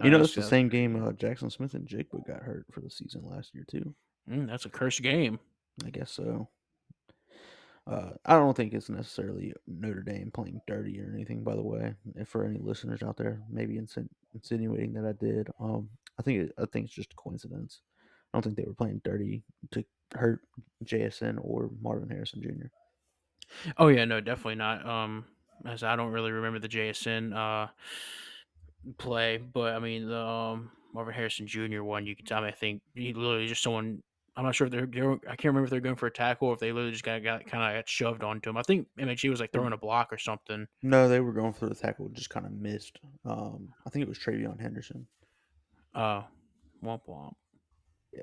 Uh, 0.00 0.08
know, 0.08 0.20
it's 0.20 0.34
the 0.34 0.42
same 0.42 0.68
game 0.68 0.96
uh, 1.02 1.10
Jaxon 1.12 1.50
Smith-Njigba 1.50 2.26
got 2.26 2.42
hurt 2.42 2.66
for 2.70 2.80
the 2.80 2.90
season 2.90 3.22
last 3.28 3.54
year 3.54 3.64
too. 3.68 3.94
Mm, 4.30 4.46
that's 4.46 4.66
a 4.66 4.70
cursed 4.70 5.02
game. 5.02 5.38
I 5.84 5.90
guess 5.90 6.10
so. 6.12 6.48
Uh, 7.86 8.10
I 8.26 8.34
don't 8.34 8.54
think 8.56 8.74
it's 8.74 8.90
necessarily 8.90 9.54
Notre 9.66 10.02
Dame 10.02 10.30
playing 10.32 10.60
dirty 10.66 11.00
or 11.00 11.10
anything. 11.14 11.42
By 11.42 11.54
the 11.54 11.62
way, 11.62 11.94
if 12.16 12.28
for 12.28 12.44
any 12.44 12.58
listeners 12.58 13.02
out 13.02 13.16
there, 13.16 13.40
maybe 13.50 13.76
insin- 13.76 14.10
insinuating 14.34 14.92
that 14.92 15.06
I 15.06 15.12
did, 15.12 15.48
um, 15.58 15.88
I 16.18 16.22
think 16.22 16.40
it, 16.42 16.52
I 16.58 16.66
think 16.66 16.84
it's 16.86 16.94
just 16.94 17.12
a 17.14 17.16
coincidence. 17.16 17.80
I 18.32 18.36
don't 18.36 18.42
think 18.42 18.56
they 18.56 18.64
were 18.64 18.74
playing 18.74 19.00
dirty 19.04 19.42
to 19.72 19.84
hurt 20.14 20.40
JSN 20.84 21.38
or 21.40 21.70
Marvin 21.80 22.10
Harrison 22.10 22.42
Jr. 22.42 22.66
Oh 23.78 23.88
yeah, 23.88 24.04
no, 24.04 24.20
definitely 24.20 24.56
not. 24.56 24.86
Um, 24.86 25.24
as 25.66 25.82
I 25.82 25.96
don't 25.96 26.12
really 26.12 26.30
remember 26.32 26.58
the 26.58 26.68
JSN 26.68 27.34
uh 27.34 27.68
play, 28.98 29.38
but 29.38 29.74
I 29.74 29.78
mean 29.78 30.08
the 30.08 30.20
um 30.20 30.70
Marvin 30.94 31.14
Harrison 31.14 31.46
Jr. 31.46 31.82
one, 31.82 32.06
you 32.06 32.16
can 32.16 32.24
tell 32.24 32.40
me. 32.40 32.48
I 32.48 32.52
think 32.52 32.82
he 32.94 33.12
literally 33.12 33.46
just 33.46 33.62
someone. 33.62 34.02
I'm 34.36 34.44
not 34.44 34.54
sure 34.54 34.68
if 34.68 34.72
they're, 34.72 34.86
they're 34.86 35.12
I 35.28 35.34
can't 35.34 35.46
remember 35.46 35.64
if 35.64 35.70
they're 35.70 35.80
going 35.80 35.96
for 35.96 36.06
a 36.06 36.12
tackle 36.12 36.48
or 36.48 36.54
if 36.54 36.60
they 36.60 36.70
literally 36.70 36.92
just 36.92 37.02
got, 37.02 37.24
got 37.24 37.44
kind 37.46 37.64
of 37.64 37.76
got 37.76 37.88
shoved 37.88 38.22
onto 38.22 38.50
him. 38.50 38.56
I 38.56 38.62
think 38.62 38.86
MHG 38.96 39.28
was 39.30 39.40
like 39.40 39.52
throwing 39.52 39.72
a 39.72 39.76
block 39.76 40.12
or 40.12 40.18
something. 40.18 40.68
No, 40.80 41.08
they 41.08 41.18
were 41.18 41.32
going 41.32 41.52
for 41.52 41.68
the 41.68 41.74
tackle, 41.74 42.08
just 42.10 42.30
kind 42.30 42.46
of 42.46 42.52
missed. 42.52 43.00
Um, 43.24 43.70
I 43.84 43.90
think 43.90 44.04
it 44.04 44.08
was 44.08 44.18
Travion 44.18 44.60
Henderson. 44.60 45.08
Uh, 45.92 46.22
womp 46.84 47.00
womp. 47.08 47.32
Yeah. 48.12 48.22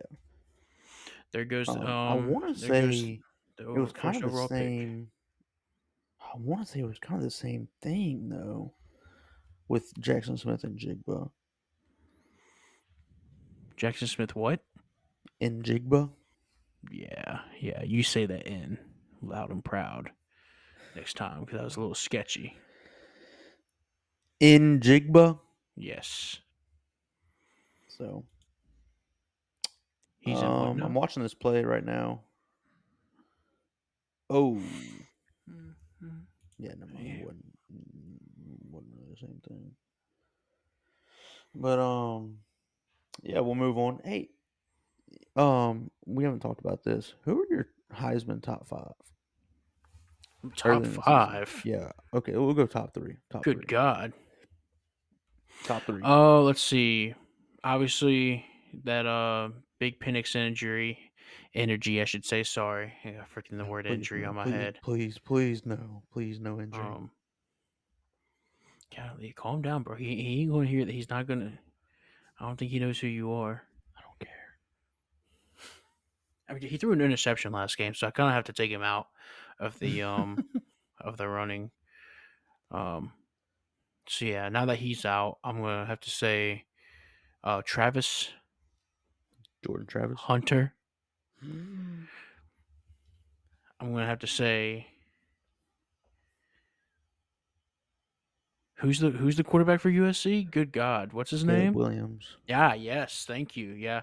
There 1.32 1.46
goes. 1.46 1.70
Um, 1.70 1.78
Um, 1.78 1.88
I 1.88 2.16
want 2.16 2.56
to 2.56 2.60
say 2.68 3.22
it 3.60 3.68
was 3.68 3.92
kind 3.92 4.16
of 4.16 4.22
the 4.22 4.28
overall 4.28 4.48
pick. 4.48 4.58
same. 4.58 5.12
I 6.22 6.38
want 6.38 6.66
to 6.66 6.72
say 6.72 6.80
it 6.80 6.86
was 6.88 7.00
kind 7.00 7.18
of 7.18 7.24
the 7.24 7.32
same 7.32 7.68
thing 7.82 8.30
though, 8.30 8.74
with 9.68 9.94
Jackson 10.00 10.38
Smith 10.38 10.64
and 10.64 10.78
Jigba. 10.80 11.30
Jackson 13.78 14.08
Smith. 14.08 14.36
What? 14.36 14.62
In 15.40 15.62
Jigba, 15.62 16.10
Yeah, 16.90 17.40
yeah. 17.60 17.84
You 17.84 18.04
say 18.04 18.26
that 18.26 18.48
in 18.48 18.78
loud 19.22 19.50
and 19.52 19.64
proud 19.64 20.12
next 20.96 21.16
time 21.18 21.42
because 21.42 21.58
that 21.58 21.64
was 21.64 21.76
a 21.76 21.80
little 21.82 21.96
sketchy. 21.96 22.58
in 24.40 24.80
Jigba. 24.80 25.40
Yes, 25.76 26.40
So 27.88 28.24
he's 30.26 30.38
um? 30.42 30.82
I'm 30.82 30.94
watching 30.94 31.24
this 31.24 31.34
play 31.34 31.64
right 31.64 31.86
now. 31.86 32.22
Oh, 34.30 34.60
Mhm. 35.50 36.26
yeah, 36.58 36.74
no, 36.78 36.88
Yeah. 37.00 37.12
it 37.12 37.26
wasn't 37.26 37.46
wasn't 38.72 38.94
really 38.98 39.12
the 39.12 39.18
same 39.28 39.42
thing. 39.48 39.72
But 41.54 41.80
um, 41.80 42.40
yeah, 43.24 43.40
we'll 43.40 43.56
move 43.56 43.78
on. 43.78 44.02
Hey, 44.04 44.30
um, 45.36 45.90
we 46.06 46.24
haven't 46.24 46.40
talked 46.42 46.60
about 46.60 46.84
this. 46.84 47.14
Who 47.24 47.42
are 47.42 47.48
your 47.50 47.68
Heisman 47.94 48.42
top 48.42 48.68
five? 48.68 48.94
Top 50.56 50.66
early 50.66 50.78
in 50.78 50.82
the 50.84 50.90
season? 50.90 51.04
five. 51.04 51.62
Yeah. 51.66 51.92
Okay, 52.14 52.34
we'll 52.34 52.54
go 52.54 52.66
top 52.66 52.94
three. 52.94 53.18
Top 53.32 53.44
Good 53.44 53.58
three. 53.58 53.66
God. 53.66 54.14
Top 55.64 55.84
three. 55.84 56.02
Oh, 56.04 56.44
let's 56.44 56.62
see. 56.62 57.14
Obviously, 57.64 58.46
that 58.84 59.06
uh 59.06 59.50
big 59.80 60.00
Penix 60.00 60.36
injury, 60.36 61.00
energy, 61.54 62.02
I 62.02 62.06
should 62.06 62.26
say. 62.26 62.44
Sorry, 62.44 62.94
I 63.04 63.12
got 63.12 63.30
freaking 63.30 63.58
the 63.58 63.66
word 63.66 63.86
Please, 63.86 63.94
injury 63.94 64.22
no, 64.22 64.30
on 64.30 64.36
my 64.36 64.44
please, 64.44 64.52
head. 64.52 64.80
Please, 64.84 65.18
please, 65.18 65.66
no, 65.66 66.04
please, 66.12 66.40
no 66.40 66.60
injury. 66.60 66.84
Um, 66.84 67.12
golly, 68.96 69.34
calm 69.36 69.62
down, 69.62 69.84
bro. 69.84 69.96
He, 69.96 70.16
he 70.16 70.42
ain't 70.42 70.52
gonna 70.52 70.68
hear 70.68 70.86
that. 70.86 70.92
He's 70.92 71.10
not 71.10 71.28
gonna. 71.28 71.54
I 72.40 72.46
don't 72.46 72.58
think 72.58 72.72
he 72.72 72.80
knows 72.80 73.00
who 73.00 73.08
you 73.08 73.32
are. 73.32 73.64
I 73.98 74.02
don't 74.02 74.20
care. 74.20 74.58
I 76.50 76.54
mean, 76.54 76.70
he 76.70 76.78
threw 76.78 76.92
an 76.92 77.02
interception 77.02 77.52
last 77.52 77.78
game, 77.78 77.94
so 77.94 78.08
I 78.08 78.12
kind 78.12 78.30
of 78.30 78.36
have 78.36 78.46
to 78.46 78.54
take 78.54 78.72
him 78.72 78.84
out 78.84 79.08
of 79.60 79.80
the 79.80 80.04
um 80.04 80.46
of 81.02 81.18
the 81.18 81.28
running. 81.28 81.72
Um, 82.72 83.14
so 84.08 84.26
yeah, 84.26 84.50
now 84.50 84.66
that 84.66 84.78
he's 84.78 85.06
out, 85.06 85.38
I'm 85.44 85.62
gonna 85.62 85.86
have 85.86 86.00
to 86.02 86.10
say, 86.10 86.66
uh, 87.44 87.62
Travis 87.66 88.30
Jordan 89.66 89.88
Travis. 89.88 90.20
Hunter. 90.20 90.74
Mm. 91.44 92.06
I'm 93.80 93.92
gonna 93.92 94.06
have 94.06 94.20
to 94.20 94.28
say, 94.28 94.88
who's 98.76 99.00
the 99.00 99.10
who's 99.10 99.36
the 99.36 99.44
quarterback 99.44 99.82
for 99.82 99.92
USC? 99.92 100.50
Good 100.50 100.72
God, 100.72 101.14
what's 101.14 101.32
his 101.32 101.44
name? 101.44 101.56
Caleb 101.56 101.64
name? 101.64 101.74
Williams. 101.74 102.38
Yeah, 102.48 102.74
yes, 102.74 103.26
thank 103.28 103.58
you. 103.58 103.72
Yeah, 103.72 104.02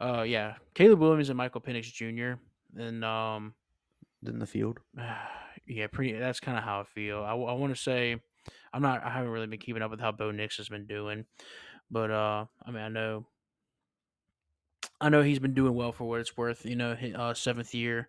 uh, 0.00 0.22
yeah, 0.22 0.54
Caleb 0.74 1.00
Williams 1.00 1.28
and 1.28 1.36
Michael 1.36 1.60
Penix 1.60 1.92
Jr. 1.92 2.40
And 2.80 3.04
um, 3.04 3.54
In 4.26 4.38
the 4.38 4.46
field. 4.46 4.78
yeah, 5.66 5.86
pretty. 5.88 6.12
That's 6.12 6.40
kind 6.40 6.56
of 6.56 6.64
how 6.64 6.80
I 6.80 6.84
feel. 6.84 7.22
I, 7.22 7.32
I, 7.32 7.52
want 7.54 7.74
to 7.74 7.80
say, 7.80 8.16
I'm 8.72 8.82
not. 8.82 9.04
I 9.04 9.10
haven't 9.10 9.30
really 9.30 9.46
been 9.48 9.58
keeping 9.58 9.82
up 9.82 9.90
with 9.90 10.00
how 10.00 10.12
Bo 10.12 10.30
Nix 10.30 10.56
has 10.56 10.68
been 10.68 10.86
doing, 10.86 11.26
but 11.90 12.10
uh, 12.10 12.46
I 12.64 12.70
mean, 12.70 12.82
I 12.82 12.88
know, 12.88 13.26
I 15.00 15.08
know 15.08 15.22
he's 15.22 15.38
been 15.38 15.54
doing 15.54 15.74
well 15.74 15.92
for 15.92 16.08
what 16.08 16.20
it's 16.20 16.36
worth. 16.36 16.64
You 16.66 16.76
know, 16.76 16.94
hi- 16.94 17.12
uh, 17.12 17.34
seventh 17.34 17.74
year, 17.74 18.08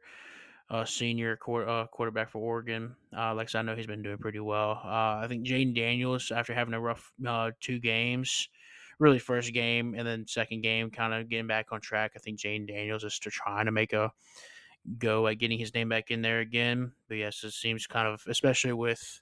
uh, 0.69 0.85
senior 0.85 1.39
uh, 1.47 1.87
quarterback 1.87 2.29
for 2.31 2.39
Oregon. 2.39 2.95
Uh, 3.15 3.35
like 3.35 3.47
I 3.47 3.49
said, 3.49 3.59
I 3.59 3.61
know 3.63 3.75
he's 3.75 3.87
been 3.87 4.03
doing 4.03 4.17
pretty 4.17 4.39
well. 4.39 4.81
Uh, 4.83 5.19
I 5.23 5.27
think 5.29 5.45
Jayden 5.47 5.75
Daniels, 5.75 6.31
after 6.31 6.53
having 6.53 6.73
a 6.73 6.81
rough 6.81 7.11
uh, 7.25 7.51
two 7.61 7.79
games, 7.79 8.49
really 8.99 9.19
first 9.19 9.53
game 9.53 9.95
and 9.95 10.07
then 10.07 10.27
second 10.27 10.61
game, 10.61 10.91
kind 10.91 11.13
of 11.13 11.29
getting 11.29 11.47
back 11.47 11.71
on 11.71 11.81
track. 11.81 12.13
I 12.15 12.19
think 12.19 12.39
Jayden 12.39 12.67
Daniels 12.67 13.03
is 13.03 13.13
still 13.15 13.31
trying 13.31 13.65
to 13.65 13.71
make 13.71 13.93
a 13.93 14.11
go 14.97 15.27
at 15.27 15.35
getting 15.35 15.59
his 15.59 15.73
name 15.73 15.89
back 15.89 16.11
in 16.11 16.21
there 16.21 16.39
again. 16.39 16.93
But 17.07 17.15
yes, 17.15 17.43
it 17.43 17.51
seems 17.51 17.87
kind 17.87 18.07
of, 18.07 18.23
especially 18.27 18.73
with 18.73 19.21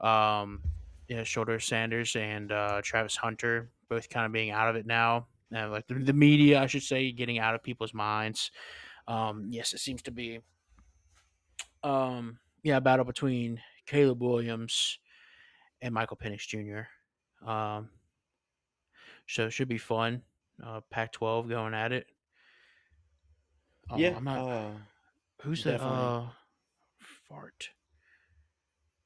um, 0.00 0.62
yeah, 1.08 1.22
Shedeur 1.22 1.62
Sanders 1.62 2.16
and 2.16 2.52
uh, 2.52 2.82
Travis 2.84 3.16
Hunter 3.16 3.72
both 3.88 4.08
kind 4.10 4.26
of 4.26 4.32
being 4.32 4.50
out 4.50 4.68
of 4.70 4.76
it 4.76 4.86
now. 4.86 5.28
And 5.52 5.70
like 5.70 5.86
the, 5.86 5.94
the 5.94 6.12
media, 6.12 6.60
I 6.60 6.66
should 6.66 6.82
say, 6.82 7.12
getting 7.12 7.38
out 7.38 7.54
of 7.54 7.62
people's 7.62 7.94
minds. 7.94 8.50
Um, 9.06 9.46
yes, 9.50 9.72
it 9.72 9.80
seems 9.80 10.02
to 10.02 10.10
be, 10.10 10.40
um, 11.82 12.38
yeah, 12.62 12.76
a 12.76 12.80
battle 12.80 13.04
between 13.04 13.60
Caleb 13.86 14.22
Williams 14.22 14.98
and 15.80 15.92
Michael 15.92 16.16
Penix 16.16 16.46
Jr. 16.46 17.48
Um, 17.48 17.90
so 19.26 19.46
it 19.46 19.52
should 19.52 19.68
be 19.68 19.78
fun. 19.78 20.22
Uh, 20.64 20.80
Pac-12 20.90 21.48
going 21.48 21.74
at 21.74 21.92
it. 21.92 22.06
Uh, 23.90 23.96
yeah. 23.96 24.14
I'm 24.16 24.24
not. 24.24 24.48
uh, 24.48 24.70
Who's 25.42 25.64
that? 25.64 25.82
Uh, 25.82 26.26
fart. 27.28 27.70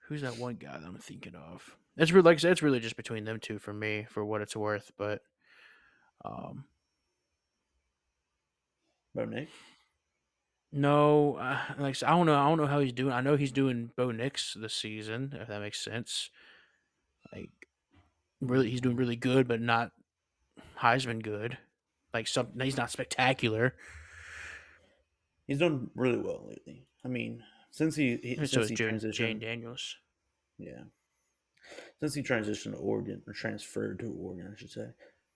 Who's 0.09 0.21
that 0.21 0.39
one 0.39 0.55
guy 0.57 0.77
that 0.79 0.87
I'm 0.87 0.99
thinking 0.99 1.35
of? 1.35 1.77
It's 1.97 2.13
really 2.13 2.27
like 2.27 2.37
I 2.37 2.41
said, 2.41 2.53
it's 2.53 2.63
really 2.63 2.81
just 2.81 2.97
between 2.97 3.25
them 3.25 3.41
two 3.41 3.59
for 3.59 3.73
me, 3.73 4.07
for 4.11 4.25
what 4.25 4.43
it's 4.43 4.55
worth. 4.55 4.93
But, 4.99 5.23
um, 6.25 6.65
Bo 9.15 9.25
Nix. 9.25 9.51
no, 10.73 11.37
uh, 11.37 11.59
like 11.79 12.03
I 12.03 12.11
don't 12.11 12.27
know. 12.27 12.35
I 12.35 12.49
don't 12.49 12.59
know 12.59 12.67
how 12.67 12.81
he's 12.81 12.93
doing. 12.93 13.13
I 13.13 13.21
know 13.21 13.37
he's 13.37 13.53
doing 13.53 13.91
Bo 13.97 14.11
Nix 14.11 14.55
this 14.59 14.75
season, 14.75 15.37
if 15.41 15.49
that 15.49 15.61
makes 15.61 15.81
sense. 15.83 16.31
Like, 17.33 17.51
really, 18.41 18.71
he's 18.71 18.81
doing 18.81 18.97
really 18.97 19.17
good, 19.17 19.49
but 19.49 19.61
not 19.61 19.93
Heisman 20.81 21.23
good. 21.23 21.59
Like, 22.13 22.27
some 22.29 22.49
he's 22.61 22.77
not 22.77 22.91
spectacular. 22.91 23.75
He's 25.47 25.59
done 25.59 25.91
really 25.95 26.19
well 26.19 26.47
lately. 26.49 26.87
I 27.05 27.09
mean, 27.09 27.43
since 27.71 27.97
he, 27.97 28.17
he 28.23 28.37
since 28.47 28.51
so 28.53 28.65
he 28.67 28.77
Jane, 28.77 28.99
transitioned, 29.01 29.11
Jane 29.11 29.39
Daniels. 29.39 29.97
yeah, 30.59 30.85
since 32.01 32.15
he 32.15 32.23
transitioned 32.23 32.73
to 32.73 32.79
Oregon 32.79 33.23
or 33.27 33.33
transferred 33.33 33.99
to 34.01 34.13
Oregon, 34.13 34.53
I 34.53 34.59
should 34.59 34.71
say, 34.71 34.89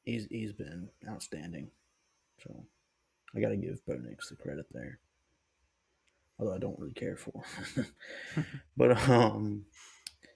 he's 0.05 0.27
he's 0.31 0.53
been 0.53 0.89
outstanding. 1.09 1.71
So 2.43 2.65
I 3.35 3.41
got 3.41 3.51
to 3.51 3.57
give 3.57 3.85
Bo 3.87 3.95
Nix 3.95 4.29
the 4.29 4.37
credit 4.37 4.67
there. 4.73 4.99
Although 6.39 6.55
I 6.55 6.59
don't 6.59 6.79
really 6.79 6.95
care 6.95 7.17
for, 7.17 7.43
but 8.77 9.09
um, 9.11 9.67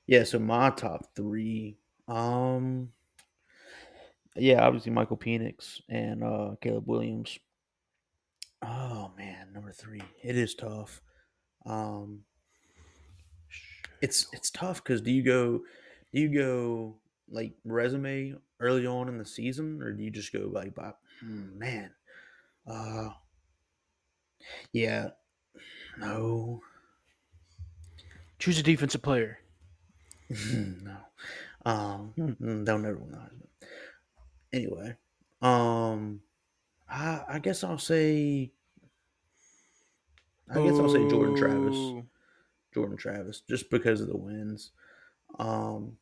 yeah. 0.06 0.24
So 0.24 0.38
my 0.38 0.68
top 0.68 1.06
three, 1.16 1.78
um, 2.08 2.90
yeah, 4.36 4.66
obviously 4.66 4.92
Michael 4.92 5.16
Penix 5.16 5.80
and 5.88 6.22
uh, 6.22 6.56
Caleb 6.60 6.86
Williams. 6.86 7.38
Oh 8.62 9.12
man, 9.16 9.52
number 9.54 9.72
three. 9.72 10.02
It 10.22 10.36
is 10.36 10.54
tough. 10.54 11.00
Um, 11.64 12.20
it's 14.02 14.26
it's 14.32 14.50
tough 14.50 14.84
because 14.84 15.00
do 15.00 15.10
you 15.10 15.22
go 15.22 15.62
do 16.12 16.20
you 16.20 16.28
go 16.28 16.96
like 17.30 17.52
resume 17.64 18.34
early 18.64 18.86
on 18.86 19.08
in 19.08 19.18
the 19.18 19.24
season 19.24 19.82
or 19.82 19.92
do 19.92 20.02
you 20.02 20.10
just 20.10 20.32
go 20.32 20.48
like 20.50 20.74
by 20.74 20.92
hmm, 21.20 21.58
man 21.58 21.90
uh 22.66 23.10
yeah 24.72 25.10
no. 25.96 26.60
Choose 28.38 28.58
a 28.58 28.62
defensive 28.62 29.02
player. 29.02 29.38
no. 30.28 30.96
Um 31.64 32.12
mm, 32.18 32.66
they'll 32.66 32.78
never 32.78 32.96
win 32.96 33.12
the 33.12 33.68
anyway 34.52 34.96
um 35.40 36.20
I 36.88 37.24
I 37.28 37.38
guess 37.38 37.64
I'll 37.64 37.78
say 37.78 38.52
I 40.50 40.62
guess 40.62 40.78
I'll 40.78 40.88
say 40.88 41.06
Jordan 41.08 41.34
Travis. 41.34 41.92
Jordan 42.74 42.96
Travis 42.96 43.40
just 43.48 43.70
because 43.70 44.00
of 44.00 44.08
the 44.08 44.16
wins. 44.16 44.72
Um, 45.38 45.96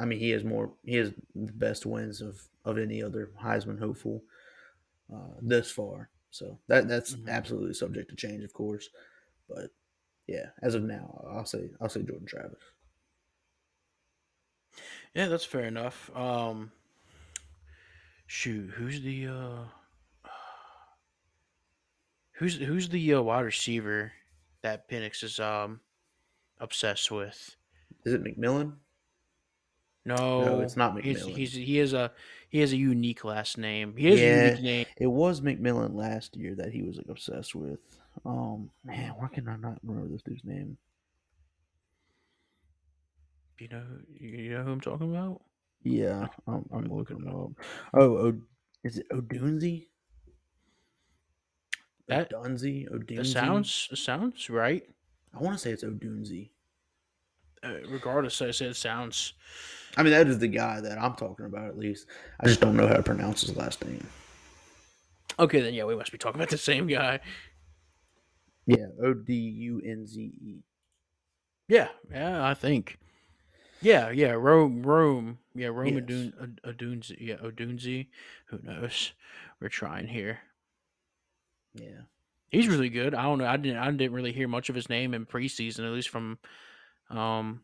I 0.00 0.04
mean, 0.04 0.18
he 0.18 0.30
has 0.30 0.44
more. 0.44 0.74
He 0.84 0.96
has 0.96 1.12
the 1.34 1.52
best 1.52 1.86
wins 1.86 2.20
of 2.20 2.48
of 2.64 2.78
any 2.78 3.02
other 3.02 3.32
Heisman 3.40 3.78
hopeful 3.78 4.24
uh, 5.12 5.34
thus 5.42 5.70
far. 5.70 6.10
So 6.30 6.60
that 6.68 6.88
that's 6.88 7.14
Mhm. 7.14 7.28
absolutely 7.28 7.74
subject 7.74 8.10
to 8.10 8.16
change, 8.16 8.44
of 8.44 8.52
course. 8.52 8.90
But 9.48 9.72
yeah, 10.26 10.52
as 10.62 10.74
of 10.74 10.84
now, 10.84 11.24
I'll 11.30 11.46
say 11.46 11.70
I'll 11.80 11.88
say 11.90 12.02
Jordan 12.02 12.26
Travis. 12.26 12.62
Yeah, 15.14 15.28
that's 15.28 15.44
fair 15.44 15.64
enough. 15.64 16.14
Um, 16.16 16.72
shoot, 18.26 18.70
who's 18.70 19.00
the 19.02 19.26
uh, 19.28 19.64
who's 22.32 22.56
who's 22.56 22.88
the 22.88 23.14
uh, 23.14 23.22
wide 23.22 23.40
receiver 23.42 24.12
that 24.62 24.88
Penix 24.88 25.22
is 25.22 25.40
um 25.40 25.80
obsessed 26.58 27.10
with? 27.10 27.56
Is 28.04 28.14
it 28.14 28.22
McMillan? 28.22 28.78
No, 30.06 30.44
No, 30.44 30.60
it's 30.60 30.76
not 30.76 31.00
He's, 31.00 31.22
McMillan. 31.24 31.36
he's 31.36 31.52
he 31.54 31.76
has 31.78 31.92
a 31.94 32.12
he 32.50 32.60
has 32.60 32.72
a 32.72 32.76
unique 32.76 33.24
last 33.24 33.56
name. 33.56 33.94
He 33.96 34.06
has 34.10 34.20
a 34.20 34.48
unique 34.50 34.62
name. 34.62 34.86
It 34.98 35.06
was 35.06 35.40
McMillan 35.40 35.94
last 35.94 36.36
year 36.36 36.54
that 36.56 36.72
he 36.72 36.82
was 36.82 36.96
like 36.98 37.08
obsessed 37.08 37.54
with. 37.54 37.78
Um, 38.24 38.70
man, 38.84 39.14
why 39.18 39.28
can 39.28 39.48
I 39.48 39.56
not 39.56 39.78
remember 39.82 40.08
this 40.08 40.22
dude's 40.22 40.44
name? 40.44 40.76
You 43.58 43.68
know, 43.68 43.82
you 44.20 44.50
know 44.50 44.62
who 44.64 44.72
I'm 44.72 44.80
talking 44.80 45.10
about? 45.14 45.40
Yeah, 45.82 46.26
I'm, 46.46 46.64
I'm 46.72 46.84
looking 46.86 47.18
him 47.18 47.28
up. 47.28 47.50
Oh, 47.94 48.16
o, 48.16 48.34
is 48.82 48.98
it 48.98 49.08
Odunze? 49.10 49.86
That- 52.08 52.32
Odunze? 52.32 52.88
Odunze? 52.90 53.16
That 53.16 53.26
sounds 53.26 53.88
sounds 53.94 54.50
right. 54.50 54.82
I 55.34 55.38
want 55.38 55.56
to 55.56 55.62
say 55.62 55.70
it's 55.70 55.84
Odunze. 55.84 56.50
Uh, 57.62 57.74
regardless, 57.88 58.42
I 58.42 58.50
said 58.50 58.70
it 58.70 58.76
sounds. 58.76 59.32
I 59.96 60.02
mean, 60.02 60.12
that 60.12 60.26
is 60.26 60.38
the 60.38 60.48
guy 60.48 60.80
that 60.80 60.98
I'm 60.98 61.14
talking 61.14 61.46
about, 61.46 61.68
at 61.68 61.78
least. 61.78 62.06
I 62.40 62.46
just 62.46 62.60
don't 62.60 62.76
know 62.76 62.88
how 62.88 62.94
to 62.94 63.02
pronounce 63.02 63.42
his 63.42 63.56
last 63.56 63.84
name. 63.84 64.06
Okay, 65.38 65.60
then 65.60 65.74
yeah, 65.74 65.84
we 65.84 65.96
must 65.96 66.12
be 66.12 66.18
talking 66.18 66.40
about 66.40 66.50
the 66.50 66.58
same 66.58 66.86
guy. 66.86 67.20
Yeah, 68.66 68.86
O 69.02 69.14
D 69.14 69.34
U 69.34 69.80
N 69.84 70.06
Z 70.06 70.20
E. 70.20 70.62
Yeah, 71.68 71.88
yeah, 72.10 72.46
I 72.46 72.54
think. 72.54 72.98
Yeah, 73.80 74.10
yeah, 74.10 74.30
Rome, 74.30 74.82
Rome, 74.82 75.38
yeah, 75.54 75.66
Rome 75.66 75.94
Yes. 76.08 76.32
Adun, 76.64 77.10
Ad- 77.10 77.20
yeah, 77.20 77.36
Odunze. 77.36 78.06
Who 78.46 78.58
knows? 78.62 79.12
We're 79.60 79.68
trying 79.68 80.06
here. 80.08 80.38
Yeah. 81.74 82.02
He's 82.50 82.68
really 82.68 82.88
good. 82.88 83.14
I 83.14 83.24
don't 83.24 83.38
know. 83.38 83.46
I 83.46 83.56
didn't. 83.56 83.78
I 83.78 83.90
didn't 83.90 84.12
really 84.12 84.32
hear 84.32 84.48
much 84.48 84.68
of 84.68 84.74
his 84.74 84.88
name 84.88 85.12
in 85.12 85.26
preseason, 85.26 85.80
at 85.80 85.92
least 85.92 86.08
from 86.08 86.38
um 87.10 87.62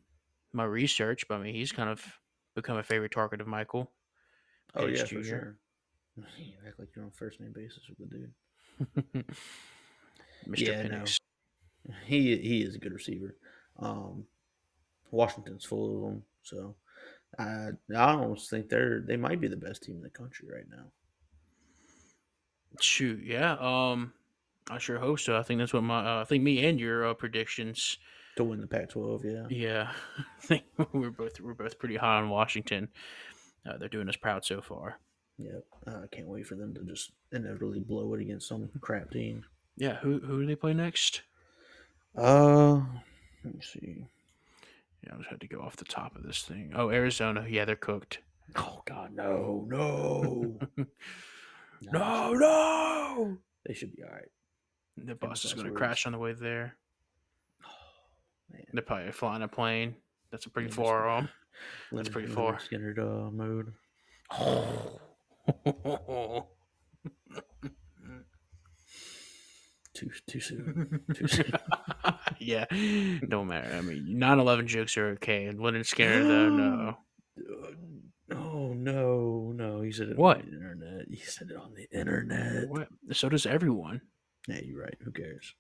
my 0.53 0.65
research. 0.65 1.29
But 1.29 1.37
I 1.37 1.43
mean, 1.45 1.55
he's 1.55 1.73
kind 1.73 1.89
of 1.89 2.20
become 2.63 2.79
a 2.79 2.83
favorite 2.83 3.13
target 3.13 3.41
of 3.41 3.47
Michael. 3.47 3.91
Oh, 4.75 4.85
Penix 4.85 4.97
yeah, 4.97 5.05
for 5.05 5.25
sure. 5.25 5.57
You 6.17 6.53
act 6.67 6.79
like 6.79 6.89
you're 6.95 7.05
on 7.05 7.11
first 7.13 7.41
name 7.41 7.53
basis 7.55 7.85
with 7.89 7.99
the 7.99 8.07
dude. 8.07 9.25
Mr. 10.49 10.59
Yeah, 10.59 10.83
no. 10.89 11.05
He 12.05 12.37
he 12.37 12.63
is 12.63 12.75
a 12.75 12.79
good 12.79 12.93
receiver. 12.93 13.37
Um, 13.79 14.27
Washington's 15.11 15.65
full 15.65 15.97
of 15.97 16.03
them, 16.03 16.23
so 16.43 16.75
I 17.39 17.71
I 17.97 18.13
almost 18.13 18.51
think 18.51 18.69
they're 18.69 19.01
they 19.01 19.17
might 19.17 19.41
be 19.41 19.49
the 19.49 19.57
best 19.57 19.83
team 19.83 19.97
in 19.97 20.03
the 20.03 20.11
country 20.11 20.49
right 20.53 20.69
now. 20.71 20.93
Shoot, 22.81 23.25
yeah. 23.25 23.57
Um, 23.61 24.13
I 24.71 24.79
sure 24.79 24.99
hope 24.99 25.21
so. 25.21 25.37
I 25.37 25.43
think 25.43 25.59
that's 25.59 25.73
what 25.73 25.83
my. 25.83 26.05
Uh, 26.05 26.21
I 26.21 26.25
think 26.25 26.45
me 26.45 26.65
and 26.67 26.79
your 26.79 27.07
uh, 27.09 27.15
predictions. 27.15 27.97
To 28.41 28.45
win 28.45 28.63
the 28.63 28.67
Pac-12, 28.67 29.23
yeah. 29.23 29.47
Yeah, 29.51 29.93
I 30.19 30.47
think 30.47 30.65
we're 30.95 31.11
both 31.11 31.39
we're 31.41 31.53
both 31.53 31.79
pretty 31.79 31.97
high 31.97 32.17
on 32.17 32.31
Washington. 32.31 32.89
Uh, 33.69 33.77
they're 33.77 33.91
doing 33.91 34.09
us 34.09 34.17
proud 34.17 34.47
so 34.47 34.63
far. 34.63 34.99
Yep. 35.37 35.65
Uh, 35.87 35.99
I 36.05 36.07
can't 36.11 36.27
wait 36.27 36.47
for 36.47 36.55
them 36.55 36.73
to 36.73 36.83
just 36.85 37.13
inevitably 37.33 37.81
blow 37.81 38.15
it 38.15 38.23
against 38.23 38.49
some 38.49 38.71
crap 38.81 39.11
team. 39.11 39.45
Yeah, 39.77 39.97
who 39.97 40.21
who 40.21 40.41
do 40.41 40.47
they 40.47 40.55
play 40.57 40.73
next? 40.73 41.21
Uh, 42.17 42.77
let 43.45 43.55
me 43.55 43.61
see. 43.61 44.07
Yeah, 45.07 45.13
I 45.13 45.19
just 45.19 45.29
had 45.29 45.43
to 45.43 45.47
go 45.47 45.61
off 45.61 45.77
the 45.77 45.85
top 45.85 46.17
of 46.17 46.23
this 46.23 46.41
thing. 46.41 46.73
Oh, 46.75 46.89
Arizona. 46.89 47.45
Yeah, 47.47 47.67
they're 47.67 47.77
cooked. 47.77 48.21
Oh 48.57 48.81
God, 48.87 49.13
no, 49.15 49.67
no, 49.69 50.59
No, 51.93 52.33
no. 52.33 53.37
They 53.67 53.75
should 53.75 53.95
be 53.95 54.03
all 54.03 54.11
right. 54.11 54.31
The 54.97 55.15
bus 55.15 55.45
is 55.45 55.53
going 55.53 55.67
to 55.67 55.75
crash 55.75 56.07
on 56.07 56.13
the 56.13 56.19
way 56.19 56.33
there. 56.33 56.77
Man, 58.53 58.65
They're 58.73 58.83
probably 58.83 59.13
flying 59.13 59.43
a 59.43 59.49
plane. 59.49 59.97
That's 60.31 60.47
a 60.47 60.51
pretty 60.51 60.69
Yeah, 60.69 60.75
far 60.77 61.09
um. 61.09 61.29
That's 61.93 62.09
pretty 62.09 62.29
far. 62.29 62.59
Skynyrd 62.59 62.99
uh, 62.99 63.31
mode. 63.31 63.73
Too 69.93 70.09
too 70.29 70.41
soon. 70.41 71.01
Too 71.15 71.27
soon. 71.27 71.53
yeah, 72.39 72.65
don't 73.29 73.49
matter. 73.49 73.75
I 73.77 73.81
mean, 73.81 74.07
9/11 74.19 74.67
jokes 74.67 74.97
are 74.97 75.09
okay. 75.11 75.51
Lynyrd 75.53 75.81
Skynyrd, 75.85 76.29
though, 76.29 76.49
no. 76.49 76.97
Oh 78.33 78.73
no, 78.73 79.53
no! 79.55 79.83
he 79.83 79.91
said 79.91 80.11
it 80.11 80.17
What? 80.17 80.39
on 80.39 80.47
the 80.47 80.53
internet. 80.57 81.07
He 81.09 81.17
said 81.17 81.51
it 81.51 81.57
on 81.57 81.75
the 81.75 81.89
internet. 81.99 82.69
What? 82.69 82.89
So 83.13 83.29
does 83.29 83.47
everyone. 83.47 84.01
Yeah, 84.47 84.61
you're 84.65 84.81
right. 84.81 84.97
Who 85.05 85.11
cares? 85.11 85.55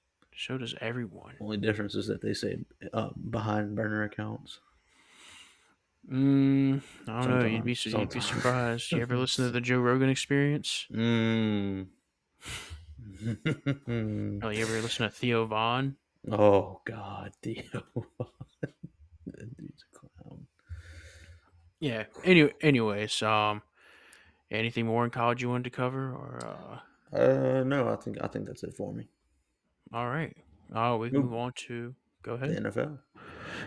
So 0.47 0.57
does 0.57 0.75
everyone. 0.81 1.35
Only 1.39 1.59
difference 1.59 1.95
is 1.95 2.07
that 2.07 2.23
they 2.23 2.33
say 2.33 2.57
uh, 2.95 3.11
behind 3.31 3.77
burner 3.77 4.05
accounts. 4.05 4.61
Mm, 6.11 6.81
I 7.07 7.21
don't 7.21 7.41
know. 7.41 7.47
You'd 7.47 7.65
be 7.65 7.75
Sometimes, 7.75 8.01
you'd 8.01 8.11
be 8.15 8.21
surprised. 8.21 8.91
You 8.91 9.03
ever 9.03 9.19
listen 9.19 9.45
to 9.45 9.51
the 9.51 9.61
Joe 9.69 9.81
Rogan 9.81 10.09
Experience? 10.09 10.87
Mm. 10.93 11.89
Oh, 14.43 14.49
you 14.49 14.63
ever 14.63 14.81
listen 14.81 15.05
to 15.07 15.11
Theo 15.11 15.45
Von? 15.45 15.97
oh 16.31 16.81
God, 16.87 17.33
Theo. 17.43 17.63
that 19.27 19.57
dude's 19.59 19.85
a 19.93 19.99
clown. 19.99 20.47
Yeah. 21.81 22.05
Anyway, 22.25 22.53
anyways, 22.63 23.23
um, 23.23 23.63
anything 24.51 24.87
more 24.87 25.05
in 25.05 25.11
college 25.11 25.43
you 25.43 25.51
wanted 25.51 25.65
to 25.65 25.71
cover, 25.71 26.13
or 26.13 26.41
uh, 26.47 27.17
Uh, 27.17 27.63
no, 27.65 27.89
I 27.89 27.97
think 27.97 28.19
I 28.23 28.27
think 28.29 28.47
that's 28.47 28.63
it 28.63 28.75
for 28.75 28.93
me. 28.93 29.09
All 29.93 30.09
right? 30.09 30.37
Oh, 30.73 30.97
we 30.99 31.11
can 31.11 31.21
move 31.23 31.35
on 31.35 31.53
to 31.67 31.95
go 32.23 32.37
The 32.37 32.47
ahead. 32.47 32.65
NFL. 32.65 32.99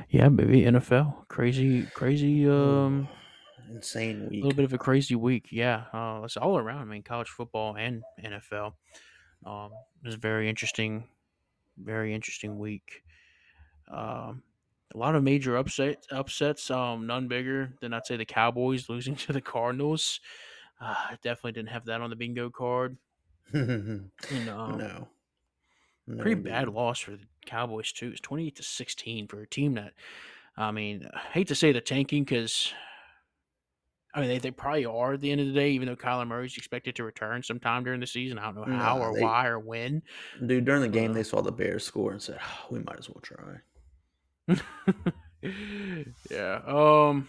Yeah, 0.10 0.30
baby, 0.30 0.62
NFL, 0.64 1.28
crazy, 1.28 1.86
crazy. 1.94 2.48
Um, 2.48 3.08
insane 3.70 4.28
a 4.32 4.36
little 4.36 4.54
bit 4.54 4.66
of 4.66 4.74
a 4.74 4.78
crazy 4.78 5.16
week. 5.16 5.48
Yeah, 5.52 5.86
uh, 5.94 6.22
it's 6.24 6.38
all 6.38 6.58
around. 6.58 6.82
I 6.82 6.86
mean, 6.86 7.04
college 7.04 7.30
football 7.30 7.76
and 7.78 8.04
NFL. 8.24 8.74
Um, 9.46 9.72
it 10.02 10.06
was 10.08 10.16
a 10.16 10.20
very 10.20 10.50
interesting, 10.50 11.10
very 11.78 12.14
interesting 12.14 12.58
week. 12.58 13.04
Um, 13.88 14.44
a 14.94 14.98
lot 14.98 15.16
of 15.16 15.24
major 15.24 15.58
upsets. 15.58 16.08
Upsets. 16.12 16.70
Um, 16.72 17.08
none 17.08 17.28
bigger 17.28 17.74
than 17.82 17.94
I'd 17.94 18.06
say 18.06 18.16
the 18.18 18.26
Cowboys 18.26 18.90
losing 18.90 19.16
to 19.28 19.34
the 19.34 19.42
Cardinals. 19.42 20.20
Uh, 20.80 21.16
definitely 21.22 21.54
didn't 21.54 21.70
have 21.70 21.86
that 21.86 22.02
on 22.02 22.10
the 22.10 22.16
bingo 22.16 22.50
card. 22.50 22.98
no, 23.54 23.60
And, 24.32 24.50
um, 24.50 24.78
no, 24.78 25.10
pretty 26.20 26.36
bad 26.42 26.70
loss 26.70 27.00
for 27.00 27.12
the 27.12 27.26
Cowboys 27.46 27.92
too. 27.92 28.10
It's 28.10 28.20
twenty 28.22 28.48
eight 28.48 28.56
to 28.58 28.64
sixteen 28.64 29.28
for 29.28 29.42
a 29.42 29.48
team 29.48 29.74
that, 29.76 29.94
I 30.58 30.72
mean, 30.72 31.08
I 31.14 31.20
hate 31.32 31.48
to 31.50 31.56
say 31.56 31.72
they're 31.72 31.82
tanking 31.82 32.24
because, 32.24 32.74
I 34.14 34.20
mean, 34.22 34.30
they, 34.30 34.38
they 34.40 34.52
probably 34.52 34.86
are 34.86 35.14
at 35.14 35.22
the 35.22 35.32
end 35.32 35.42
of 35.42 35.48
the 35.48 35.54
day. 35.54 35.72
Even 35.72 35.88
though 35.88 35.96
Kyler 35.96 36.28
Murray's 36.28 36.58
expected 36.58 36.96
to 36.98 37.04
return 37.04 37.42
sometime 37.44 37.84
during 37.84 38.00
the 38.00 38.08
season, 38.08 38.38
I 38.40 38.44
don't 38.46 38.56
know 38.56 38.64
how 38.66 38.98
Nah, 38.98 39.06
or 39.06 39.14
they- 39.16 39.22
why 39.22 39.48
or 39.48 39.60
when. 39.60 40.02
Dude, 40.46 40.66
during 40.66 40.82
the 40.82 40.88
game, 40.90 41.12
Uh, 41.12 41.14
they 41.16 41.24
saw 41.24 41.42
the 41.42 41.52
Bears 41.52 41.84
score 41.86 42.12
and 42.12 42.22
said, 42.22 42.38
"Ah, 42.42 42.66
"We 42.70 42.80
might 42.80 43.00
as 43.00 43.10
well 43.10 43.22
try." 43.22 43.60
yeah. 46.32 46.62
Um. 46.66 47.28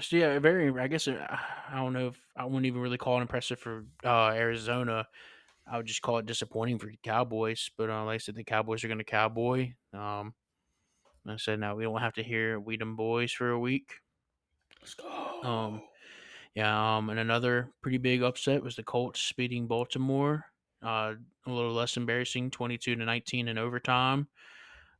So 0.00 0.16
yeah, 0.16 0.38
very. 0.38 0.72
I 0.80 0.88
guess 0.88 1.06
uh, 1.08 1.24
I 1.70 1.76
don't 1.76 1.92
know 1.92 2.08
if 2.08 2.18
I 2.36 2.44
wouldn't 2.44 2.66
even 2.66 2.80
really 2.80 2.98
call 2.98 3.18
it 3.18 3.22
impressive 3.22 3.58
for 3.58 3.84
uh, 4.04 4.28
Arizona. 4.30 5.06
I 5.66 5.76
would 5.76 5.86
just 5.86 6.02
call 6.02 6.18
it 6.18 6.26
disappointing 6.26 6.78
for 6.78 6.86
the 6.86 6.98
Cowboys. 7.02 7.70
But 7.76 7.90
uh, 7.90 8.04
like 8.04 8.14
I 8.14 8.18
said, 8.18 8.34
the 8.34 8.44
Cowboys 8.44 8.84
are 8.84 8.88
going 8.88 8.98
to 8.98 9.04
cowboy. 9.04 9.72
Um. 9.92 10.34
I 11.26 11.36
said 11.38 11.58
now 11.58 11.74
we 11.74 11.84
don't 11.84 12.02
have 12.02 12.12
to 12.14 12.22
hear 12.22 12.60
"We 12.60 12.76
them 12.76 12.96
boys" 12.96 13.32
for 13.32 13.50
a 13.50 13.58
week. 13.58 13.94
Let's 14.82 14.92
go. 14.92 15.08
Um, 15.42 15.82
Yeah. 16.54 16.96
Um. 16.96 17.08
And 17.10 17.18
another 17.18 17.70
pretty 17.82 17.98
big 17.98 18.22
upset 18.22 18.62
was 18.62 18.76
the 18.76 18.82
Colts 18.82 19.32
beating 19.32 19.66
Baltimore. 19.66 20.44
Uh, 20.82 21.14
a 21.46 21.50
little 21.50 21.72
less 21.72 21.96
embarrassing, 21.96 22.50
twenty-two 22.50 22.94
to 22.96 23.04
nineteen 23.04 23.48
in 23.48 23.56
overtime. 23.56 24.28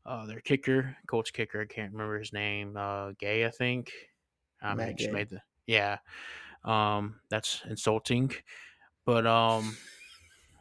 Uh, 0.07 0.25
their 0.27 0.41
kicker, 0.41 0.97
Colts 1.07 1.31
kicker, 1.31 1.61
I 1.61 1.67
can't 1.67 1.93
remember 1.93 2.19
his 2.19 2.33
name. 2.33 2.77
Uh, 2.77 3.13
Gay, 3.19 3.45
I 3.45 3.51
think. 3.51 3.93
I 4.63 4.75
mean, 4.75 4.97
just 4.97 5.13
made 5.13 5.29
the 5.29 5.41
yeah. 5.67 5.99
Um, 6.65 7.21
that's 7.29 7.61
insulting, 7.69 8.33
but 9.05 9.27
um, 9.27 9.77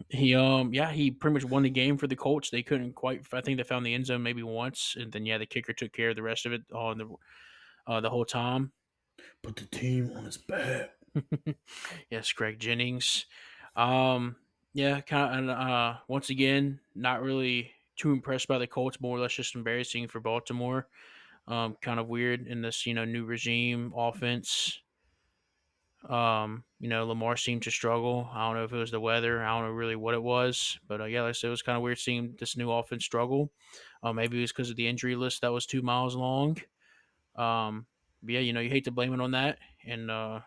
He 0.09 0.35
um 0.35 0.73
yeah 0.73 0.91
he 0.91 1.11
pretty 1.11 1.33
much 1.33 1.45
won 1.45 1.63
the 1.63 1.69
game 1.69 1.97
for 1.97 2.07
the 2.07 2.15
Colts. 2.15 2.49
They 2.49 2.63
couldn't 2.63 2.93
quite. 2.93 3.25
I 3.31 3.41
think 3.41 3.57
they 3.57 3.63
found 3.63 3.85
the 3.85 3.93
end 3.93 4.05
zone 4.05 4.23
maybe 4.23 4.43
once, 4.43 4.95
and 4.99 5.11
then 5.11 5.25
yeah 5.25 5.37
the 5.37 5.45
kicker 5.45 5.73
took 5.73 5.93
care 5.93 6.09
of 6.09 6.15
the 6.15 6.23
rest 6.23 6.45
of 6.45 6.53
it 6.53 6.61
on 6.73 6.97
the 6.97 7.15
uh, 7.87 8.01
the 8.01 8.09
whole 8.09 8.25
time. 8.25 8.71
Put 9.41 9.55
the 9.57 9.65
team 9.65 10.11
on 10.15 10.25
his 10.25 10.37
back. 10.37 10.91
yes, 12.09 12.31
Greg 12.31 12.59
Jennings. 12.59 13.25
Um 13.75 14.35
yeah, 14.73 15.01
kind 15.01 15.49
of. 15.49 15.57
Uh, 15.57 15.97
once 16.07 16.29
again, 16.29 16.79
not 16.95 17.21
really 17.21 17.71
too 17.95 18.11
impressed 18.11 18.47
by 18.47 18.57
the 18.57 18.67
Colts. 18.67 18.99
More 18.99 19.17
or 19.17 19.21
less, 19.21 19.33
just 19.33 19.55
embarrassing 19.55 20.07
for 20.07 20.19
Baltimore. 20.19 20.87
Um, 21.47 21.77
kind 21.81 21.99
of 21.99 22.07
weird 22.07 22.47
in 22.47 22.61
this 22.61 22.85
you 22.85 22.93
know 22.93 23.05
new 23.05 23.25
regime 23.25 23.93
offense. 23.95 24.79
Um, 26.09 26.65
you 26.79 26.89
know, 26.89 27.05
Lamar 27.05 27.37
seemed 27.37 27.61
to 27.63 27.71
struggle. 27.71 28.29
I 28.33 28.45
don't 28.45 28.57
know 28.57 28.65
if 28.65 28.73
it 28.73 28.77
was 28.77 28.91
the 28.91 28.99
weather. 28.99 29.41
I 29.41 29.47
don't 29.47 29.67
know 29.67 29.73
really 29.73 29.95
what 29.95 30.13
it 30.13 30.21
was, 30.21 30.77
but 30.87 30.99
uh, 30.99 31.05
yeah, 31.05 31.21
like 31.21 31.29
I 31.29 31.31
said, 31.31 31.47
it 31.47 31.51
was 31.51 31.61
kind 31.61 31.77
of 31.77 31.81
weird 31.81 31.97
seeing 31.97 32.35
this 32.37 32.57
new 32.57 32.71
offense 32.71 33.05
struggle. 33.05 33.51
Uh, 34.03 34.11
maybe 34.11 34.37
it 34.37 34.41
was 34.41 34.51
because 34.51 34.69
of 34.69 34.75
the 34.75 34.87
injury 34.87 35.15
list 35.15 35.41
that 35.41 35.51
was 35.53 35.65
two 35.65 35.81
miles 35.81 36.15
long. 36.15 36.57
Um, 37.37 37.85
yeah, 38.25 38.41
you 38.41 38.51
know, 38.51 38.59
you 38.59 38.69
hate 38.69 38.83
to 38.85 38.91
blame 38.91 39.13
it 39.13 39.21
on 39.21 39.31
that, 39.31 39.57
and 39.87 40.11
uh, 40.11 40.41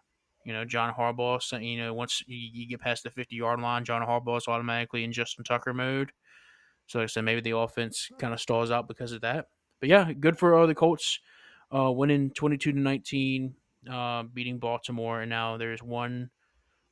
you 0.44 0.52
know, 0.52 0.64
John 0.64 0.92
Harbaugh. 0.92 1.40
You 1.62 1.78
know, 1.78 1.94
once 1.94 2.22
you, 2.26 2.36
you 2.36 2.68
get 2.68 2.80
past 2.80 3.02
the 3.02 3.11
fifty 3.11 3.36
yard 3.36 3.61
line, 3.61 3.84
John 3.84 4.02
Harbaugh 4.02 4.36
is 4.36 4.48
automatically 4.48 5.04
in 5.04 5.12
Justin 5.12 5.44
Tucker 5.44 5.72
mode. 5.72 6.12
So 6.86 6.98
like 6.98 7.04
I 7.04 7.07
said, 7.07 7.24
maybe 7.24 7.40
the 7.40 7.57
offense 7.57 8.11
kind 8.18 8.32
of 8.32 8.40
stalls 8.40 8.70
out 8.70 8.88
because 8.88 9.12
of 9.12 9.22
that. 9.22 9.46
But 9.80 9.88
yeah, 9.88 10.12
good 10.12 10.38
for 10.38 10.54
uh, 10.54 10.66
the 10.66 10.74
Colts 10.74 11.18
uh, 11.74 11.90
winning 11.90 12.30
twenty 12.30 12.59
two 12.59 12.72
to 12.72 12.78
nineteen 12.78 13.54
uh, 13.89 14.24
beating 14.24 14.59
Baltimore, 14.59 15.20
and 15.20 15.30
now 15.30 15.57
there's 15.57 15.82
one 15.82 16.30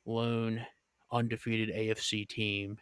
lone 0.05 0.65
undefeated 1.11 1.75
AFC 1.75 2.27
team. 2.27 2.77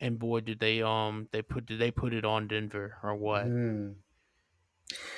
And 0.00 0.18
boy, 0.18 0.40
did 0.40 0.60
they 0.60 0.82
um 0.82 1.28
they 1.32 1.42
put 1.42 1.66
did 1.66 1.80
they 1.80 1.90
put 1.90 2.14
it 2.14 2.24
on 2.24 2.48
Denver 2.48 2.96
or 3.02 3.16
what? 3.16 3.46
Mm. 3.46 3.94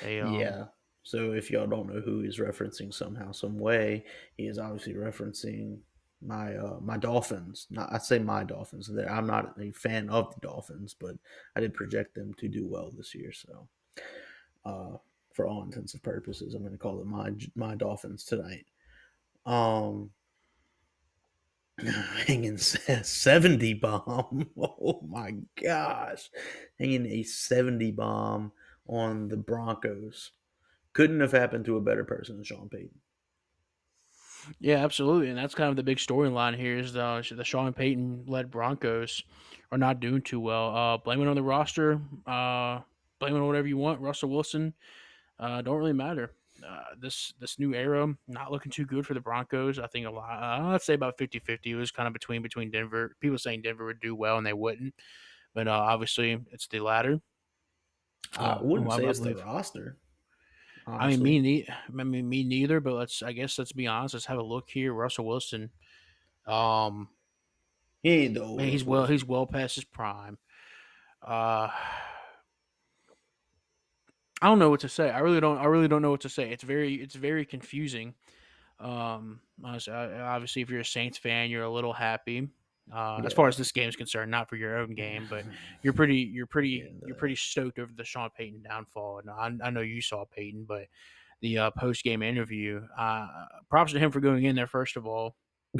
They, 0.01 0.19
um, 0.19 0.33
yeah. 0.33 0.65
So 1.03 1.31
if 1.31 1.49
y'all 1.49 1.67
don't 1.67 1.93
know 1.93 2.01
who 2.01 2.21
he's 2.21 2.39
referencing 2.39 2.93
somehow, 2.93 3.31
some 3.31 3.57
way, 3.57 4.05
he 4.37 4.47
is 4.47 4.59
obviously 4.59 4.93
referencing 4.93 5.79
my 6.21 6.55
uh, 6.55 6.79
my 6.81 6.97
Dolphins. 6.97 7.67
Not 7.69 7.91
I 7.91 7.97
say 7.97 8.19
my 8.19 8.43
Dolphins. 8.43 8.89
I'm 9.09 9.27
not 9.27 9.55
a 9.59 9.71
fan 9.71 10.09
of 10.09 10.33
the 10.33 10.41
Dolphins, 10.41 10.95
but 10.99 11.15
I 11.55 11.59
did 11.59 11.73
project 11.73 12.15
them 12.15 12.33
to 12.35 12.47
do 12.47 12.67
well 12.67 12.91
this 12.95 13.15
year. 13.15 13.31
So 13.31 13.67
uh, 14.65 14.97
for 15.41 15.47
all 15.47 15.63
intents 15.63 15.93
and 15.95 16.03
purposes. 16.03 16.53
I'm 16.53 16.61
going 16.61 16.71
to 16.71 16.77
call 16.77 16.97
them 16.97 17.09
my 17.09 17.31
my 17.55 17.73
Dolphins 17.73 18.23
tonight. 18.23 18.65
Um, 19.43 20.11
hanging 22.27 22.57
70 22.57 23.73
bomb. 23.75 24.49
Oh 24.57 25.01
my 25.07 25.33
gosh. 25.61 26.29
Hanging 26.79 27.07
a 27.07 27.23
70 27.23 27.91
bomb 27.91 28.51
on 28.87 29.29
the 29.29 29.37
Broncos. 29.37 30.31
Couldn't 30.93 31.21
have 31.21 31.31
happened 31.31 31.65
to 31.65 31.77
a 31.77 31.81
better 31.81 32.03
person 32.03 32.35
than 32.35 32.43
Sean 32.43 32.69
Payton. 32.69 32.99
Yeah, 34.59 34.77
absolutely, 34.77 35.29
and 35.29 35.37
that's 35.37 35.53
kind 35.53 35.69
of 35.69 35.75
the 35.75 35.83
big 35.83 35.97
storyline 35.97 36.57
here 36.57 36.77
is 36.77 36.93
the 36.93 37.23
the 37.35 37.43
Sean 37.43 37.73
Payton 37.73 38.25
led 38.27 38.49
Broncos 38.49 39.23
are 39.71 39.77
not 39.77 39.99
doing 39.99 40.21
too 40.21 40.39
well. 40.39 40.75
Uh, 40.75 40.97
blame 40.97 41.21
it 41.21 41.27
on 41.27 41.35
the 41.35 41.43
roster. 41.43 42.01
Uh, 42.25 42.81
blame 43.19 43.35
it 43.35 43.39
on 43.39 43.47
whatever 43.47 43.67
you 43.67 43.77
want. 43.77 44.01
Russell 44.01 44.29
Wilson 44.29 44.73
uh, 45.41 45.61
don't 45.61 45.77
really 45.77 45.93
matter. 45.93 46.31
Uh, 46.65 46.83
this 46.99 47.33
this 47.39 47.57
new 47.57 47.73
era 47.73 48.07
not 48.27 48.51
looking 48.51 48.71
too 48.71 48.85
good 48.85 49.05
for 49.05 49.15
the 49.15 49.19
Broncos. 49.19 49.79
I 49.79 49.87
think 49.87 50.05
a 50.05 50.11
lot. 50.11 50.29
Uh, 50.29 50.73
I'd 50.75 50.81
say 50.81 50.93
about 50.93 51.17
50-50. 51.17 51.59
It 51.65 51.75
was 51.75 51.91
kind 51.91 52.07
of 52.07 52.13
between 52.13 52.41
between 52.43 52.69
Denver. 52.69 53.15
People 53.19 53.39
saying 53.39 53.63
Denver 53.63 53.85
would 53.85 53.99
do 53.99 54.13
well 54.13 54.37
and 54.37 54.45
they 54.45 54.53
wouldn't, 54.53 54.93
but 55.55 55.67
uh, 55.67 55.71
obviously 55.71 56.39
it's 56.51 56.67
the 56.67 56.79
latter. 56.79 57.19
I 58.37 58.59
wouldn't 58.61 58.93
say 58.93 59.05
it's 59.05 59.19
the 59.19 59.35
roster. 59.35 59.97
Honestly. 60.87 61.05
I 61.05 61.09
mean, 61.09 61.23
me, 61.23 61.39
ne- 61.39 61.67
I 61.67 62.03
mean, 62.03 62.29
me 62.29 62.43
neither. 62.43 62.79
But 62.79 62.93
let's, 62.93 63.21
I 63.21 63.33
guess, 63.33 63.57
let's 63.59 63.71
be 63.71 63.87
honest. 63.87 64.13
Let's 64.13 64.25
have 64.25 64.37
a 64.37 64.43
look 64.43 64.69
here. 64.69 64.93
Russell 64.93 65.25
Wilson, 65.25 65.69
um, 66.47 67.09
he 68.01 68.09
ain't 68.09 68.33
the 68.35 68.45
he's 68.63 68.83
well, 68.83 69.05
he's 69.05 69.25
well 69.25 69.45
past 69.45 69.75
his 69.75 69.83
prime. 69.83 70.37
Uh, 71.21 71.69
I 74.41 74.47
don't 74.47 74.59
know 74.59 74.69
what 74.69 74.79
to 74.81 74.89
say. 74.89 75.09
I 75.09 75.19
really 75.19 75.39
don't. 75.39 75.57
I 75.57 75.65
really 75.65 75.87
don't 75.87 76.01
know 76.01 76.11
what 76.11 76.21
to 76.21 76.29
say. 76.29 76.51
It's 76.51 76.63
very. 76.63 76.95
It's 76.95 77.15
very 77.15 77.45
confusing. 77.45 78.13
Um, 78.79 79.39
obviously, 79.63 80.61
if 80.61 80.69
you're 80.69 80.79
a 80.79 80.85
Saints 80.85 81.17
fan, 81.17 81.49
you're 81.49 81.63
a 81.63 81.71
little 81.71 81.93
happy. 81.93 82.49
Uh, 82.91 83.17
yeah. 83.19 83.25
As 83.25 83.33
far 83.33 83.47
as 83.47 83.55
this 83.55 83.71
game 83.71 83.87
is 83.87 83.95
concerned, 83.95 84.31
not 84.31 84.49
for 84.49 84.55
your 84.55 84.77
own 84.77 84.95
game, 84.95 85.27
but 85.29 85.45
you're 85.83 85.93
pretty, 85.93 86.17
you're 86.17 86.47
pretty, 86.47 86.91
you're 87.05 87.15
pretty 87.15 87.35
stoked 87.35 87.79
over 87.79 87.91
the 87.95 88.03
Sean 88.03 88.29
Payton 88.35 88.63
downfall. 88.63 89.19
And 89.19 89.29
I, 89.29 89.67
I 89.67 89.69
know 89.69 89.81
you 89.81 90.01
saw 90.01 90.25
Payton, 90.25 90.65
but 90.67 90.87
the 91.41 91.57
uh, 91.57 91.71
post 91.71 92.03
game 92.03 92.21
interview, 92.21 92.81
uh, 92.97 93.27
props 93.69 93.93
to 93.93 93.99
him 93.99 94.11
for 94.11 94.19
going 94.19 94.43
in 94.43 94.55
there 94.55 94.67
first 94.67 94.97
of 94.97 95.05
all. 95.05 95.35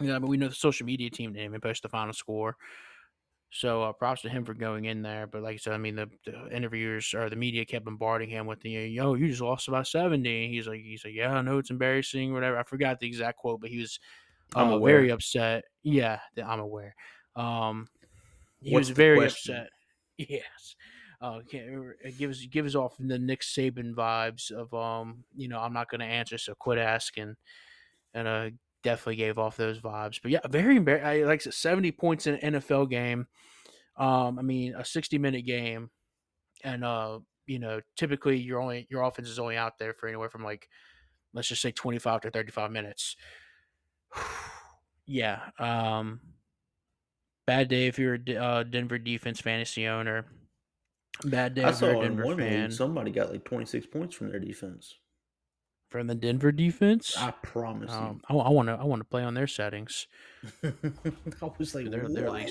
yeah, 0.00 0.18
but 0.18 0.28
we 0.28 0.36
know 0.36 0.48
the 0.48 0.54
social 0.54 0.84
media 0.84 1.10
team 1.10 1.32
name 1.32 1.54
and 1.54 1.62
post 1.62 1.82
the 1.82 1.88
final 1.88 2.12
score. 2.12 2.56
So 3.50 3.82
uh, 3.84 3.92
props 3.92 4.22
to 4.22 4.28
him 4.28 4.44
for 4.44 4.54
going 4.54 4.86
in 4.86 5.02
there. 5.02 5.26
But 5.26 5.42
like 5.42 5.54
I 5.54 5.56
said, 5.56 5.72
I 5.72 5.78
mean, 5.78 5.96
the, 5.96 6.10
the 6.24 6.54
interviewers 6.54 7.14
or 7.14 7.30
the 7.30 7.36
media 7.36 7.64
kept 7.64 7.84
bombarding 7.84 8.28
him 8.28 8.46
with 8.46 8.60
the, 8.60 8.70
yo, 8.70 9.14
you 9.14 9.28
just 9.28 9.40
lost 9.40 9.68
about 9.68 9.86
70. 9.86 10.44
And 10.44 10.52
he's 10.52 10.66
like, 10.66 10.82
he's 10.82 11.04
like, 11.04 11.14
yeah, 11.14 11.32
I 11.32 11.42
know 11.42 11.58
it's 11.58 11.70
embarrassing, 11.70 12.32
whatever. 12.32 12.58
I 12.58 12.64
forgot 12.64 13.00
the 13.00 13.06
exact 13.06 13.38
quote, 13.38 13.60
but 13.60 13.70
he 13.70 13.78
was 13.78 13.98
uh, 14.54 14.78
very 14.78 15.10
upset. 15.10 15.64
Yeah, 15.82 16.18
I'm 16.44 16.60
aware. 16.60 16.94
Um, 17.34 17.88
he 18.60 18.72
What's 18.72 18.88
was 18.88 18.96
very 18.96 19.24
upset. 19.24 19.68
Yes. 20.18 20.76
Uh, 21.20 21.40
it 21.50 22.16
gives 22.16 22.46
gives 22.46 22.74
off 22.74 22.94
the 22.98 23.18
Nick 23.18 23.42
Saban 23.42 23.94
vibes 23.94 24.50
of 24.50 24.72
um, 24.72 25.24
you 25.36 25.46
know, 25.46 25.58
I'm 25.58 25.74
not 25.74 25.90
going 25.90 26.00
to 26.00 26.06
answer, 26.06 26.38
so 26.38 26.54
quit 26.54 26.78
asking, 26.78 27.36
and 28.14 28.26
uh, 28.26 28.50
definitely 28.86 29.16
gave 29.16 29.36
off 29.36 29.56
those 29.56 29.80
vibes. 29.80 30.20
But 30.22 30.30
yeah, 30.30 30.38
very 30.48 30.76
embarrassing. 30.76 31.26
Like 31.26 31.40
I 31.40 31.44
said, 31.44 31.54
70 31.54 31.90
points 31.92 32.28
in 32.28 32.36
an 32.36 32.54
NFL 32.54 32.88
game. 32.88 33.26
Um, 33.96 34.38
I 34.38 34.42
mean, 34.42 34.74
a 34.74 34.84
60 34.84 35.18
minute 35.18 35.44
game, 35.44 35.90
and 36.62 36.84
uh, 36.84 37.18
you 37.46 37.58
know, 37.58 37.80
typically 37.96 38.38
your 38.38 38.60
only 38.60 38.86
your 38.88 39.02
offense 39.02 39.28
is 39.28 39.38
only 39.38 39.56
out 39.56 39.78
there 39.78 39.92
for 39.92 40.06
anywhere 40.06 40.30
from 40.30 40.44
like, 40.44 40.68
let's 41.34 41.48
just 41.48 41.62
say 41.62 41.72
25 41.72 42.20
to 42.22 42.30
35 42.30 42.70
minutes. 42.70 43.16
yeah. 45.06 45.40
Um, 45.58 46.20
bad 47.46 47.68
day 47.68 47.88
if 47.88 47.98
you're 47.98 48.18
a 48.28 48.36
uh, 48.36 48.62
Denver 48.62 48.98
defense 48.98 49.40
fantasy 49.40 49.88
owner. 49.88 50.26
Bad 51.24 51.54
day 51.54 51.64
I 51.64 51.70
if 51.70 51.80
you're 51.80 51.96
a 51.96 52.02
Denver 52.02 52.36
fan. 52.36 52.70
somebody 52.70 53.10
got 53.10 53.32
like 53.32 53.44
26 53.44 53.86
points 53.86 54.14
from 54.14 54.30
their 54.30 54.38
defense 54.38 54.94
from 55.88 56.06
the 56.06 56.14
Denver 56.14 56.52
defense. 56.52 57.16
I 57.16 57.30
promise 57.30 57.92
um. 57.92 58.20
I 58.28 58.34
want 58.34 58.68
to. 58.68 58.74
I 58.74 58.84
want 58.84 59.00
to 59.00 59.04
play 59.04 59.22
on 59.22 59.34
their 59.34 59.46
settings. 59.46 60.06
I 60.64 60.72
was 61.58 61.74
like, 61.74 61.90
they're, 61.90 62.08
they're 62.08 62.30
like 62.30 62.50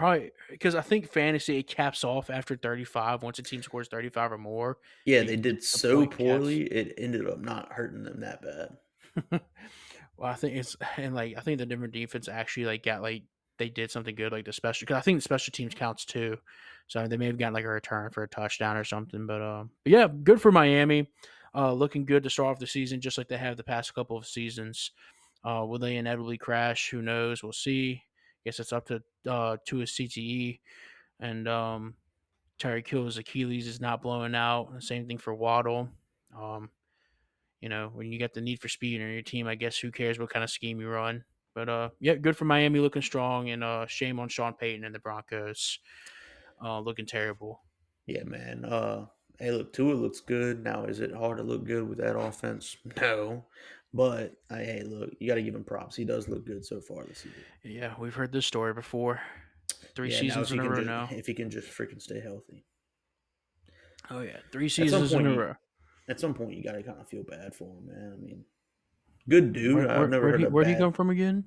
probably 0.00 0.30
because 0.48 0.74
I 0.74 0.80
think 0.80 1.10
fantasy 1.10 1.58
it 1.58 1.66
caps 1.66 2.04
off 2.04 2.30
after 2.30 2.56
thirty 2.56 2.84
five. 2.84 3.22
Once 3.22 3.38
a 3.38 3.42
team 3.42 3.62
scores 3.62 3.88
thirty 3.88 4.08
five 4.08 4.32
or 4.32 4.38
more. 4.38 4.78
Yeah, 5.04 5.22
they, 5.22 5.36
did 5.36 5.62
so 5.62 6.06
poorly. 6.06 6.64
Caps. 6.64 6.74
It 6.74 6.94
ended 6.98 7.26
up 7.26 7.40
not 7.40 7.72
hurting 7.72 8.04
them 8.04 8.20
that 8.20 8.40
bad. 8.42 9.40
well, 10.16 10.30
I 10.30 10.34
think 10.34 10.56
it's 10.56 10.76
and 10.96 11.14
like 11.14 11.36
I 11.36 11.40
think 11.40 11.58
the 11.58 11.66
Denver 11.66 11.86
defense 11.86 12.28
actually 12.28 12.66
like 12.66 12.82
got 12.82 13.02
like 13.02 13.24
they 13.58 13.68
did 13.68 13.90
something 13.90 14.14
good 14.14 14.32
like 14.32 14.46
the 14.46 14.52
special 14.52 14.86
because 14.86 14.96
I 14.96 15.02
think 15.02 15.18
the 15.18 15.22
special 15.22 15.52
teams 15.52 15.74
counts 15.74 16.04
too. 16.06 16.38
So 16.86 17.06
they 17.06 17.18
may 17.18 17.26
have 17.26 17.38
gotten 17.38 17.54
like 17.54 17.64
a 17.64 17.68
return 17.68 18.10
for 18.10 18.22
a 18.22 18.28
touchdown 18.28 18.76
or 18.76 18.84
something. 18.84 19.26
But 19.26 19.42
um, 19.42 19.60
uh, 19.60 19.64
but 19.84 19.92
yeah, 19.92 20.08
good 20.08 20.40
for 20.40 20.50
Miami 20.50 21.08
uh, 21.54 21.72
looking 21.72 22.04
good 22.04 22.22
to 22.22 22.30
start 22.30 22.48
off 22.48 22.58
the 22.58 22.66
season, 22.66 23.00
just 23.00 23.18
like 23.18 23.28
they 23.28 23.36
have 23.36 23.56
the 23.56 23.64
past 23.64 23.94
couple 23.94 24.16
of 24.16 24.26
seasons. 24.26 24.92
Uh, 25.44 25.64
will 25.66 25.78
they 25.78 25.96
inevitably 25.96 26.38
crash? 26.38 26.90
Who 26.90 27.02
knows? 27.02 27.42
We'll 27.42 27.52
see. 27.52 28.02
I 28.02 28.40
guess 28.44 28.60
it's 28.60 28.72
up 28.72 28.86
to 28.86 29.02
uh, 29.30 29.56
to 29.66 29.76
CTE, 29.76 30.60
and 31.18 31.48
um, 31.48 31.94
Tyreek 32.58 32.88
Hill's 32.88 33.18
Achilles 33.18 33.66
is 33.66 33.80
not 33.80 34.02
blowing 34.02 34.34
out. 34.34 34.82
Same 34.82 35.06
thing 35.06 35.18
for 35.18 35.34
Waddle. 35.34 35.88
Um, 36.38 36.70
you 37.60 37.68
know, 37.68 37.90
when 37.92 38.10
you 38.10 38.18
get 38.18 38.32
the 38.32 38.40
need 38.40 38.60
for 38.60 38.68
speed 38.68 39.00
in 39.00 39.12
your 39.12 39.22
team, 39.22 39.46
I 39.46 39.54
guess 39.54 39.78
who 39.78 39.90
cares 39.90 40.18
what 40.18 40.30
kind 40.30 40.44
of 40.44 40.50
scheme 40.50 40.80
you 40.80 40.88
run? 40.88 41.24
But 41.54 41.68
uh, 41.68 41.88
yeah, 42.00 42.14
good 42.14 42.36
for 42.36 42.44
Miami 42.44 42.78
looking 42.78 43.02
strong, 43.02 43.50
and 43.50 43.64
uh, 43.64 43.86
shame 43.86 44.20
on 44.20 44.28
Sean 44.28 44.54
Payton 44.54 44.84
and 44.84 44.94
the 44.94 45.00
Broncos 45.00 45.78
uh, 46.64 46.80
looking 46.80 47.06
terrible. 47.06 47.60
Yeah, 48.06 48.24
man. 48.24 48.64
Uh, 48.64 49.06
hey, 49.40 49.50
look, 49.50 49.72
Tua 49.72 49.94
looks 49.94 50.20
good. 50.20 50.62
Now, 50.62 50.84
is 50.84 51.00
it 51.00 51.14
hard 51.14 51.38
to 51.38 51.42
look 51.42 51.64
good 51.64 51.88
with 51.88 51.98
that 51.98 52.18
offense? 52.18 52.76
No. 53.00 53.44
But 53.92 54.36
I, 54.48 54.58
hey, 54.58 54.82
look, 54.86 55.10
you 55.18 55.26
got 55.26 55.34
to 55.34 55.42
give 55.42 55.56
him 55.56 55.64
props. 55.64 55.96
He 55.96 56.04
does 56.04 56.28
look 56.28 56.46
good 56.46 56.64
so 56.64 56.80
far 56.80 57.02
this 57.06 57.18
season. 57.18 57.42
Yeah, 57.64 57.94
we've 57.98 58.14
heard 58.14 58.30
this 58.30 58.46
story 58.46 58.72
before. 58.72 59.20
Three 59.96 60.12
yeah, 60.12 60.20
seasons 60.20 60.52
in 60.52 60.60
a 60.60 60.68
row 60.68 60.76
just, 60.76 60.86
now. 60.86 61.08
If 61.10 61.26
he 61.26 61.34
can 61.34 61.50
just 61.50 61.68
freaking 61.68 62.00
stay 62.00 62.20
healthy. 62.20 62.64
Oh 64.08 64.20
yeah, 64.20 64.36
three 64.52 64.68
seasons 64.68 65.12
in 65.12 65.26
a 65.26 65.36
row. 65.36 65.54
At 66.08 66.20
some 66.20 66.34
point, 66.34 66.54
you 66.54 66.62
got 66.62 66.72
to 66.72 66.84
kind 66.84 67.00
of 67.00 67.08
feel 67.08 67.24
bad 67.24 67.52
for 67.52 67.64
him, 67.64 67.86
man. 67.86 68.12
I 68.16 68.20
mean, 68.20 68.44
good 69.28 69.52
dude. 69.52 69.74
Where, 69.74 69.90
I've 69.90 70.08
never 70.08 70.26
where'd 70.26 70.40
heard 70.40 70.40
he, 70.40 70.46
where'd 70.46 70.66
he 70.68 70.76
come 70.76 70.92
from 70.92 71.10
again? 71.10 71.42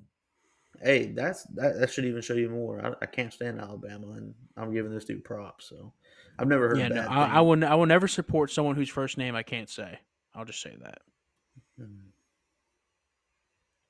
Hey, 0.81 1.13
that's 1.15 1.43
that, 1.55 1.79
that 1.79 1.91
should 1.91 2.05
even 2.05 2.21
show 2.21 2.33
you 2.33 2.49
more. 2.49 2.85
I, 2.85 3.03
I 3.03 3.05
can't 3.05 3.31
stand 3.31 3.61
Alabama, 3.61 4.11
and 4.17 4.33
I'm 4.57 4.73
giving 4.73 4.93
this 4.93 5.05
dude 5.05 5.23
props. 5.23 5.69
So 5.69 5.93
I've 6.39 6.47
never 6.47 6.69
heard. 6.69 6.79
Yeah, 6.79 6.87
no, 6.89 7.01
I, 7.07 7.25
I 7.37 7.41
will. 7.41 7.63
I 7.63 7.75
will 7.75 7.85
never 7.85 8.07
support 8.07 8.51
someone 8.51 8.75
whose 8.75 8.89
first 8.89 9.17
name 9.17 9.35
I 9.35 9.43
can't 9.43 9.69
say. 9.69 9.99
I'll 10.33 10.45
just 10.45 10.61
say 10.61 10.75
that. 10.81 10.99
Mm. 11.79 11.97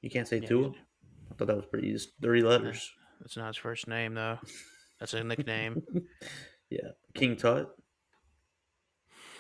You 0.01 0.09
can't 0.09 0.27
say 0.27 0.39
Yeah, 0.39 0.47
Tua. 0.47 0.69
I 0.69 1.35
thought 1.35 1.47
that 1.47 1.55
was 1.55 1.65
pretty. 1.65 1.87
easy. 1.87 2.09
three 2.21 2.41
letters. 2.41 2.91
That's 3.21 3.37
not 3.37 3.47
his 3.47 3.57
first 3.57 3.87
name 3.87 4.13
though. 4.15 4.39
That's 4.99 5.13
a 5.13 5.23
nickname. 5.23 5.81
Yeah, 6.69 6.89
King 7.13 7.35
Tut. 7.35 7.69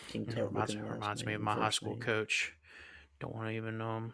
King 0.09 0.27
Tut 0.27 0.49
reminds, 0.51 0.75
reminds 0.77 1.25
me 1.25 1.33
of 1.33 1.41
my 1.41 1.55
high 1.55 1.71
school 1.71 1.93
name. 1.93 2.01
coach. 2.01 2.53
Don't 3.19 3.33
want 3.33 3.47
to 3.47 3.55
even 3.55 3.81
um 3.81 4.13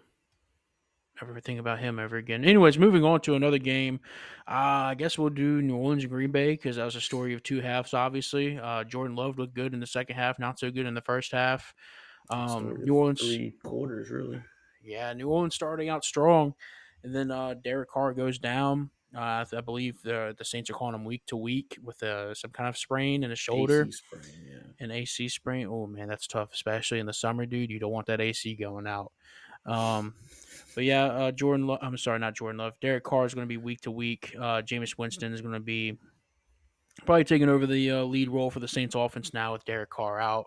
ever 1.22 1.40
think 1.40 1.60
about 1.60 1.80
him 1.80 2.00
ever 2.00 2.18
again. 2.18 2.44
Anyways, 2.46 2.78
moving 2.78 3.04
on 3.04 3.22
to 3.22 3.36
another 3.36 3.58
game. 3.58 4.00
Uh, 4.48 4.92
I 4.92 4.96
guess 4.96 5.18
we'll 5.18 5.30
do 5.30 5.62
New 5.62 5.76
Orleans 5.76 6.04
and 6.04 6.12
Green 6.12 6.32
Bay 6.32 6.52
because 6.52 6.78
that 6.78 6.86
was 6.86 6.96
a 6.96 7.02
story 7.02 7.34
of 7.34 7.44
two 7.44 7.62
halves. 7.62 7.94
Obviously, 7.94 8.58
uh, 8.58 8.84
Jordan 8.84 9.16
Love 9.16 9.38
looked 9.38 9.54
good 9.54 9.74
in 9.74 9.80
the 9.80 9.88
second 9.88 10.16
half, 10.16 10.40
not 10.40 10.60
so 10.60 10.72
good 10.72 10.86
in 10.86 10.94
the 10.94 11.02
first 11.02 11.32
half. 11.32 11.74
Um, 12.30 12.84
New 12.84 12.96
Orleans, 12.96 13.22
three 13.22 13.54
quarters 13.64 14.10
really. 14.10 14.42
yeah, 14.84 15.12
New 15.14 15.30
Orleans 15.30 15.56
starting 15.56 15.90
out 15.90 16.04
strong, 16.04 16.54
and 17.04 17.16
then 17.16 17.32
uh, 17.32 17.56
Derek 17.64 17.90
Carr 17.90 18.14
goes 18.14 18.38
down. 18.38 18.90
Uh, 19.16 19.44
I 19.56 19.62
believe 19.62 20.00
the 20.04 20.36
the 20.38 20.46
Saints 20.46 20.70
are 20.70 20.74
calling 20.74 20.94
him 20.94 21.04
week 21.04 21.24
to 21.28 21.38
week 21.38 21.80
with 21.84 22.04
uh, 22.04 22.36
some 22.36 22.52
kind 22.52 22.70
of 22.70 22.78
sprain 22.78 23.24
in 23.24 23.32
his 23.32 23.40
shoulder. 23.40 23.88
AC 23.88 23.92
sprain, 23.92 24.48
yeah. 24.48 24.86
an 24.86 24.92
AC 24.92 25.30
sprain. 25.30 25.68
Oh 25.68 25.88
man, 25.88 26.08
that's 26.08 26.28
tough, 26.28 26.54
especially 26.54 27.00
in 27.00 27.08
the 27.08 27.14
summer, 27.14 27.48
dude. 27.48 27.72
You 27.72 27.80
don't 27.80 27.92
want 27.92 28.06
that 28.08 28.22
AC 28.22 28.56
going 28.56 28.86
out. 28.86 29.12
Um, 29.66 30.14
but 30.80 30.86
yeah, 30.86 31.08
uh, 31.08 31.32
Jordan. 31.34 31.68
Lo- 31.68 31.78
I'm 31.82 31.98
sorry, 31.98 32.20
not 32.20 32.36
Jordan 32.36 32.60
Love. 32.60 32.72
Derek 32.80 33.04
Carr 33.04 33.26
is 33.26 33.34
going 33.34 33.46
to 33.46 33.50
be 33.50 33.58
week 33.58 33.82
to 33.82 33.92
week. 33.92 34.34
Uh, 34.38 34.62
Jameis 34.62 34.98
Winston 34.98 35.34
is 35.34 35.42
going 35.42 35.54
to 35.54 35.60
be 35.60 35.98
probably 37.06 37.26
taking 37.26 37.50
over 37.50 37.68
the 37.68 37.92
uh, 37.92 38.04
lead 38.04 38.30
role 38.30 38.50
for 38.50 38.62
the 38.62 38.68
Saints 38.70 38.96
offense 38.96 39.34
now 39.34 39.52
with 39.52 39.66
Derek 39.66 39.90
Carr 39.90 40.22
out. 40.22 40.46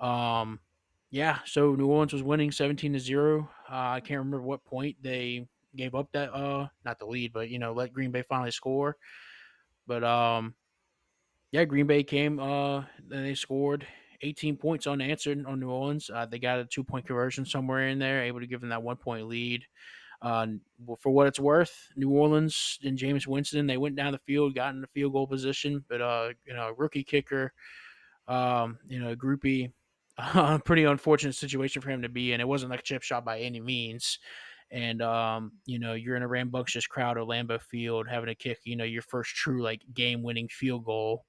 Um, 0.00 0.60
yeah, 1.10 1.40
so 1.44 1.74
New 1.74 1.86
Orleans 1.86 2.14
was 2.14 2.22
winning 2.22 2.50
17 2.50 2.94
to 2.94 2.98
zero. 2.98 3.50
Uh, 3.70 3.90
I 3.90 4.00
can't 4.00 4.20
remember 4.20 4.40
what 4.40 4.64
point 4.64 4.96
they 5.02 5.46
gave 5.76 5.94
up 5.94 6.08
that 6.12 6.32
uh 6.32 6.66
not 6.86 6.98
the 6.98 7.04
lead, 7.04 7.34
but 7.34 7.50
you 7.50 7.58
know 7.58 7.74
let 7.74 7.92
Green 7.92 8.10
Bay 8.10 8.22
finally 8.22 8.52
score. 8.52 8.96
But 9.86 10.02
um, 10.02 10.54
yeah, 11.52 11.66
Green 11.66 11.86
Bay 11.86 12.04
came. 12.04 12.40
Uh, 12.40 12.84
then 13.06 13.22
they 13.22 13.34
scored 13.34 13.86
18 14.22 14.56
points 14.56 14.86
unanswered 14.86 15.44
on 15.46 15.60
New 15.60 15.70
Orleans. 15.70 16.10
Uh, 16.12 16.26
they 16.26 16.38
got 16.38 16.58
a 16.58 16.64
two 16.64 16.84
point 16.84 17.06
conversion 17.06 17.44
somewhere 17.44 17.88
in 17.88 17.98
there, 17.98 18.22
able 18.22 18.40
to 18.40 18.46
give 18.46 18.60
them 18.60 18.70
that 18.70 18.82
one 18.82 18.96
point 18.96 19.28
lead. 19.28 19.64
Uh, 20.20 20.46
for 21.00 21.10
what 21.10 21.28
it's 21.28 21.38
worth, 21.38 21.92
New 21.94 22.10
Orleans 22.10 22.78
and 22.82 22.98
Jameis 22.98 23.26
Winston 23.26 23.68
they 23.68 23.76
went 23.76 23.94
down 23.94 24.12
the 24.12 24.18
field, 24.18 24.54
got 24.54 24.74
in 24.74 24.80
the 24.80 24.88
field 24.88 25.12
goal 25.12 25.28
position, 25.28 25.84
but 25.88 26.00
uh, 26.00 26.30
you 26.44 26.54
know, 26.54 26.74
rookie 26.76 27.04
kicker, 27.04 27.52
um, 28.26 28.78
you 28.88 28.98
know, 28.98 29.14
Grupe, 29.14 29.70
uh, 30.18 30.58
pretty 30.64 30.84
unfortunate 30.84 31.36
situation 31.36 31.80
for 31.80 31.90
him 31.90 32.02
to 32.02 32.08
be 32.08 32.32
in. 32.32 32.40
It 32.40 32.48
wasn't 32.48 32.70
like 32.70 32.80
a 32.80 32.84
chip 32.84 33.02
shot 33.02 33.24
by 33.24 33.38
any 33.38 33.60
means. 33.60 34.18
And 34.72 35.00
um, 35.02 35.52
you 35.66 35.78
know, 35.78 35.94
you're 35.94 36.16
in 36.16 36.24
a 36.24 36.28
rambunctious 36.28 36.86
crowd 36.86 37.16
at 37.16 37.24
Lambeau 37.24 37.60
Field 37.60 38.08
having 38.08 38.26
to 38.26 38.34
kick, 38.34 38.58
you 38.64 38.74
know, 38.74 38.84
your 38.84 39.02
first 39.02 39.34
true 39.36 39.62
like 39.62 39.82
game 39.94 40.22
winning 40.22 40.48
field 40.48 40.84
goal. 40.84 41.24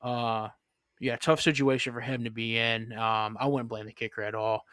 Uh 0.00 0.48
yeah, 1.00 1.16
tough 1.16 1.40
situation 1.40 1.92
for 1.92 2.00
him 2.00 2.24
to 2.24 2.30
be 2.30 2.58
in. 2.58 2.92
Um, 2.92 3.36
I 3.38 3.46
wouldn't 3.46 3.68
blame 3.68 3.86
the 3.86 3.92
kicker 3.92 4.22
at 4.22 4.34
all. 4.34 4.64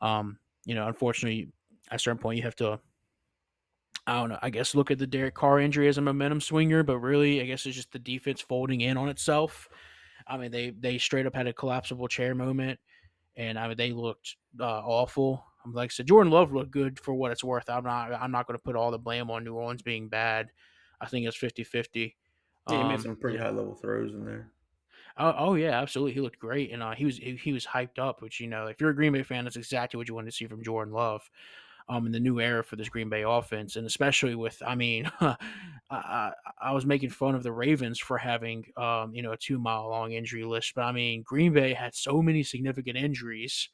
Um, 0.00 0.38
you 0.64 0.74
know, 0.74 0.86
unfortunately, 0.86 1.48
at 1.90 1.96
a 1.96 1.98
certain 1.98 2.18
point, 2.18 2.36
you 2.38 2.42
have 2.42 2.56
to, 2.56 2.80
I 4.06 4.14
don't 4.14 4.30
know, 4.30 4.38
I 4.40 4.50
guess 4.50 4.74
look 4.74 4.90
at 4.90 4.98
the 4.98 5.06
Derek 5.06 5.34
Carr 5.34 5.60
injury 5.60 5.88
as 5.88 5.98
a 5.98 6.02
momentum 6.02 6.40
swinger, 6.40 6.82
but 6.82 6.98
really, 6.98 7.40
I 7.40 7.44
guess 7.44 7.66
it's 7.66 7.76
just 7.76 7.92
the 7.92 7.98
defense 7.98 8.40
folding 8.40 8.80
in 8.80 8.96
on 8.96 9.08
itself. 9.08 9.68
I 10.26 10.36
mean, 10.36 10.50
they 10.50 10.70
they 10.70 10.98
straight 10.98 11.26
up 11.26 11.34
had 11.34 11.46
a 11.46 11.52
collapsible 11.52 12.08
chair 12.08 12.34
moment, 12.34 12.80
and 13.36 13.58
I 13.58 13.68
mean, 13.68 13.76
they 13.76 13.92
looked 13.92 14.36
uh, 14.58 14.64
awful. 14.84 15.44
Um, 15.64 15.72
Like 15.72 15.90
I 15.90 15.92
said, 15.92 16.06
Jordan 16.06 16.32
Love 16.32 16.52
looked 16.52 16.72
good 16.72 16.98
for 16.98 17.14
what 17.14 17.30
it's 17.32 17.44
worth. 17.44 17.68
I'm 17.68 17.84
not 17.84 18.12
I'm 18.12 18.32
not 18.32 18.46
going 18.46 18.58
to 18.58 18.62
put 18.62 18.76
all 18.76 18.90
the 18.90 18.98
blame 18.98 19.30
on 19.30 19.44
New 19.44 19.54
Orleans 19.54 19.82
being 19.82 20.08
bad. 20.08 20.50
I 21.00 21.06
think 21.06 21.26
it's 21.26 21.36
50 21.36 21.62
50. 21.64 22.16
Yeah, 22.68 22.82
he 22.82 22.88
made 22.88 23.00
some 23.00 23.16
pretty 23.16 23.38
high 23.38 23.50
level 23.50 23.74
throws 23.74 24.12
in 24.12 24.24
there. 24.24 24.50
Oh, 25.18 25.34
oh 25.38 25.54
yeah, 25.54 25.80
absolutely. 25.80 26.12
He 26.12 26.20
looked 26.20 26.38
great, 26.38 26.70
and 26.72 26.82
uh, 26.82 26.92
he 26.92 27.06
was 27.06 27.16
he, 27.16 27.36
he 27.36 27.52
was 27.52 27.64
hyped 27.66 27.98
up. 27.98 28.20
Which 28.20 28.38
you 28.38 28.46
know, 28.48 28.66
if 28.66 28.80
you're 28.80 28.90
a 28.90 28.94
Green 28.94 29.12
Bay 29.12 29.22
fan, 29.22 29.44
that's 29.44 29.56
exactly 29.56 29.96
what 29.96 30.08
you 30.08 30.14
want 30.14 30.26
to 30.26 30.32
see 30.32 30.46
from 30.46 30.62
Jordan 30.62 30.92
Love, 30.92 31.30
um, 31.88 32.04
in 32.06 32.12
the 32.12 32.20
new 32.20 32.38
era 32.38 32.62
for 32.62 32.76
this 32.76 32.90
Green 32.90 33.08
Bay 33.08 33.22
offense, 33.22 33.76
and 33.76 33.86
especially 33.86 34.34
with, 34.34 34.62
I 34.66 34.74
mean, 34.74 35.10
I, 35.20 35.36
I 35.90 36.32
I 36.60 36.72
was 36.72 36.84
making 36.84 37.10
fun 37.10 37.34
of 37.34 37.42
the 37.42 37.52
Ravens 37.52 37.98
for 37.98 38.18
having, 38.18 38.66
um, 38.76 39.14
you 39.14 39.22
know, 39.22 39.32
a 39.32 39.38
two 39.38 39.58
mile 39.58 39.88
long 39.88 40.12
injury 40.12 40.44
list, 40.44 40.74
but 40.74 40.82
I 40.82 40.92
mean, 40.92 41.22
Green 41.22 41.52
Bay 41.54 41.72
had 41.72 41.94
so 41.94 42.20
many 42.20 42.42
significant 42.42 42.98
injuries, 42.98 43.70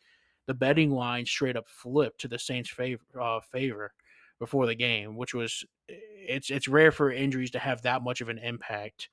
the 0.47 0.55
betting 0.55 0.93
line 0.93 1.27
straight 1.27 1.57
up 1.57 1.69
flipped 1.69 2.21
to 2.21 2.29
the 2.29 2.39
Saints' 2.39 2.71
favor 2.71 3.03
uh, 3.21 3.41
favor 3.41 3.93
before 4.39 4.67
the 4.67 4.75
game, 4.77 5.17
which 5.17 5.35
was 5.35 5.65
it's 5.89 6.51
it's 6.51 6.69
rare 6.69 6.93
for 6.93 7.11
injuries 7.11 7.51
to 7.53 7.59
have 7.59 7.83
that 7.83 8.03
much 8.03 8.21
of 8.21 8.29
an 8.29 8.39
impact 8.39 9.09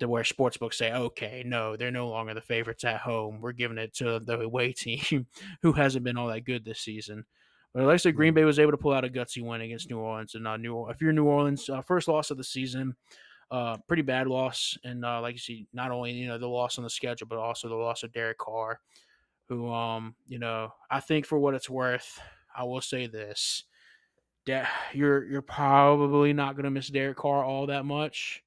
to 0.00 0.08
where 0.08 0.22
sportsbooks 0.22 0.74
say, 0.74 0.92
okay, 0.92 1.42
no, 1.46 1.76
they're 1.76 1.90
no 1.90 2.08
longer 2.08 2.34
the 2.34 2.40
favorites 2.40 2.84
at 2.84 3.00
home. 3.00 3.40
We're 3.40 3.52
giving 3.52 3.78
it 3.78 3.94
to 3.94 4.18
the 4.18 4.40
away 4.40 4.72
team 4.76 5.26
who 5.62 5.72
hasn't 5.72 6.04
been 6.04 6.16
all 6.16 6.28
that 6.28 6.44
good 6.44 6.64
this 6.64 6.80
season. 6.80 7.24
But 7.72 7.84
like 7.84 7.94
I 7.94 7.98
said, 7.98 8.16
Green 8.16 8.34
Bay 8.34 8.44
was 8.44 8.58
able 8.58 8.72
to 8.72 8.78
pull 8.78 8.92
out 8.92 9.04
a 9.04 9.08
gutsy 9.08 9.42
win 9.42 9.60
against 9.60 9.88
New 9.88 9.98
Orleans. 9.98 10.34
And 10.34 10.46
uh, 10.46 10.56
New, 10.56 10.88
if 10.88 11.00
you're 11.00 11.12
New 11.12 11.26
Orleans, 11.26 11.68
uh, 11.70 11.82
first 11.82 12.08
loss 12.08 12.30
of 12.30 12.36
the 12.36 12.44
season, 12.44 12.96
uh, 13.50 13.76
pretty 13.86 14.02
bad 14.02 14.26
loss. 14.26 14.76
And 14.84 15.04
uh, 15.04 15.20
like 15.20 15.34
you 15.34 15.38
see, 15.38 15.66
not 15.72 15.90
only 15.90 16.12
you 16.12 16.26
know 16.26 16.38
the 16.38 16.48
loss 16.48 16.78
on 16.78 16.84
the 16.84 16.90
schedule, 16.90 17.28
but 17.28 17.38
also 17.38 17.68
the 17.68 17.74
loss 17.74 18.02
of 18.02 18.12
Derek 18.12 18.38
Carr, 18.38 18.80
who, 19.48 19.70
um, 19.70 20.14
you 20.26 20.38
know, 20.38 20.72
I 20.90 21.00
think 21.00 21.26
for 21.26 21.38
what 21.38 21.54
it's 21.54 21.70
worth, 21.70 22.20
I 22.56 22.64
will 22.64 22.80
say 22.80 23.06
this: 23.06 23.64
that 24.46 24.68
you're 24.92 25.24
you're 25.24 25.42
probably 25.42 26.32
not 26.32 26.54
going 26.54 26.64
to 26.64 26.70
miss 26.70 26.88
Derek 26.88 27.18
Carr 27.18 27.44
all 27.44 27.66
that 27.66 27.84
much. 27.84 28.42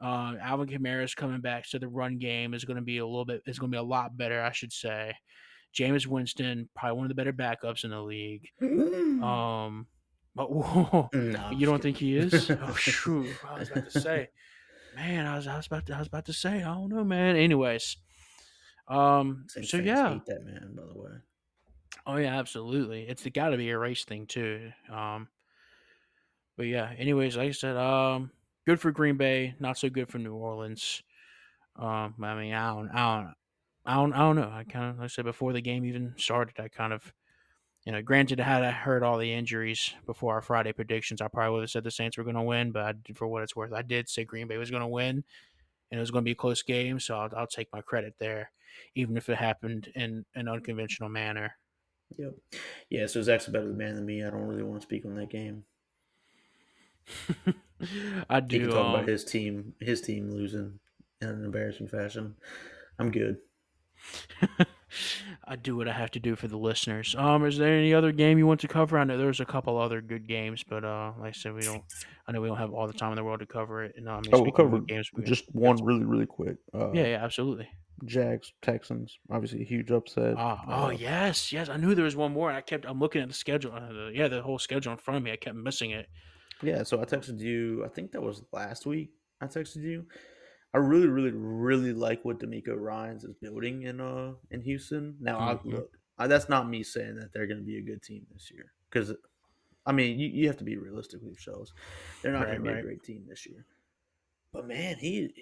Uh, 0.00 0.34
Alvin 0.40 0.68
Kamara 0.68 1.02
is 1.02 1.14
coming 1.14 1.40
back, 1.40 1.66
so 1.66 1.78
the 1.78 1.88
run 1.88 2.18
game 2.18 2.54
is 2.54 2.64
going 2.64 2.76
to 2.76 2.82
be 2.82 2.98
a 2.98 3.06
little 3.06 3.24
bit. 3.24 3.42
Is 3.46 3.58
going 3.58 3.70
to 3.72 3.76
be 3.76 3.80
a 3.80 3.82
lot 3.82 4.16
better, 4.16 4.40
I 4.40 4.52
should 4.52 4.72
say. 4.72 5.14
Jameis 5.74 6.06
Winston, 6.06 6.68
probably 6.74 6.96
one 6.96 7.04
of 7.04 7.08
the 7.08 7.14
better 7.14 7.32
backups 7.32 7.84
in 7.84 7.90
the 7.90 8.00
league. 8.00 8.48
Um, 8.62 9.86
but 10.34 10.50
whoa, 10.52 11.10
No, 11.12 11.50
you 11.50 11.66
don't 11.66 11.82
think 11.82 11.96
he 11.96 12.16
is? 12.16 12.50
oh, 12.62 12.74
shoot! 12.74 13.28
I 13.46 13.58
was 13.58 13.70
about 13.70 13.90
to 13.90 14.00
say, 14.00 14.28
man, 14.94 15.26
I 15.26 15.36
was, 15.36 15.46
I 15.46 15.56
was 15.56 15.66
about 15.66 15.86
to, 15.86 15.94
I 15.94 15.98
was 15.98 16.08
about 16.08 16.26
to 16.26 16.32
say, 16.32 16.62
I 16.62 16.74
don't 16.74 16.88
know, 16.90 17.04
man. 17.04 17.36
Anyways, 17.36 17.96
um, 18.86 19.46
so 19.48 19.78
yeah, 19.78 20.12
hate 20.12 20.26
that 20.26 20.44
man. 20.44 20.74
By 20.74 20.82
the 20.84 20.98
way, 20.98 21.10
oh 22.06 22.16
yeah, 22.16 22.38
absolutely. 22.38 23.02
It's 23.02 23.26
got 23.26 23.50
to 23.50 23.56
be 23.56 23.70
a 23.70 23.78
race 23.78 24.04
thing 24.04 24.26
too. 24.26 24.70
Um, 24.90 25.28
but 26.56 26.66
yeah, 26.66 26.90
anyways, 26.96 27.36
like 27.36 27.48
I 27.48 27.52
said, 27.52 27.76
um, 27.76 28.30
good 28.68 28.80
for 28.82 28.92
Green 28.92 29.16
Bay, 29.16 29.54
not 29.58 29.78
so 29.78 29.88
good 29.88 30.10
for 30.10 30.18
New 30.18 30.34
Orleans. 30.34 31.02
Um, 31.76 32.14
I 32.22 32.34
mean, 32.34 32.52
I 32.52 32.68
don't, 32.68 32.90
I 32.90 33.16
don't, 33.16 33.34
I 33.86 33.94
don't, 33.94 34.12
I 34.12 34.18
don't 34.18 34.36
know. 34.36 34.52
I 34.52 34.64
kind 34.64 34.90
of, 34.90 34.98
like 34.98 35.04
I 35.04 35.06
said 35.06 35.24
before 35.24 35.54
the 35.54 35.62
game 35.62 35.86
even 35.86 36.12
started, 36.18 36.60
I 36.60 36.68
kind 36.68 36.92
of, 36.92 37.14
you 37.86 37.92
know, 37.92 38.02
granted, 38.02 38.40
had 38.40 38.62
I 38.62 38.70
heard 38.70 39.02
all 39.02 39.16
the 39.16 39.32
injuries 39.32 39.94
before 40.04 40.34
our 40.34 40.42
Friday 40.42 40.74
predictions, 40.74 41.22
I 41.22 41.28
probably 41.28 41.54
would 41.54 41.62
have 41.62 41.70
said 41.70 41.82
the 41.82 41.90
Saints 41.90 42.18
were 42.18 42.24
going 42.24 42.36
to 42.36 42.42
win. 42.42 42.70
But 42.70 42.84
I, 42.84 42.92
for 43.14 43.26
what 43.26 43.42
it's 43.42 43.56
worth, 43.56 43.72
I 43.72 43.80
did 43.80 44.06
say 44.06 44.24
Green 44.24 44.48
Bay 44.48 44.58
was 44.58 44.70
going 44.70 44.82
to 44.82 44.86
win, 44.86 45.24
and 45.90 45.98
it 45.98 45.98
was 45.98 46.10
going 46.10 46.22
to 46.22 46.28
be 46.28 46.32
a 46.32 46.34
close 46.34 46.60
game. 46.60 47.00
So 47.00 47.16
I'll, 47.16 47.30
I'll 47.34 47.46
take 47.46 47.68
my 47.72 47.80
credit 47.80 48.16
there, 48.20 48.50
even 48.94 49.16
if 49.16 49.30
it 49.30 49.38
happened 49.38 49.90
in 49.94 50.26
an 50.34 50.46
unconventional 50.46 51.08
manner. 51.08 51.54
yep, 52.18 52.34
yeah. 52.90 53.06
So 53.06 53.22
Zach's 53.22 53.48
a 53.48 53.50
better 53.50 53.72
man 53.72 53.94
than 53.94 54.04
me. 54.04 54.22
I 54.22 54.28
don't 54.28 54.42
really 54.42 54.62
want 54.62 54.82
to 54.82 54.86
speak 54.86 55.06
on 55.06 55.14
that 55.14 55.30
game. 55.30 55.64
I 58.30 58.40
He 58.40 58.46
do. 58.46 58.60
can 58.60 58.70
talk 58.70 58.86
um, 58.86 58.94
about 58.94 59.08
his 59.08 59.24
team, 59.24 59.74
his 59.80 60.00
team 60.00 60.30
losing 60.30 60.78
in 61.20 61.28
an 61.28 61.44
embarrassing 61.44 61.88
fashion. 61.88 62.36
I'm 62.98 63.10
good. 63.10 63.38
I 65.44 65.56
do 65.56 65.76
what 65.76 65.88
I 65.88 65.92
have 65.92 66.10
to 66.12 66.20
do 66.20 66.34
for 66.36 66.48
the 66.48 66.56
listeners. 66.56 67.14
Um, 67.16 67.44
is 67.44 67.58
there 67.58 67.76
any 67.76 67.92
other 67.94 68.12
game 68.12 68.38
you 68.38 68.46
want 68.46 68.60
to 68.60 68.68
cover? 68.68 68.98
I 68.98 69.04
know 69.04 69.18
there's 69.18 69.40
a 69.40 69.44
couple 69.44 69.78
other 69.78 70.00
good 70.00 70.26
games, 70.26 70.64
but 70.68 70.84
uh, 70.84 71.12
like 71.18 71.28
I 71.28 71.32
said, 71.32 71.54
we 71.54 71.62
don't. 71.62 71.82
I 72.26 72.32
know 72.32 72.40
we 72.40 72.48
don't 72.48 72.56
have 72.58 72.72
all 72.72 72.86
the 72.86 72.92
time 72.92 73.12
in 73.12 73.16
the 73.16 73.24
world 73.24 73.40
to 73.40 73.46
cover 73.46 73.84
it. 73.84 73.94
And 73.96 74.08
um, 74.08 74.22
Oh, 74.32 74.42
we'll 74.42 74.52
cover 74.52 74.78
games, 74.80 75.10
we 75.14 75.24
just 75.24 75.44
one 75.54 75.82
really, 75.84 76.04
really 76.04 76.26
quick. 76.26 76.56
Uh, 76.74 76.92
yeah, 76.92 77.06
yeah, 77.06 77.24
absolutely. 77.24 77.68
Jags, 78.04 78.52
Texans, 78.62 79.18
obviously 79.30 79.62
a 79.62 79.64
huge 79.64 79.90
upset. 79.90 80.34
Oh 80.38 80.58
Uh, 80.68 80.90
yes, 80.96 81.52
yes. 81.52 81.68
I 81.68 81.76
knew 81.76 81.94
there 81.94 82.04
was 82.04 82.16
one 82.16 82.32
more. 82.32 82.48
And 82.48 82.56
I 82.56 82.60
kept. 82.60 82.84
I'm 82.86 83.00
looking 83.00 83.22
at 83.22 83.28
the 83.28 83.34
schedule. 83.34 83.72
Uh, 83.72 83.92
the, 83.92 84.12
yeah, 84.14 84.28
the 84.28 84.42
whole 84.42 84.58
schedule 84.58 84.92
in 84.92 84.98
front 84.98 85.18
of 85.18 85.22
me. 85.24 85.32
I 85.32 85.36
kept 85.36 85.56
missing 85.56 85.90
it. 85.90 86.06
Yeah, 86.62 86.82
so 86.82 87.00
I 87.00 87.04
texted 87.04 87.38
you. 87.40 87.84
I 87.84 87.88
think 87.88 88.12
that 88.12 88.22
was 88.22 88.42
last 88.52 88.86
week. 88.86 89.10
I 89.40 89.46
texted 89.46 89.82
you. 89.82 90.06
I 90.74 90.78
really, 90.78 91.06
really, 91.08 91.30
really 91.30 91.92
like 91.92 92.24
what 92.24 92.40
DeMeco 92.40 92.76
Ryans 92.78 93.24
is 93.24 93.34
building 93.40 93.82
in 93.84 94.00
uh 94.00 94.34
in 94.50 94.60
Houston. 94.62 95.16
Now, 95.20 95.38
Mhm. 95.38 95.64
I, 95.64 95.68
look, 95.76 95.90
I, 96.18 96.26
that's 96.26 96.48
not 96.48 96.68
me 96.68 96.82
saying 96.82 97.14
that 97.16 97.32
they're 97.32 97.46
going 97.46 97.60
to 97.60 97.64
be 97.64 97.78
a 97.78 97.82
good 97.82 98.02
team 98.02 98.26
this 98.32 98.50
year 98.50 98.72
because 98.90 99.12
I 99.86 99.92
mean, 99.92 100.18
you, 100.18 100.28
you 100.28 100.46
have 100.48 100.58
to 100.58 100.64
be 100.64 100.76
realistic 100.76 101.22
with 101.22 101.30
yourselves. 101.32 101.72
They're 102.22 102.32
not 102.32 102.40
Right, 102.40 102.58
going 102.58 102.64
to 102.64 102.72
be 102.72 102.78
a 102.78 102.82
great 102.82 103.02
team 103.04 103.24
this 103.26 103.46
year. 103.46 103.64
But 104.52 104.66
man, 104.66 104.96
he, 104.98 105.32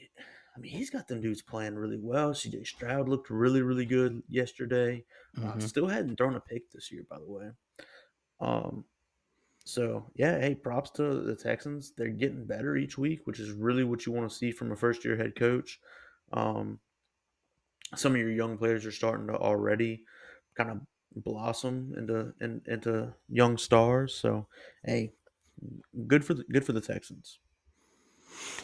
I 0.56 0.60
mean, 0.60 0.70
he's 0.72 0.90
got 0.90 1.08
them 1.08 1.20
dudes 1.20 1.42
playing 1.42 1.74
really 1.74 1.98
well. 1.98 2.32
CJ 2.32 2.64
Stroud 2.66 3.08
looked 3.08 3.30
really, 3.30 3.62
really 3.62 3.86
good 3.86 4.22
yesterday. 4.28 5.04
Uh, 5.36 5.54
Mhm. 5.54 5.62
still 5.62 5.88
hadn't 5.88 6.16
thrown 6.16 6.36
a 6.36 6.40
pick 6.40 6.70
this 6.70 6.92
year, 6.92 7.04
by 7.10 7.18
the 7.18 7.26
way. 7.26 7.50
Um, 8.40 8.84
so 9.66 10.08
yeah, 10.14 10.38
hey, 10.38 10.54
props 10.54 10.90
to 10.90 11.22
the 11.22 11.34
Texans. 11.34 11.92
They're 11.96 12.08
getting 12.08 12.44
better 12.44 12.76
each 12.76 12.96
week, 12.96 13.26
which 13.26 13.40
is 13.40 13.50
really 13.50 13.82
what 13.82 14.06
you 14.06 14.12
want 14.12 14.30
to 14.30 14.34
see 14.34 14.52
from 14.52 14.70
a 14.70 14.76
first 14.76 15.04
year 15.04 15.16
head 15.16 15.34
coach. 15.34 15.80
Um, 16.32 16.78
some 17.96 18.12
of 18.12 18.18
your 18.18 18.30
young 18.30 18.56
players 18.56 18.86
are 18.86 18.92
starting 18.92 19.26
to 19.26 19.36
already 19.36 20.04
kind 20.56 20.70
of 20.70 20.80
blossom 21.16 21.94
into 21.96 22.32
in, 22.40 22.62
into 22.68 23.12
young 23.28 23.58
stars. 23.58 24.14
So 24.14 24.46
hey, 24.84 25.12
good 26.06 26.24
for 26.24 26.34
the 26.34 26.44
good 26.44 26.64
for 26.64 26.72
the 26.72 26.80
Texans. 26.80 27.40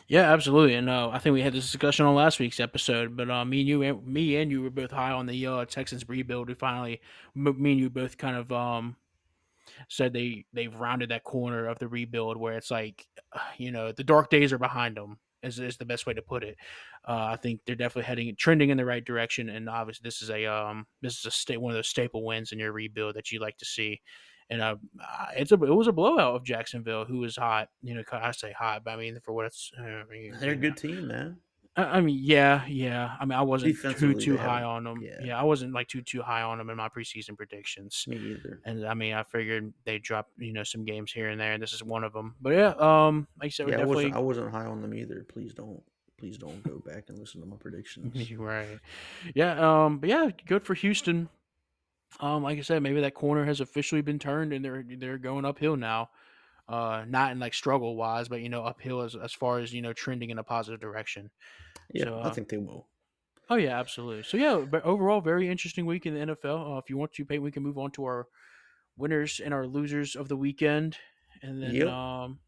Yeah, 0.06 0.32
absolutely. 0.32 0.74
And 0.74 0.88
uh, 0.88 1.08
I 1.08 1.18
think 1.18 1.34
we 1.34 1.42
had 1.42 1.52
this 1.52 1.64
discussion 1.64 2.06
on 2.06 2.14
last 2.14 2.38
week's 2.38 2.60
episode. 2.60 3.16
But 3.16 3.28
uh, 3.28 3.44
me 3.44 3.60
and 3.60 3.68
you, 3.68 4.02
me 4.04 4.36
and 4.36 4.50
you 4.50 4.62
were 4.62 4.70
both 4.70 4.90
high 4.90 5.12
on 5.12 5.26
the 5.26 5.46
uh, 5.46 5.64
Texans 5.64 6.08
rebuild. 6.08 6.48
We 6.48 6.54
finally, 6.54 7.00
me 7.34 7.72
and 7.72 7.80
you 7.80 7.88
both 7.88 8.18
kind 8.18 8.36
of 8.36 8.52
um, 8.52 8.96
said 9.88 10.12
they 10.12 10.44
they've 10.52 10.74
rounded 10.74 11.10
that 11.10 11.24
corner 11.24 11.66
of 11.66 11.78
the 11.78 11.88
rebuild 11.88 12.36
where 12.36 12.54
it's 12.54 12.70
like, 12.70 13.06
you 13.58 13.70
know, 13.70 13.92
the 13.92 14.04
dark 14.04 14.30
days 14.30 14.52
are 14.52 14.58
behind 14.58 14.96
them. 14.96 15.18
Is, 15.42 15.58
is 15.58 15.76
the 15.76 15.84
best 15.84 16.06
way 16.06 16.14
to 16.14 16.22
put 16.22 16.44
it. 16.44 16.56
Uh, 17.08 17.30
I 17.32 17.36
think 17.36 17.62
they're 17.66 17.74
definitely 17.74 18.04
heading 18.04 18.36
trending 18.38 18.70
in 18.70 18.76
the 18.76 18.84
right 18.84 19.04
direction, 19.04 19.48
and 19.48 19.68
obviously 19.68 20.02
this 20.04 20.22
is 20.22 20.30
a 20.30 20.46
um 20.46 20.86
this 21.00 21.18
is 21.18 21.26
a 21.26 21.32
state 21.32 21.60
one 21.60 21.72
of 21.72 21.76
those 21.76 21.88
staple 21.88 22.24
wins 22.24 22.52
in 22.52 22.60
your 22.60 22.70
rebuild 22.70 23.16
that 23.16 23.32
you 23.32 23.40
like 23.40 23.58
to 23.58 23.64
see. 23.64 24.00
And 24.50 24.60
uh, 24.62 24.76
it's 25.36 25.50
a 25.50 25.54
it 25.54 25.74
was 25.74 25.88
a 25.88 25.92
blowout 25.92 26.36
of 26.36 26.44
Jacksonville, 26.44 27.04
who 27.04 27.18
was 27.18 27.34
hot. 27.34 27.70
You 27.82 27.94
know, 27.94 28.02
I 28.12 28.30
say 28.30 28.52
hot, 28.52 28.84
but 28.84 28.92
I 28.92 28.96
mean 28.96 29.18
for 29.24 29.32
what 29.32 29.46
it's. 29.46 29.72
I 29.76 30.04
mean, 30.08 30.36
They're 30.38 30.52
a 30.52 30.56
good 30.56 30.76
know. 30.84 30.94
team, 30.94 31.08
man. 31.08 31.38
I 31.76 31.84
I 31.84 32.00
mean, 32.00 32.18
yeah, 32.20 32.66
yeah. 32.66 33.16
I 33.18 33.24
mean, 33.24 33.38
I 33.38 33.42
wasn't 33.42 33.76
too 33.98 34.14
too 34.14 34.36
high 34.36 34.60
haven't- 34.60 34.64
on 34.68 34.84
them. 34.84 35.02
yeah. 35.02 35.18
Yeah. 35.24 35.40
I 35.40 35.42
wasn't 35.42 35.72
like 35.72 35.88
too 35.88 36.02
too 36.02 36.20
high 36.22 36.42
on 36.42 36.58
them 36.58 36.68
in 36.70 36.76
my 36.76 36.88
preseason 36.88 37.36
predictions. 37.36 38.04
Me 38.06 38.16
either. 38.16 38.60
And 38.64 38.86
I 38.86 38.94
mean, 38.94 39.14
I 39.14 39.22
figured 39.22 39.72
they 39.84 39.98
drop 39.98 40.28
you 40.38 40.52
know 40.52 40.64
some 40.64 40.84
games 40.84 41.12
here 41.12 41.28
and 41.30 41.40
there, 41.40 41.52
and 41.52 41.62
this 41.62 41.72
is 41.72 41.82
one 41.82 42.04
of 42.04 42.12
them. 42.12 42.34
But 42.40 42.50
yeah, 42.54 42.74
um, 42.78 43.26
like 43.40 43.46
I 43.46 43.50
said, 43.50 43.68
Yeah, 43.68 43.80
I 43.80 43.84
wasn't. 43.84 44.14
I 44.14 44.18
wasn't 44.18 44.50
high 44.52 44.66
on 44.66 44.82
them 44.82 44.94
either. 44.94 45.24
Please 45.32 45.54
don't. 45.54 45.82
Please 46.18 46.38
don't 46.38 46.62
go 46.62 46.78
back 46.86 47.08
and 47.08 47.18
listen 47.18 47.40
to 47.40 47.46
my 47.46 47.56
predictions. 47.60 48.30
right. 48.38 48.78
Yeah, 49.34 49.84
um, 49.86 49.98
but 49.98 50.08
yeah, 50.08 50.30
good 50.46 50.64
for 50.64 50.74
Houston. 50.74 51.28
Um, 52.20 52.42
like 52.42 52.58
I 52.58 52.60
said, 52.60 52.82
maybe 52.82 53.00
that 53.00 53.14
corner 53.14 53.44
has 53.46 53.60
officially 53.60 54.02
been 54.02 54.18
turned, 54.18 54.52
and 54.52 54.64
they're 54.64 54.84
they're 54.98 55.18
going 55.18 55.44
uphill 55.46 55.76
now. 55.76 56.10
Uh, 56.72 57.04
not 57.06 57.32
in 57.32 57.38
like 57.38 57.52
struggle 57.52 57.96
wise, 57.96 58.28
but 58.28 58.40
you 58.40 58.48
know 58.48 58.64
uphill 58.64 59.02
as 59.02 59.14
as 59.14 59.32
far 59.34 59.58
as 59.58 59.74
you 59.74 59.82
know 59.82 59.92
trending 59.92 60.30
in 60.30 60.38
a 60.38 60.42
positive 60.42 60.80
direction. 60.80 61.30
Yeah, 61.92 62.04
So, 62.04 62.18
I 62.18 62.28
uh, 62.28 62.30
think 62.32 62.48
they 62.48 62.56
will. 62.56 62.88
Oh 63.50 63.56
yeah, 63.56 63.78
absolutely. 63.78 64.22
So 64.22 64.38
yeah, 64.38 64.64
but 64.70 64.82
overall, 64.82 65.20
very 65.20 65.48
interesting 65.48 65.84
week 65.84 66.06
in 66.06 66.14
the 66.14 66.34
NFL. 66.34 66.74
Uh, 66.74 66.78
if 66.78 66.88
you 66.88 66.96
want 66.96 67.12
to, 67.12 67.24
Peyton, 67.26 67.42
we 67.44 67.50
can 67.50 67.62
move 67.62 67.76
on 67.76 67.90
to 67.92 68.04
our 68.04 68.26
winners 68.96 69.38
and 69.44 69.52
our 69.52 69.66
losers 69.66 70.16
of 70.16 70.28
the 70.28 70.36
weekend, 70.36 70.96
and 71.42 71.62
then 71.62 71.74
Yep. 71.74 71.88
um, 71.88 72.38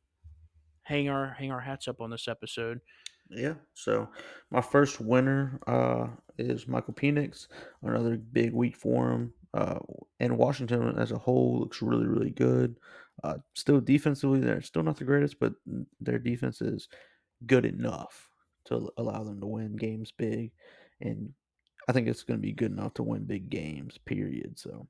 hang 0.84 1.10
our 1.10 1.34
hang 1.34 1.52
our 1.52 1.60
hats 1.60 1.86
up 1.86 2.00
on 2.00 2.08
this 2.08 2.26
episode. 2.26 2.80
Yeah. 3.28 3.54
So 3.74 4.08
my 4.50 4.62
first 4.62 5.00
winner 5.00 5.60
uh, 5.66 6.08
is 6.38 6.66
Michael 6.66 6.94
Penix. 6.94 7.48
Another 7.82 8.16
big 8.16 8.54
week 8.54 8.76
for 8.76 9.10
him. 9.10 9.34
Uh, 9.52 9.78
and 10.18 10.36
Washington 10.36 10.98
as 10.98 11.12
a 11.12 11.18
whole 11.18 11.60
looks 11.60 11.80
really, 11.80 12.06
really 12.06 12.30
good. 12.30 12.76
Uh, 13.22 13.38
still 13.54 13.80
defensively, 13.80 14.40
they're 14.40 14.62
still 14.62 14.82
not 14.82 14.96
the 14.96 15.04
greatest, 15.04 15.38
but 15.38 15.54
their 16.00 16.18
defense 16.18 16.60
is 16.60 16.88
good 17.46 17.64
enough 17.64 18.28
to 18.66 18.90
allow 18.96 19.22
them 19.22 19.40
to 19.40 19.46
win 19.46 19.76
games 19.76 20.12
big. 20.16 20.50
And 21.00 21.32
I 21.88 21.92
think 21.92 22.08
it's 22.08 22.22
going 22.22 22.38
to 22.38 22.42
be 22.46 22.52
good 22.52 22.72
enough 22.72 22.94
to 22.94 23.02
win 23.02 23.24
big 23.24 23.50
games. 23.50 23.98
Period. 24.04 24.58
So, 24.58 24.86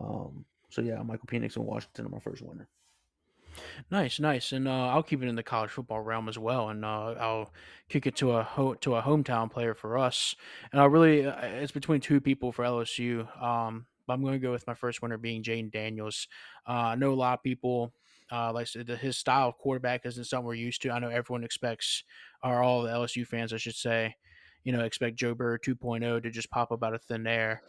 um, 0.00 0.44
so 0.68 0.82
yeah, 0.82 1.02
Michael 1.02 1.26
Penix 1.26 1.56
and 1.56 1.64
Washington 1.64 2.06
are 2.06 2.10
my 2.10 2.18
first 2.20 2.42
winner. 2.42 2.68
Nice, 3.90 4.20
nice, 4.20 4.52
and 4.52 4.68
uh, 4.68 4.88
I'll 4.88 5.02
keep 5.02 5.22
it 5.22 5.28
in 5.28 5.34
the 5.34 5.42
college 5.42 5.70
football 5.70 6.00
realm 6.00 6.28
as 6.28 6.38
well, 6.38 6.68
and 6.68 6.84
uh, 6.84 7.14
I'll 7.18 7.50
kick 7.88 8.06
it 8.06 8.14
to 8.16 8.32
a 8.32 8.42
ho- 8.42 8.74
to 8.74 8.94
a 8.94 9.02
hometown 9.02 9.50
player 9.50 9.74
for 9.74 9.98
us. 9.98 10.36
And 10.70 10.80
I 10.80 10.84
really, 10.84 11.26
uh, 11.26 11.34
it's 11.40 11.72
between 11.72 12.00
two 12.00 12.20
people 12.20 12.52
for 12.52 12.64
LSU. 12.64 13.26
Um, 13.42 13.86
I'm 14.10 14.22
going 14.22 14.34
to 14.34 14.38
go 14.38 14.52
with 14.52 14.66
my 14.66 14.74
first 14.74 15.02
winner 15.02 15.18
being 15.18 15.42
Jayden 15.42 15.72
Daniels. 15.72 16.28
Uh, 16.66 16.72
I 16.72 16.94
know 16.94 17.12
a 17.12 17.14
lot 17.14 17.38
of 17.38 17.42
people. 17.42 17.92
Uh, 18.30 18.52
like 18.52 18.66
said, 18.66 18.86
his 18.86 19.16
style 19.16 19.48
of 19.48 19.56
quarterback 19.56 20.04
isn't 20.04 20.24
something 20.24 20.46
we're 20.46 20.52
used 20.52 20.82
to. 20.82 20.90
I 20.90 20.98
know 20.98 21.08
everyone 21.08 21.44
expects, 21.44 22.04
or 22.42 22.62
all 22.62 22.82
the 22.82 22.90
LSU 22.90 23.26
fans, 23.26 23.54
I 23.54 23.56
should 23.56 23.74
say, 23.74 24.16
you 24.64 24.72
know, 24.72 24.80
expect 24.80 25.16
Joe 25.16 25.34
Burrow 25.34 25.56
2.0 25.56 26.22
to 26.22 26.30
just 26.30 26.50
pop 26.50 26.70
up 26.70 26.84
out 26.84 26.92
of 26.92 27.02
thin 27.02 27.26
air. 27.26 27.62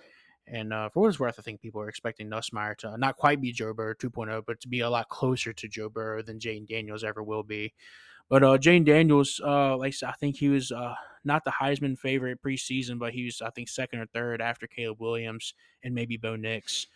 And 0.52 0.74
uh, 0.74 0.90
for 0.90 1.02
what 1.02 1.10
it's 1.10 1.20
worth, 1.20 1.36
I 1.38 1.44
think 1.44 1.62
people 1.62 1.82
are 1.82 1.90
expecting 1.90 2.30
Nussmeier 2.30 2.76
to 2.80 2.98
not 2.98 3.18
quite 3.18 3.40
be 3.40 3.52
Joe 3.52 3.74
Burrow 3.74 3.94
2.0, 3.94 4.44
but 4.46 4.60
to 4.62 4.68
be 4.68 4.82
a 4.82 4.90
lot 4.90 5.08
closer 5.08 5.54
to 5.54 5.68
Joe 5.68 5.90
Burrow 5.90 6.22
than 6.22 6.40
Jane 6.40 6.66
Daniels 6.68 7.04
ever 7.04 7.24
will 7.24 7.44
be. 7.44 7.74
But 8.30 8.44
uh, 8.44 8.58
Jane 8.58 8.84
Daniels, 8.84 9.42
uh, 9.44 9.76
like 9.78 9.96
I 10.06 10.12
think 10.14 10.38
he 10.38 10.50
was 10.50 10.72
uh, 10.72 10.94
not 11.24 11.44
the 11.44 11.52
Heisman 11.52 11.98
favorite 11.98 12.42
preseason, 12.44 13.00
but 13.00 13.14
he 13.14 13.26
was, 13.26 13.42
I 13.42 13.50
think, 13.50 13.70
second 13.70 14.00
or 14.00 14.06
third 14.08 14.42
after 14.42 14.68
Caleb 14.68 15.00
Williams 15.00 15.54
and 15.84 15.96
maybe 15.96 16.18
Bo 16.18 16.36
Nix. 16.36 16.88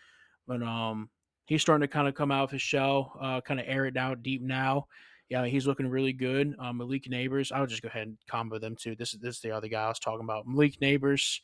But 0.48 0.62
um, 0.62 1.10
he's 1.46 1.62
starting 1.62 1.88
to 1.88 1.92
kind 1.92 2.08
of 2.08 2.14
come 2.14 2.32
out 2.32 2.44
of 2.44 2.52
his 2.52 2.62
shell, 2.62 3.18
uh, 3.22 3.42
kind 3.42 3.60
of 3.60 3.66
air 3.68 3.86
it 3.86 3.98
out 3.98 4.24
deep 4.24 4.42
now. 4.42 4.88
Yeah, 5.30 5.46
he's 5.46 5.66
looking 5.66 5.88
really 5.88 6.14
good. 6.14 6.54
Um, 6.60 6.78
Malik 6.78 7.06
Nabers, 7.06 7.52
I'll 7.52 7.66
just 7.66 7.82
go 7.82 7.88
ahead 7.88 8.08
and 8.08 8.18
combo 8.30 8.60
them 8.60 8.76
too. 8.76 8.96
This 8.96 9.14
is 9.14 9.20
this 9.20 9.36
is 9.36 9.42
the 9.42 9.52
other 9.52 9.68
guy 9.68 9.86
I 9.86 9.88
was 9.88 10.00
talking 10.00 10.24
about. 10.24 10.46
Malik 10.46 10.80
Nabers, 10.80 11.40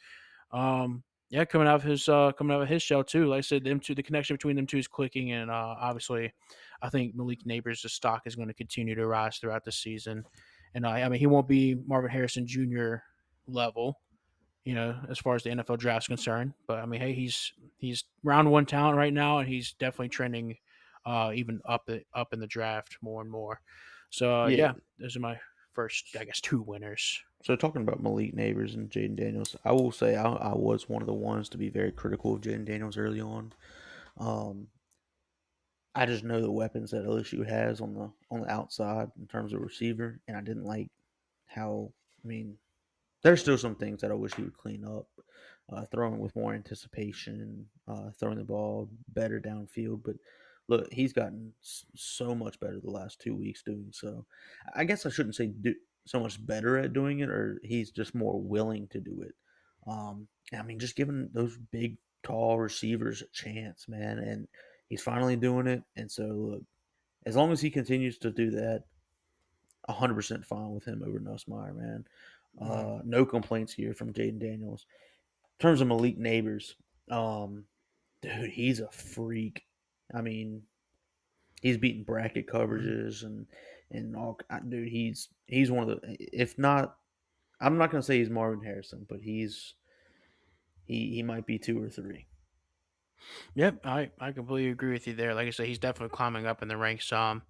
um, 0.51 1.03
yeah, 1.29 1.45
coming 1.45 1.67
out 1.67 1.75
of 1.75 1.83
his 1.83 2.09
uh, 2.09 2.31
coming 2.31 2.55
out 2.55 2.61
of 2.61 2.67
his 2.67 2.81
shell 2.81 3.03
too. 3.03 3.27
Like 3.27 3.39
I 3.39 3.41
said, 3.41 3.63
them 3.63 3.79
two, 3.79 3.93
the 3.93 4.03
connection 4.03 4.35
between 4.35 4.55
them 4.55 4.65
two 4.65 4.77
is 4.77 4.87
clicking, 4.87 5.31
and 5.31 5.51
uh, 5.51 5.75
obviously, 5.79 6.33
I 6.81 6.89
think 6.89 7.15
Malik 7.15 7.43
Nabers' 7.45 7.87
stock 7.89 8.23
is 8.25 8.35
going 8.35 8.47
to 8.47 8.53
continue 8.53 8.95
to 8.95 9.07
rise 9.07 9.37
throughout 9.37 9.63
the 9.63 9.71
season. 9.71 10.25
And 10.73 10.85
uh, 10.85 10.89
I 10.89 11.07
mean, 11.09 11.19
he 11.19 11.27
won't 11.27 11.47
be 11.47 11.75
Marvin 11.85 12.09
Harrison 12.09 12.47
Jr. 12.47 12.95
level, 13.47 13.99
you 14.63 14.73
know, 14.73 14.95
as 15.09 15.19
far 15.19 15.35
as 15.35 15.43
the 15.43 15.51
NFL 15.51 15.77
draft 15.77 16.03
is 16.05 16.07
concerned. 16.07 16.53
But 16.67 16.79
I 16.79 16.85
mean, 16.85 17.01
hey, 17.01 17.13
he's 17.13 17.53
he's 17.77 18.05
round 18.23 18.49
one 18.51 18.65
talent 18.65 18.97
right 18.97 19.13
now, 19.13 19.39
and 19.39 19.47
he's 19.47 19.73
definitely 19.73 20.09
trending 20.09 20.57
uh, 21.05 21.31
even 21.33 21.61
up 21.65 21.85
the, 21.85 22.01
up 22.13 22.33
in 22.33 22.39
the 22.39 22.47
draft 22.47 22.97
more 23.01 23.21
and 23.21 23.29
more. 23.29 23.61
So 24.09 24.43
uh, 24.43 24.47
Yeah. 24.47 24.57
yeah, 24.57 24.73
those 24.99 25.15
are 25.15 25.19
my 25.21 25.39
first, 25.73 26.15
I 26.19 26.23
guess, 26.23 26.41
two 26.41 26.61
winners. 26.61 27.21
So 27.43 27.55
talking 27.55 27.81
about 27.81 28.03
Malik 28.03 28.35
Nabers 28.35 28.73
and 28.75 28.89
Jayden 28.89 29.15
Daniels, 29.15 29.55
I 29.63 29.71
will 29.71 29.91
say 29.91 30.15
I, 30.15 30.29
I 30.29 30.55
was 30.55 30.89
one 30.89 31.01
of 31.01 31.07
the 31.07 31.13
ones 31.13 31.47
to 31.49 31.57
be 31.57 31.69
very 31.69 31.91
critical 31.91 32.35
of 32.35 32.41
Jayden 32.41 32.65
Daniels 32.65 32.97
early 32.97 33.21
on. 33.21 33.53
Um, 34.17 34.67
I 35.95 36.05
just 36.05 36.23
know 36.23 36.41
the 36.41 36.51
weapons 36.51 36.91
that 36.91 37.05
LSU 37.05 37.47
has 37.47 37.81
on 37.81 37.93
the 37.93 38.11
on 38.29 38.41
the 38.41 38.51
outside 38.51 39.09
in 39.19 39.27
terms 39.27 39.53
of 39.53 39.61
receiver, 39.61 40.19
and 40.27 40.37
I 40.37 40.41
didn't 40.41 40.65
like 40.65 40.89
how. 41.45 41.91
I 42.23 42.27
mean, 42.27 42.57
there's 43.23 43.41
still 43.41 43.57
some 43.57 43.75
things 43.75 44.01
that 44.01 44.11
I 44.11 44.15
wish 44.15 44.33
he 44.33 44.43
would 44.43 44.57
clean 44.57 44.83
up, 44.85 45.07
uh, 45.71 45.85
throwing 45.85 46.19
with 46.19 46.35
more 46.35 46.53
anticipation, 46.53 47.65
uh, 47.87 48.11
throwing 48.19 48.37
the 48.37 48.43
ball 48.43 48.89
better 49.13 49.39
downfield. 49.39 50.01
But 50.03 50.15
look, 50.67 50.91
he's 50.91 51.13
gotten 51.13 51.53
so 51.61 52.35
much 52.35 52.59
better 52.59 52.79
the 52.79 52.91
last 52.91 53.19
two 53.19 53.33
weeks 53.35 53.63
doing 53.63 53.89
so. 53.91 54.25
I 54.75 54.83
guess 54.83 55.05
I 55.05 55.09
shouldn't 55.09 55.35
say 55.35 55.47
do 55.47 55.73
so 56.09 56.19
much 56.19 56.43
better 56.43 56.75
at 56.79 56.91
doing 56.91 57.19
it, 57.19 57.29
or 57.29 57.61
he's 57.63 57.91
just 57.91 58.15
more 58.15 58.41
willing 58.41 58.87
to 58.87 58.99
do 58.99 59.21
it. 59.21 59.35
Um, 59.85 60.27
I 60.57 60.63
mean, 60.63 60.79
just 60.79 60.95
giving 60.95 61.29
those 61.33 61.55
big, 61.71 61.97
tall 62.23 62.57
receivers 62.57 63.21
a 63.21 63.27
chance, 63.27 63.87
man, 63.87 64.17
and 64.17 64.47
he's 64.87 65.03
finally 65.03 65.35
doing 65.35 65.67
it. 65.67 65.83
And 65.95 66.09
so, 66.09 66.23
look, 66.23 66.63
as 67.27 67.35
long 67.35 67.51
as 67.51 67.61
he 67.61 67.69
continues 67.69 68.17
to 68.19 68.31
do 68.31 68.49
that, 68.51 68.85
100% 69.87 70.45
fine 70.45 70.71
with 70.71 70.83
him 70.83 71.03
over 71.05 71.19
Nussmeier, 71.19 71.75
man. 71.75 72.05
Uh, 72.59 72.99
no 73.05 73.23
complaints 73.23 73.71
here 73.71 73.93
from 73.93 74.11
Jayden 74.11 74.39
Daniels. 74.39 74.87
In 75.59 75.61
terms 75.61 75.79
of 75.79 75.87
Malik 75.87 76.17
Nabers, 76.17 76.73
um, 77.11 77.65
dude, 78.23 78.49
he's 78.49 78.79
a 78.79 78.89
freak. 78.89 79.63
I 80.13 80.21
mean, 80.21 80.63
he's 81.61 81.77
beating 81.77 82.03
bracket 82.03 82.47
coverages 82.47 83.23
and 83.23 83.45
and 83.91 84.15
all. 84.15 84.39
Dude, 84.67 84.87
he's 84.87 85.29
he's 85.45 85.71
one 85.71 85.89
of 85.89 86.01
the. 86.01 86.17
If 86.19 86.57
not, 86.57 86.97
I'm 87.59 87.77
not 87.77 87.91
gonna 87.91 88.03
say 88.03 88.19
he's 88.19 88.29
Marvin 88.29 88.63
Harrison, 88.63 89.05
but 89.09 89.21
he's 89.21 89.75
he 90.85 91.11
he 91.15 91.23
might 91.23 91.45
be 91.45 91.57
two 91.59 91.81
or 91.81 91.89
three. 91.89 92.27
Yep, 93.55 93.85
I, 93.85 94.11
I 94.19 94.31
completely 94.31 94.71
agree 94.71 94.93
with 94.93 95.05
you 95.07 95.13
there. 95.13 95.33
Like 95.33 95.47
I 95.47 95.51
said, 95.51 95.67
he's 95.67 95.79
definitely 95.79 96.15
climbing 96.15 96.45
up 96.45 96.61
in 96.61 96.67
the 96.67 96.77
ranks. 96.77 97.11
Um, 97.11 97.43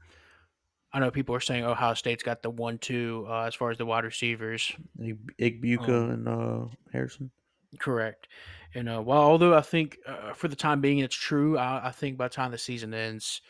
I 0.91 0.99
know 0.99 1.11
people 1.11 1.35
are 1.35 1.39
saying 1.39 1.63
Ohio 1.63 1.93
State's 1.93 2.23
got 2.23 2.41
the 2.41 2.49
one 2.49 2.79
two 2.79 3.27
uh, 3.29 3.43
as 3.43 3.53
far 3.53 3.69
as 3.69 3.77
the 3.77 3.85
wide 3.85 4.03
receivers. 4.03 4.73
Ig- 4.99 5.37
Egbuka 5.37 5.89
Um, 5.89 6.09
and 6.09 6.27
uh, 6.27 6.65
Harrison. 6.91 7.29
Correct. 7.77 8.27
And 8.73 8.89
uh, 8.89 9.01
well, 9.05 9.21
although 9.21 9.55
I 9.55 9.61
think 9.61 9.99
uh, 10.07 10.33
for 10.33 10.47
the 10.47 10.55
time 10.55 10.81
being 10.81 10.99
it's 10.99 11.15
true, 11.15 11.57
I, 11.57 11.89
I 11.89 11.91
think 11.91 12.17
by 12.17 12.27
the 12.27 12.33
time 12.33 12.49
the 12.51 12.57
season 12.57 12.93
ends, 12.93 13.41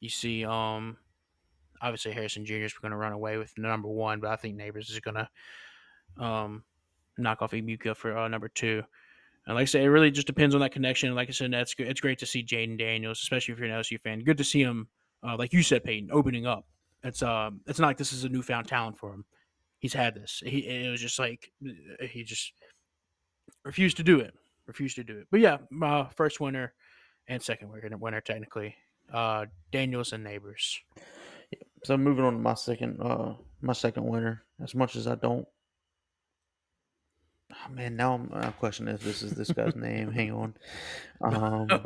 You 0.00 0.08
see, 0.08 0.44
um, 0.44 0.96
obviously 1.80 2.12
Harrison 2.12 2.44
Jr. 2.44 2.54
is 2.54 2.74
going 2.74 2.92
to 2.92 2.96
run 2.96 3.12
away 3.12 3.36
with 3.36 3.52
number 3.56 3.88
one, 3.88 4.20
but 4.20 4.30
I 4.30 4.36
think 4.36 4.56
Nabers 4.56 4.90
is 4.90 5.00
going 5.00 5.16
to 5.16 6.24
um, 6.24 6.64
knock 7.18 7.42
off 7.42 7.52
Egbuka 7.52 7.96
for 7.96 8.16
uh, 8.16 8.28
number 8.28 8.48
two. 8.48 8.82
And 9.46 9.54
like 9.54 9.62
I 9.62 9.66
said, 9.66 9.82
it 9.82 9.90
really 9.90 10.10
just 10.10 10.26
depends 10.26 10.54
on 10.54 10.60
that 10.60 10.72
connection. 10.72 11.14
Like 11.14 11.28
I 11.28 11.32
said, 11.32 11.52
that's 11.52 11.74
good. 11.74 11.88
It's 11.88 12.00
great 12.00 12.18
to 12.18 12.26
see 12.26 12.42
Jayden 12.42 12.78
Daniels, 12.78 13.20
especially 13.22 13.52
if 13.52 13.60
you're 13.60 13.68
an 13.68 13.80
LSU 13.80 14.00
fan. 14.00 14.20
Good 14.20 14.38
to 14.38 14.44
see 14.44 14.60
him, 14.60 14.88
uh, 15.22 15.36
like 15.38 15.52
you 15.52 15.62
said, 15.62 15.84
Peyton, 15.84 16.10
opening 16.12 16.46
up. 16.46 16.66
It's 17.04 17.22
um, 17.22 17.60
it's 17.66 17.78
not 17.78 17.86
like 17.86 17.98
this 17.98 18.12
is 18.12 18.24
a 18.24 18.28
newfound 18.28 18.66
talent 18.66 18.98
for 18.98 19.12
him. 19.12 19.24
He's 19.78 19.92
had 19.92 20.14
this. 20.16 20.42
He 20.44 20.58
it 20.58 20.90
was 20.90 21.00
just 21.00 21.18
like 21.18 21.52
he 22.00 22.24
just 22.24 22.52
refused 23.64 23.98
to 23.98 24.02
do 24.02 24.18
it. 24.18 24.34
Refused 24.66 24.96
to 24.96 25.04
do 25.04 25.18
it. 25.18 25.28
But 25.30 25.40
yeah, 25.40 25.58
uh, 25.80 26.06
first 26.06 26.40
winner 26.40 26.74
and 27.28 27.40
second 27.40 27.70
winner, 27.70 27.96
winner 27.96 28.20
technically. 28.20 28.74
Uh, 29.12 29.46
Daniels 29.70 30.12
and 30.12 30.26
Nabers. 30.26 30.78
So 31.86 31.94
I'm 31.94 32.02
moving 32.02 32.24
on 32.24 32.32
to 32.32 32.38
my 32.40 32.54
second, 32.54 33.00
uh, 33.00 33.34
my 33.62 33.72
second 33.72 34.06
winner. 34.08 34.42
As 34.60 34.74
much 34.74 34.96
as 34.96 35.06
I 35.06 35.14
don't 35.14 35.46
Oh, 37.52 37.72
man, 37.72 37.94
now 37.94 38.14
I'm, 38.14 38.28
I'm 38.32 38.52
questioning 38.54 38.92
if 38.92 39.02
this 39.02 39.22
is 39.22 39.32
this 39.34 39.52
guy's 39.52 39.76
name. 39.76 40.10
Hang 40.10 40.32
on. 40.32 40.54
Um, 41.22 41.68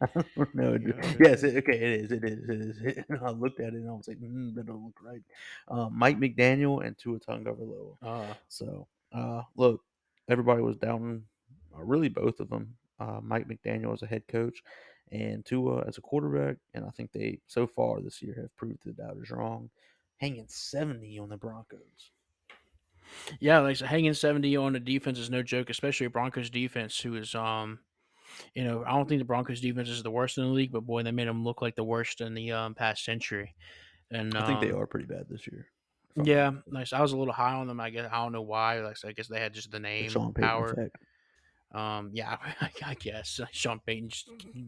I 0.00 0.06
don't 0.14 0.54
know. 0.54 0.78
Yes, 1.18 1.42
it, 1.42 1.56
okay, 1.56 1.74
it 1.74 2.04
is. 2.04 2.12
It 2.12 2.24
is. 2.24 2.48
It 2.48 2.60
is. 2.60 2.78
It, 2.80 3.04
I 3.20 3.30
looked 3.30 3.60
at 3.60 3.74
it 3.74 3.80
and 3.80 3.88
I 3.90 3.92
was 3.92 4.08
like, 4.08 4.18
mm, 4.18 4.54
that 4.54 4.66
don't 4.66 4.84
look 4.84 4.96
right. 5.02 5.20
Uh, 5.68 5.90
Mike 5.90 6.18
McDaniel 6.18 6.86
and 6.86 6.96
Tua 6.96 7.18
Tagovailoa. 7.18 7.96
Uh, 8.00 8.34
So, 8.48 8.86
uh, 9.12 9.42
look, 9.56 9.82
everybody 10.30 10.62
was 10.62 10.76
down, 10.78 11.24
uh, 11.76 11.82
really 11.82 12.08
both 12.08 12.40
of 12.40 12.48
them. 12.48 12.76
Uh, 13.00 13.20
Mike 13.22 13.48
McDaniel 13.48 13.92
as 13.92 14.02
a 14.02 14.06
head 14.06 14.22
coach 14.28 14.62
and 15.12 15.44
Tua 15.44 15.84
as 15.86 15.98
a 15.98 16.00
quarterback, 16.00 16.56
and 16.74 16.84
I 16.84 16.90
think 16.90 17.12
they 17.12 17.40
so 17.46 17.66
far 17.66 18.00
this 18.00 18.22
year 18.22 18.34
have 18.40 18.54
proved 18.56 18.84
the 18.84 18.92
doubters 18.92 19.30
wrong, 19.30 19.70
hanging 20.18 20.46
seventy 20.48 21.18
on 21.18 21.28
the 21.28 21.36
Broncos. 21.36 22.12
yeah, 23.40 23.58
like 23.60 23.76
so 23.76 23.86
hanging 23.86 24.14
seventy 24.14 24.56
on 24.56 24.72
the 24.72 24.80
defense 24.80 25.18
is 25.18 25.30
no 25.30 25.42
joke, 25.42 25.70
especially 25.70 26.06
a 26.06 26.10
Broncos 26.10 26.50
defense 26.50 26.98
who 26.98 27.16
is 27.16 27.34
um, 27.34 27.80
you 28.54 28.64
know, 28.64 28.84
I 28.86 28.92
don't 28.92 29.08
think 29.08 29.20
the 29.20 29.26
Broncos 29.26 29.60
defense 29.60 29.88
is 29.88 30.02
the 30.02 30.10
worst 30.10 30.38
in 30.38 30.44
the 30.44 30.50
league, 30.50 30.72
but 30.72 30.86
boy, 30.86 31.02
they 31.02 31.12
made 31.12 31.28
them 31.28 31.44
look 31.44 31.62
like 31.62 31.76
the 31.76 31.84
worst 31.84 32.20
in 32.20 32.34
the 32.34 32.52
um, 32.52 32.74
past 32.74 33.04
century. 33.04 33.54
And 34.10 34.36
I 34.36 34.46
think 34.46 34.60
they 34.60 34.72
um, 34.72 34.80
are 34.80 34.86
pretty 34.86 35.06
bad 35.06 35.26
this 35.28 35.46
year. 35.46 35.66
Yeah, 36.16 36.52
nice. 36.66 36.92
I 36.92 37.00
was 37.00 37.12
a 37.12 37.16
little 37.16 37.32
high 37.32 37.54
on 37.54 37.68
them. 37.68 37.80
I 37.80 37.90
guess 37.90 38.08
I 38.10 38.16
don't 38.16 38.32
know 38.32 38.42
why. 38.42 38.80
Like 38.80 38.96
I 39.04 39.12
guess 39.12 39.28
they 39.28 39.38
had 39.38 39.54
just 39.54 39.70
the 39.70 39.78
name 39.78 40.10
power. 40.34 40.72
effect. 40.72 40.96
Um, 41.72 42.10
yeah, 42.12 42.36
I, 42.60 42.70
I 42.84 42.94
guess 42.94 43.40
Sean 43.52 43.80
Payton 43.86 44.08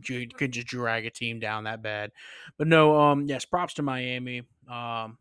just, 0.00 0.36
could 0.36 0.52
just 0.52 0.66
drag 0.66 1.06
a 1.06 1.10
team 1.10 1.40
down 1.40 1.64
that 1.64 1.82
bad, 1.82 2.12
but 2.58 2.66
no. 2.66 2.98
Um, 3.00 3.26
yes, 3.26 3.44
props 3.44 3.74
to 3.74 3.82
Miami. 3.82 4.42
Um, 4.70 5.18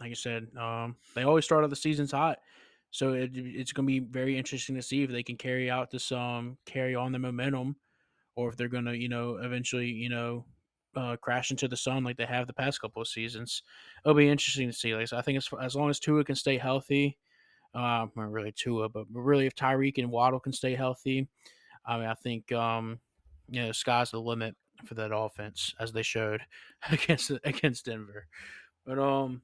like 0.00 0.10
I 0.10 0.14
said, 0.14 0.48
um, 0.56 0.96
they 1.14 1.22
always 1.22 1.44
start 1.44 1.64
out 1.64 1.70
the 1.70 1.76
seasons 1.76 2.12
hot, 2.12 2.38
so 2.90 3.12
it, 3.12 3.30
it's 3.34 3.72
going 3.72 3.86
to 3.86 4.00
be 4.00 4.00
very 4.00 4.36
interesting 4.36 4.76
to 4.76 4.82
see 4.82 5.02
if 5.02 5.10
they 5.10 5.22
can 5.22 5.36
carry 5.36 5.70
out 5.70 5.90
this 5.90 6.12
um 6.12 6.56
carry 6.66 6.94
on 6.94 7.12
the 7.12 7.18
momentum, 7.18 7.76
or 8.36 8.48
if 8.48 8.56
they're 8.56 8.68
going 8.68 8.84
to 8.84 8.96
you 8.96 9.08
know 9.08 9.38
eventually 9.42 9.86
you 9.86 10.08
know 10.08 10.44
uh, 10.96 11.16
crash 11.16 11.50
into 11.50 11.68
the 11.68 11.76
sun 11.76 12.02
like 12.02 12.16
they 12.16 12.26
have 12.26 12.46
the 12.46 12.52
past 12.52 12.80
couple 12.80 13.00
of 13.00 13.08
seasons. 13.08 13.62
It'll 14.04 14.14
be 14.14 14.28
interesting 14.28 14.68
to 14.68 14.72
see. 14.76 14.94
Like 14.94 15.08
so 15.08 15.16
I 15.16 15.22
think 15.22 15.38
as 15.38 15.48
as 15.62 15.74
long 15.74 15.90
as 15.90 15.98
Tua 15.98 16.24
can 16.24 16.34
stay 16.34 16.58
healthy, 16.58 17.18
uh, 17.74 18.06
really 18.14 18.52
Tua, 18.52 18.88
but 18.88 19.06
really 19.12 19.46
if 19.46 19.54
Tyreek 19.54 19.98
and 19.98 20.10
Waddle 20.10 20.40
can 20.40 20.52
stay 20.52 20.74
healthy, 20.74 21.28
I 21.84 21.98
mean 21.98 22.06
I 22.06 22.14
think 22.14 22.52
um 22.52 22.98
you 23.48 23.62
know 23.62 23.72
sky's 23.72 24.10
the 24.10 24.20
limit 24.20 24.54
for 24.84 24.94
that 24.94 25.14
offense 25.14 25.74
as 25.80 25.92
they 25.92 26.02
showed 26.02 26.40
against 26.90 27.30
against 27.44 27.86
Denver. 27.86 28.26
But 28.86 28.98
um, 28.98 29.42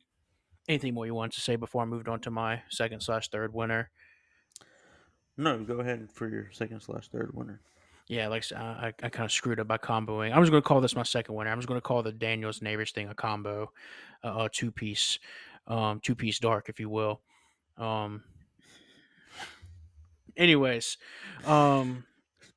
anything 0.68 0.94
more 0.94 1.06
you 1.06 1.14
wanted 1.14 1.32
to 1.32 1.40
say 1.40 1.56
before 1.56 1.82
I 1.82 1.86
moved 1.86 2.08
on 2.08 2.20
to 2.20 2.30
my 2.30 2.62
second 2.70 3.00
slash 3.00 3.28
third 3.28 3.52
winner? 3.52 3.90
No, 5.36 5.58
go 5.58 5.80
ahead 5.80 6.08
for 6.12 6.28
your 6.28 6.48
second 6.52 6.80
slash 6.80 7.08
third 7.08 7.32
winner. 7.34 7.60
Yeah, 8.06 8.28
like 8.28 8.44
I, 8.52 8.60
I, 8.60 8.92
I 9.02 9.08
kind 9.08 9.24
of 9.24 9.32
screwed 9.32 9.58
up 9.58 9.66
by 9.66 9.78
comboing. 9.78 10.32
I'm 10.32 10.42
just 10.42 10.50
going 10.50 10.62
to 10.62 10.66
call 10.66 10.80
this 10.80 10.94
my 10.94 11.02
second 11.02 11.34
winner. 11.34 11.50
I'm 11.50 11.58
just 11.58 11.68
going 11.68 11.80
to 11.80 11.86
call 11.86 12.02
the 12.02 12.12
Daniels 12.12 12.60
Neighbors 12.62 12.92
thing 12.92 13.08
a 13.08 13.14
combo, 13.14 13.72
uh, 14.22 14.44
a 14.44 14.48
two 14.48 14.70
piece, 14.70 15.18
um, 15.66 16.00
two 16.00 16.14
piece 16.14 16.38
dark, 16.38 16.68
if 16.68 16.78
you 16.78 16.90
will. 16.90 17.22
Um. 17.78 18.22
Anyways, 20.36 20.96
um, 21.46 22.04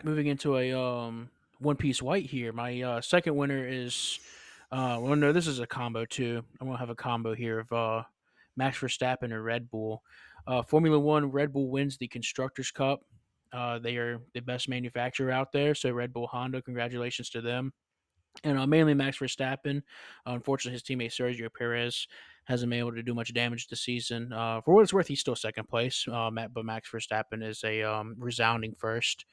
moving 0.03 0.27
into 0.27 0.57
a 0.57 0.73
um 0.73 1.29
one 1.59 1.75
piece 1.75 2.01
white 2.01 2.25
here. 2.25 2.53
My 2.53 2.81
uh, 2.81 3.01
second 3.01 3.35
winner 3.35 3.67
is, 3.67 4.19
uh, 4.71 4.97
well, 5.01 5.15
no, 5.15 5.31
this 5.31 5.47
is 5.47 5.59
a 5.59 5.67
combo 5.67 6.05
too. 6.05 6.43
I'm 6.59 6.67
gonna 6.67 6.79
have 6.79 6.89
a 6.89 6.95
combo 6.95 7.33
here 7.33 7.59
of 7.59 7.71
uh, 7.71 8.03
Max 8.55 8.79
Verstappen 8.79 9.23
and 9.23 9.43
Red 9.43 9.69
Bull. 9.69 10.03
Uh, 10.45 10.61
Formula 10.61 10.97
One, 10.97 11.31
Red 11.31 11.51
Bull 11.51 11.69
wins 11.69 11.97
the 11.97 12.07
Constructors 12.07 12.71
Cup. 12.71 13.01
Uh, 13.51 13.79
they 13.79 13.97
are 13.97 14.19
the 14.33 14.39
best 14.41 14.69
manufacturer 14.69 15.31
out 15.31 15.51
there. 15.51 15.73
So 15.73 15.91
Red 15.91 16.13
Bull 16.13 16.27
Honda, 16.27 16.61
congratulations 16.61 17.29
to 17.31 17.41
them. 17.41 17.73
And 18.43 18.57
uh, 18.57 18.67
mainly 18.67 18.93
Max 18.93 19.17
Verstappen. 19.17 19.81
Unfortunately, 20.25 20.73
his 20.73 20.83
teammate 20.83 21.11
Sergio 21.11 21.49
Perez 21.53 22.07
hasn't 22.47 22.69
been 22.69 22.79
able 22.79 22.93
to 22.93 23.03
do 23.03 23.13
much 23.13 23.33
damage 23.33 23.67
this 23.67 23.81
season. 23.81 24.31
Uh, 24.31 24.61
for 24.61 24.73
what 24.73 24.81
it's 24.81 24.93
worth, 24.93 25.07
he's 25.07 25.19
still 25.19 25.35
second 25.35 25.67
place. 25.67 26.05
Uh, 26.09 26.31
Matt, 26.31 26.53
but 26.53 26.63
Max 26.63 26.89
Verstappen 26.89 27.43
is 27.43 27.61
a 27.63 27.83
um, 27.83 28.15
resounding 28.17 28.73
first, 28.73 29.25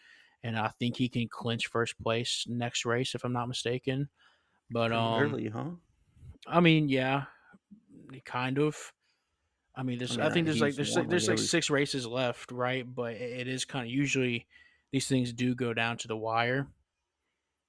and 0.42 0.58
I 0.58 0.68
think 0.80 0.96
he 0.96 1.08
can 1.08 1.28
clinch 1.28 1.68
first 1.68 1.98
place 2.00 2.44
next 2.48 2.84
race 2.84 3.14
if 3.14 3.24
I'm 3.24 3.32
not 3.32 3.46
mistaken. 3.46 4.08
But 4.68 4.92
um, 4.92 5.22
early, 5.22 5.48
huh? 5.48 5.70
I 6.46 6.58
mean, 6.58 6.88
yeah, 6.88 7.24
kind 8.24 8.58
of. 8.58 8.92
I 9.76 9.84
mean, 9.84 9.98
there's. 9.98 10.18
I 10.18 10.26
I, 10.26 10.30
think 10.30 10.46
there's 10.46 10.60
like 10.60 10.74
there's 10.74 10.96
like, 10.96 11.08
there's 11.08 11.28
like, 11.28 11.38
six 11.38 11.70
races 11.70 12.06
left, 12.06 12.50
right? 12.50 12.84
But 12.84 13.12
it 13.14 13.46
is 13.46 13.64
kind 13.64 13.86
of 13.86 13.92
usually 13.92 14.46
these 14.92 15.06
things 15.06 15.32
do 15.32 15.54
go 15.54 15.72
down 15.72 15.98
to 15.98 16.08
the 16.08 16.16
wire, 16.16 16.66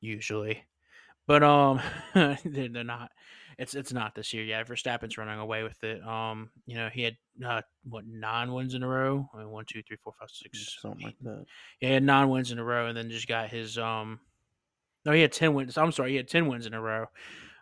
usually. 0.01 0.63
But 1.27 1.43
um, 1.43 1.81
they're, 2.13 2.69
they're 2.69 2.83
not. 2.83 3.11
It's 3.57 3.73
it's 3.73 3.93
not 3.93 4.15
this 4.15 4.33
year. 4.33 4.43
Yeah, 4.43 4.63
Verstappen's 4.63 5.17
running 5.17 5.39
away 5.39 5.63
with 5.63 5.81
it. 5.83 6.05
Um, 6.05 6.49
you 6.65 6.75
know, 6.75 6.89
he 6.91 7.03
had 7.03 7.15
uh, 7.45 7.61
what 7.89 8.05
nine 8.05 8.51
wins 8.51 8.73
in 8.73 8.83
a 8.83 8.87
row. 8.87 9.29
I 9.33 9.37
mean, 9.37 9.49
one, 9.49 9.63
two, 9.65 9.81
three, 9.81 9.97
four, 10.03 10.13
five, 10.19 10.29
six, 10.29 10.77
Something 10.81 11.05
like 11.05 11.15
that. 11.21 11.45
yeah, 11.79 11.87
he 11.87 11.93
had 11.93 12.03
nine 12.03 12.29
wins 12.29 12.51
in 12.51 12.59
a 12.59 12.63
row, 12.63 12.87
and 12.87 12.97
then 12.97 13.09
just 13.09 13.27
got 13.27 13.49
his 13.49 13.77
um. 13.77 14.19
No, 15.05 15.13
he 15.13 15.21
had 15.21 15.31
ten 15.31 15.53
wins. 15.53 15.77
I'm 15.77 15.91
sorry, 15.91 16.11
he 16.11 16.17
had 16.17 16.27
ten 16.27 16.47
wins 16.47 16.65
in 16.65 16.73
a 16.73 16.81
row. 16.81 17.05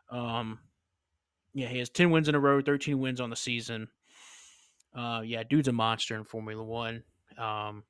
Um, 0.10 0.60
yeah, 1.54 1.68
he 1.68 1.78
has 1.80 1.90
ten 1.90 2.10
wins 2.10 2.28
in 2.28 2.36
a 2.36 2.40
row, 2.40 2.62
thirteen 2.62 3.00
wins 3.00 3.22
on 3.22 3.30
the 3.30 3.36
season. 3.36 3.88
Uh, 4.96 5.22
yeah, 5.24 5.44
dude's 5.44 5.68
a 5.68 5.72
monster 5.72 6.16
in 6.16 6.24
Formula 6.24 6.64
One. 6.64 7.04
Um, 7.38 7.84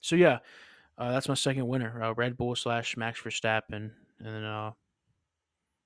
so 0.00 0.16
yeah, 0.16 0.38
uh, 0.98 1.12
that's 1.12 1.28
my 1.28 1.34
second 1.34 1.66
winner, 1.68 2.02
uh, 2.02 2.12
Red 2.14 2.36
Bull 2.36 2.54
slash 2.56 2.96
Max 2.96 3.20
Verstappen, 3.20 3.90
and 4.24 4.34
then 4.34 4.44
uh, 4.44 4.72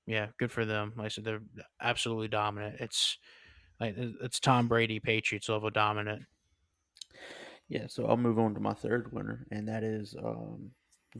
yeah, 0.06 0.28
good 0.38 0.50
for 0.50 0.64
them. 0.64 0.94
Like 0.96 1.06
I 1.06 1.08
said, 1.08 1.24
they're 1.24 1.42
absolutely 1.80 2.28
dominant. 2.28 2.76
It's 2.80 3.18
like 3.80 3.94
it's 3.96 4.40
Tom 4.40 4.68
Brady 4.68 5.00
Patriots 5.00 5.48
level 5.48 5.70
dominant. 5.70 6.22
Yeah, 7.68 7.86
so 7.86 8.06
I'll 8.06 8.16
move 8.16 8.38
on 8.38 8.54
to 8.54 8.60
my 8.60 8.72
third 8.72 9.12
winner, 9.12 9.46
and 9.50 9.68
that 9.68 9.84
is 9.84 10.14
um, 10.24 10.70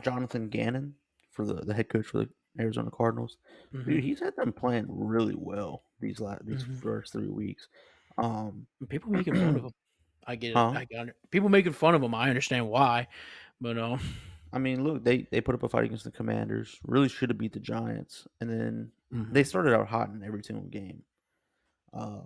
Jonathan 0.01 0.49
Gannon 0.49 0.95
for 1.31 1.45
the, 1.45 1.53
the 1.53 1.73
head 1.73 1.89
coach 1.89 2.07
for 2.07 2.19
the 2.19 2.29
Arizona 2.59 2.89
Cardinals. 2.89 3.37
Mhm. 3.73 3.85
Dude, 3.85 4.03
he's 4.03 4.19
had 4.19 4.35
them 4.35 4.51
playing 4.51 4.85
really 4.89 5.35
well 5.37 5.83
these 5.99 6.19
last 6.19 6.43
these 6.47 6.63
Mhm. 6.63 6.81
first 6.81 7.13
three 7.13 7.27
weeks. 7.27 7.67
Um, 8.17 8.65
People 8.89 9.11
making 9.11 9.35
fun 9.35 9.55
of 9.55 9.63
him. 9.65 9.71
I 10.25 10.35
get 10.35 10.51
it. 10.51 10.57
Huh? 10.57 10.71
I 10.75 10.85
get 10.85 11.09
it. 11.09 11.15
People 11.29 11.49
making 11.49 11.73
fun 11.73 11.93
of 11.93 12.01
him. 12.01 12.15
I 12.15 12.29
understand 12.29 12.67
why, 12.67 13.07
but 13.61 13.77
um, 13.77 13.99
I 14.51 14.59
mean, 14.59 14.83
look, 14.83 15.03
they 15.03 15.27
they 15.31 15.41
put 15.41 15.55
up 15.55 15.63
a 15.63 15.69
fight 15.69 15.85
against 15.85 16.03
the 16.03 16.11
Commanders. 16.11 16.79
Really 16.85 17.09
should 17.09 17.29
have 17.29 17.37
beat 17.37 17.53
the 17.53 17.59
Giants, 17.59 18.27
and 18.41 18.49
then 18.49 18.91
mhm. 19.13 19.31
they 19.31 19.43
started 19.43 19.75
out 19.75 19.87
hot 19.87 20.09
in 20.09 20.23
every 20.23 20.43
single 20.43 20.65
game. 20.65 21.03
Uh, 21.93 22.21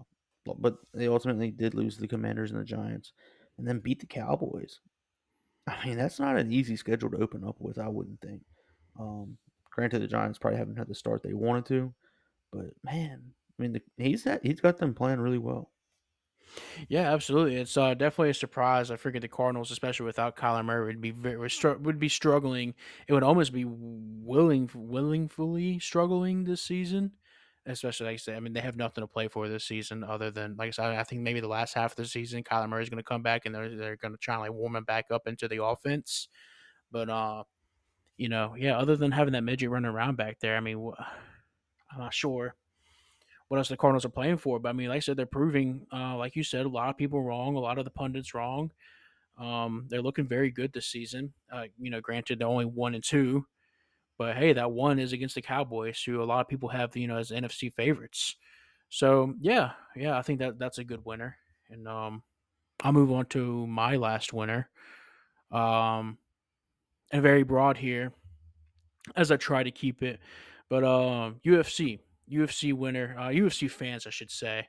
but 0.45 0.76
they 0.93 1.07
ultimately 1.07 1.51
did 1.51 1.74
lose 1.74 1.97
the 1.97 2.07
Commanders 2.07 2.51
and 2.51 2.59
the 2.59 2.65
Giants, 2.65 3.13
and 3.57 3.67
then 3.67 3.80
beat 3.80 3.99
the 3.99 4.05
Cowboys. 4.05 4.80
I 5.67 5.86
mean, 5.86 5.97
that's 5.97 6.19
not 6.19 6.38
an 6.38 6.51
easy 6.51 6.76
schedule 6.76 7.09
to 7.11 7.21
open 7.21 7.43
up 7.43 7.55
with. 7.59 7.78
I 7.78 7.88
wouldn't 7.88 8.21
think. 8.21 8.41
Um, 8.99 9.38
granted, 9.71 10.01
the 10.01 10.07
Giants 10.07 10.38
probably 10.38 10.59
haven't 10.59 10.78
had 10.78 10.88
the 10.88 10.95
start 10.95 11.24
they 11.24 11.34
wanted 11.34 11.65
to, 11.67 11.93
but 12.51 12.65
man, 12.84 13.21
I 13.24 13.61
mean, 13.61 13.74
the, 13.74 13.82
he's 13.97 14.24
had, 14.24 14.41
he's 14.43 14.59
got 14.59 14.78
them 14.78 14.93
playing 14.93 15.19
really 15.19 15.38
well. 15.38 15.71
Yeah, 16.89 17.11
absolutely. 17.13 17.55
It's 17.55 17.77
uh, 17.77 17.93
definitely 17.93 18.29
a 18.31 18.33
surprise. 18.33 18.91
I 18.91 18.95
figured 18.97 19.23
the 19.23 19.27
Cardinals, 19.27 19.71
especially 19.71 20.05
without 20.05 20.35
Kyler 20.35 20.63
Murray, 20.63 20.87
would 20.87 21.01
be 21.01 21.11
very 21.11 21.37
would 21.79 21.99
be 21.99 22.09
struggling. 22.09 22.75
It 23.07 23.13
would 23.13 23.23
almost 23.23 23.53
be 23.53 23.65
willing 23.65 24.69
willingly 24.73 25.79
struggling 25.79 26.43
this 26.43 26.61
season. 26.61 27.13
Especially 27.65 28.07
like 28.07 28.13
I 28.15 28.17
said, 28.17 28.35
I 28.35 28.39
mean 28.41 28.51
they 28.53 28.59
have 28.59 28.75
nothing 28.75 29.03
to 29.03 29.07
play 29.07 29.29
for 29.29 29.47
this 29.47 29.63
season 29.63 30.03
other 30.03 30.31
than 30.31 30.55
like 30.57 30.67
I 30.67 30.71
said. 30.71 30.85
I 30.95 31.03
think 31.03 31.21
maybe 31.21 31.39
the 31.39 31.47
last 31.47 31.73
half 31.73 31.91
of 31.93 31.95
the 31.97 32.05
season, 32.05 32.43
Kyler 32.43 32.67
Murray 32.69 32.83
is 32.83 32.89
going 32.89 32.97
to 32.97 33.03
come 33.03 33.23
back 33.23 33.45
and 33.45 33.55
they're 33.55 33.75
they're 33.75 33.95
going 33.95 34.13
to 34.13 34.17
try 34.17 34.35
and 34.35 34.41
like 34.43 34.51
warm 34.53 34.75
him 34.75 34.83
back 34.83 35.05
up 35.11 35.27
into 35.27 35.47
the 35.47 35.63
offense. 35.63 36.27
But 36.91 37.09
uh, 37.09 37.43
you 38.17 38.29
know, 38.29 38.55
yeah, 38.57 38.77
other 38.77 38.95
than 38.97 39.11
having 39.11 39.33
that 39.33 39.43
midget 39.43 39.69
running 39.71 39.91
around 39.91 40.17
back 40.17 40.39
there, 40.39 40.57
I 40.57 40.61
mean, 40.61 40.91
wh- 40.91 41.01
I'm 41.91 41.99
not 41.99 42.13
sure 42.13 42.55
what 43.47 43.57
else 43.57 43.69
the 43.69 43.77
Cardinals 43.77 44.05
are 44.05 44.09
playing 44.09 44.37
for. 44.37 44.59
But 44.59 44.69
I 44.69 44.73
mean, 44.73 44.89
like 44.89 44.97
I 44.97 44.99
said, 44.99 45.17
they're 45.17 45.25
proving, 45.25 45.85
uh, 45.93 46.15
like 46.17 46.35
you 46.35 46.43
said, 46.43 46.65
a 46.65 46.69
lot 46.69 46.89
of 46.89 46.97
people 46.97 47.21
wrong, 47.21 47.55
a 47.55 47.59
lot 47.59 47.77
of 47.77 47.85
the 47.85 47.91
pundits 47.91 48.33
wrong. 48.33 48.71
Um, 49.37 49.85
they're 49.89 50.01
looking 50.01 50.27
very 50.27 50.51
good 50.51 50.73
this 50.73 50.87
season. 50.87 51.33
Uh, 51.51 51.65
you 51.79 51.89
know, 51.89 52.01
granted, 52.01 52.39
they're 52.39 52.47
only 52.47 52.65
one 52.65 52.95
and 52.95 53.03
two, 53.03 53.45
but 54.17 54.35
hey, 54.37 54.53
that 54.53 54.71
one 54.71 54.99
is 54.99 55.13
against 55.13 55.35
the 55.35 55.41
Cowboys, 55.41 56.01
who 56.03 56.21
a 56.21 56.25
lot 56.25 56.41
of 56.41 56.47
people 56.47 56.69
have, 56.69 56.95
you 56.95 57.07
know, 57.07 57.17
as 57.17 57.31
NFC 57.31 57.73
favorites. 57.73 58.35
So 58.89 59.33
yeah, 59.41 59.71
yeah, 59.95 60.17
I 60.17 60.21
think 60.21 60.39
that 60.39 60.59
that's 60.59 60.77
a 60.77 60.83
good 60.83 61.03
winner. 61.03 61.35
And 61.69 61.87
um, 61.87 62.21
I'll 62.83 62.93
move 62.93 63.11
on 63.11 63.25
to 63.27 63.65
my 63.65 63.95
last 63.95 64.33
winner. 64.33 64.69
Um, 65.51 66.17
and 67.11 67.21
very 67.21 67.43
broad 67.43 67.77
here, 67.77 68.11
as 69.15 69.31
I 69.31 69.37
try 69.37 69.63
to 69.63 69.71
keep 69.71 70.03
it. 70.03 70.19
But 70.69 70.83
um, 70.83 71.39
UFC, 71.45 71.99
UFC 72.32 72.74
winner, 72.74 73.15
uh, 73.17 73.28
UFC 73.28 73.69
fans, 73.69 74.07
I 74.07 74.09
should 74.09 74.32
say, 74.32 74.67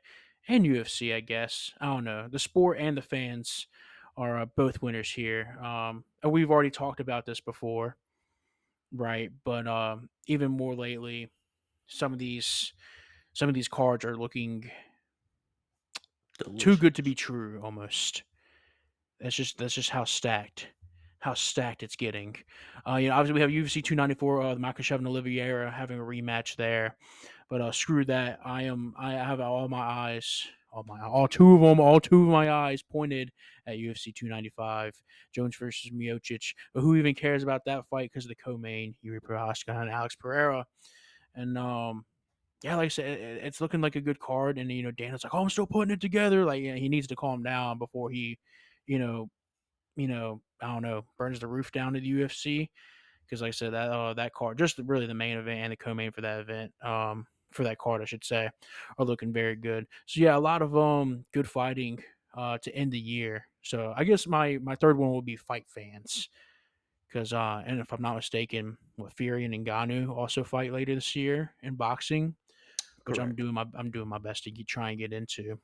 and 0.48 0.64
UFC, 0.64 1.14
I 1.14 1.20
guess. 1.20 1.72
I 1.80 1.86
don't 1.86 2.04
know. 2.04 2.28
The 2.30 2.38
sport 2.38 2.78
and 2.78 2.96
the 2.96 3.02
fans 3.02 3.66
are 4.16 4.40
uh, 4.40 4.46
both 4.56 4.82
winners 4.82 5.10
here. 5.10 5.58
Um, 5.62 6.04
and 6.22 6.32
we've 6.32 6.50
already 6.50 6.70
talked 6.70 7.00
about 7.00 7.26
this 7.26 7.40
before, 7.40 7.96
right? 8.92 9.30
But 9.44 9.66
um, 9.66 10.08
even 10.26 10.50
more 10.50 10.74
lately, 10.74 11.30
some 11.86 12.12
of 12.12 12.18
these 12.18 12.72
some 13.32 13.48
of 13.48 13.54
these 13.54 13.68
cards 13.68 14.04
are 14.04 14.16
looking 14.16 14.70
Delicious. 16.38 16.62
too 16.62 16.76
good 16.76 16.94
to 16.94 17.02
be 17.02 17.14
true 17.14 17.60
almost. 17.62 18.22
That's 19.20 19.34
just 19.34 19.58
that's 19.58 19.74
just 19.74 19.90
how 19.90 20.04
stacked 20.04 20.68
how 21.24 21.32
stacked 21.32 21.82
it's 21.82 21.96
getting. 21.96 22.36
Uh, 22.86 22.96
you 22.96 23.08
know, 23.08 23.14
obviously 23.14 23.32
we 23.32 23.40
have 23.40 23.48
UFC 23.48 23.82
294, 23.82 24.42
uh, 24.42 24.54
the 24.54 24.60
Makhachev 24.60 24.98
and 24.98 25.06
Oliveira 25.06 25.70
having 25.70 25.98
a 25.98 26.02
rematch 26.02 26.54
there, 26.56 26.96
but 27.50 27.60
uh, 27.60 27.72
screw 27.72 28.04
that. 28.06 28.40
I 28.44 28.64
am 28.64 28.94
I 28.98 29.12
have 29.12 29.40
all 29.40 29.68
my 29.68 29.78
eyes, 29.78 30.46
all 30.72 30.84
my 30.86 31.00
all 31.02 31.28
two 31.28 31.54
of 31.54 31.60
them, 31.60 31.80
all 31.80 32.00
two 32.00 32.22
of 32.22 32.28
my 32.28 32.50
eyes 32.50 32.82
pointed 32.82 33.30
at 33.66 33.76
UFC 33.76 34.14
295, 34.14 34.94
Jones 35.34 35.56
versus 35.56 35.90
Miocic. 35.90 36.54
But 36.72 36.80
who 36.80 36.96
even 36.96 37.14
cares 37.14 37.42
about 37.42 37.64
that 37.66 37.86
fight 37.88 38.10
because 38.12 38.24
of 38.24 38.30
the 38.30 38.36
co-main, 38.36 38.94
Jiri 39.04 39.20
Prochazka 39.20 39.80
and 39.80 39.90
Alex 39.90 40.16
Pereira, 40.16 40.64
and 41.34 41.56
um. 41.58 42.04
Yeah, 42.62 42.76
like 42.76 42.86
I 42.86 42.88
said, 42.88 43.20
it's 43.42 43.60
looking 43.60 43.82
like 43.82 43.94
a 43.94 44.00
good 44.00 44.18
card, 44.18 44.56
and 44.56 44.72
you 44.72 44.82
know, 44.82 44.90
Dana's 44.90 45.22
like, 45.22 45.34
"Oh, 45.34 45.42
I'm 45.42 45.50
still 45.50 45.66
putting 45.66 45.92
it 45.92 46.00
together." 46.00 46.46
Like, 46.46 46.62
yeah, 46.62 46.76
he 46.76 46.88
needs 46.88 47.06
to 47.08 47.14
calm 47.14 47.42
down 47.42 47.76
before 47.76 48.08
he, 48.08 48.38
you 48.86 48.98
know, 48.98 49.28
you 49.96 50.08
know, 50.08 50.40
I 50.62 50.72
don't 50.72 50.82
know, 50.82 51.04
burns 51.18 51.40
the 51.40 51.46
roof 51.46 51.72
down 51.72 51.92
to 51.92 52.00
the 52.00 52.10
UFC. 52.10 52.70
Because 53.24 53.40
like 53.42 53.48
I 53.48 53.52
said, 53.52 53.72
that 53.72 53.90
uh, 53.90 54.14
that 54.14 54.32
card, 54.32 54.58
just 54.58 54.78
really 54.78 55.06
the 55.06 55.14
main 55.14 55.38
event 55.38 55.60
and 55.60 55.72
the 55.72 55.76
co-main 55.76 56.12
for 56.12 56.20
that 56.22 56.40
event, 56.40 56.72
um, 56.82 57.26
for 57.54 57.64
that 57.64 57.78
card, 57.78 58.02
I 58.02 58.04
should 58.04 58.24
say, 58.24 58.50
are 58.98 59.04
looking 59.04 59.32
very 59.32 59.56
good. 59.56 59.86
So 60.06 60.20
yeah, 60.20 60.36
a 60.36 60.38
lot 60.38 60.60
of 60.60 60.76
um 60.76 61.24
good 61.32 61.48
fighting 61.48 62.02
uh 62.36 62.58
to 62.58 62.74
end 62.74 62.92
the 62.92 62.98
year. 62.98 63.46
So 63.62 63.94
I 63.96 64.04
guess 64.04 64.26
my 64.26 64.58
my 64.62 64.74
third 64.74 64.98
one 64.98 65.10
will 65.10 65.22
be 65.22 65.36
fight 65.36 65.66
fans. 65.68 66.28
Because 67.08 67.32
uh, 67.32 67.62
and 67.64 67.78
if 67.78 67.92
I'm 67.92 68.02
not 68.02 68.16
mistaken, 68.16 68.76
what 68.96 69.12
Fury 69.12 69.44
and 69.44 69.54
Ngannou 69.54 70.10
also 70.10 70.42
fight 70.42 70.72
later 70.72 70.96
this 70.96 71.14
year 71.14 71.54
in 71.62 71.76
boxing, 71.76 72.34
which 73.06 73.20
I'm 73.20 73.36
doing 73.36 73.54
my 73.54 73.64
I'm 73.78 73.92
doing 73.92 74.08
my 74.08 74.18
best 74.18 74.42
to 74.44 74.50
get, 74.50 74.66
try 74.66 74.90
and 74.90 74.98
get 74.98 75.12
into. 75.12 75.60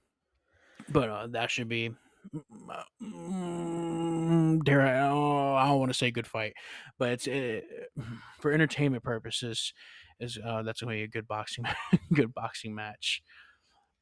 But 0.89 1.11
uh, 1.11 1.27
that 1.33 1.51
should 1.51 1.69
be 1.69 1.91
mm, 3.03 4.65
dare 4.65 4.83
I? 4.83 5.09
Oh, 5.09 5.55
I 5.55 5.67
don't 5.67 5.81
want 5.81 5.91
to 5.91 5.99
say 5.99 6.13
good 6.13 6.27
fight, 6.27 6.55
but 6.99 7.11
it's 7.11 7.27
uh, 7.27 7.61
for 8.41 8.53
entertainment 8.53 9.03
purposes. 9.03 9.75
Is 10.21 10.39
uh, 10.45 10.63
that's 10.63 10.83
going 10.83 10.95
to 10.95 10.99
be 10.99 11.05
a 11.05 11.09
good 11.09 11.27
boxing, 11.27 11.65
good 12.13 12.35
boxing 12.35 12.75
match. 12.75 13.23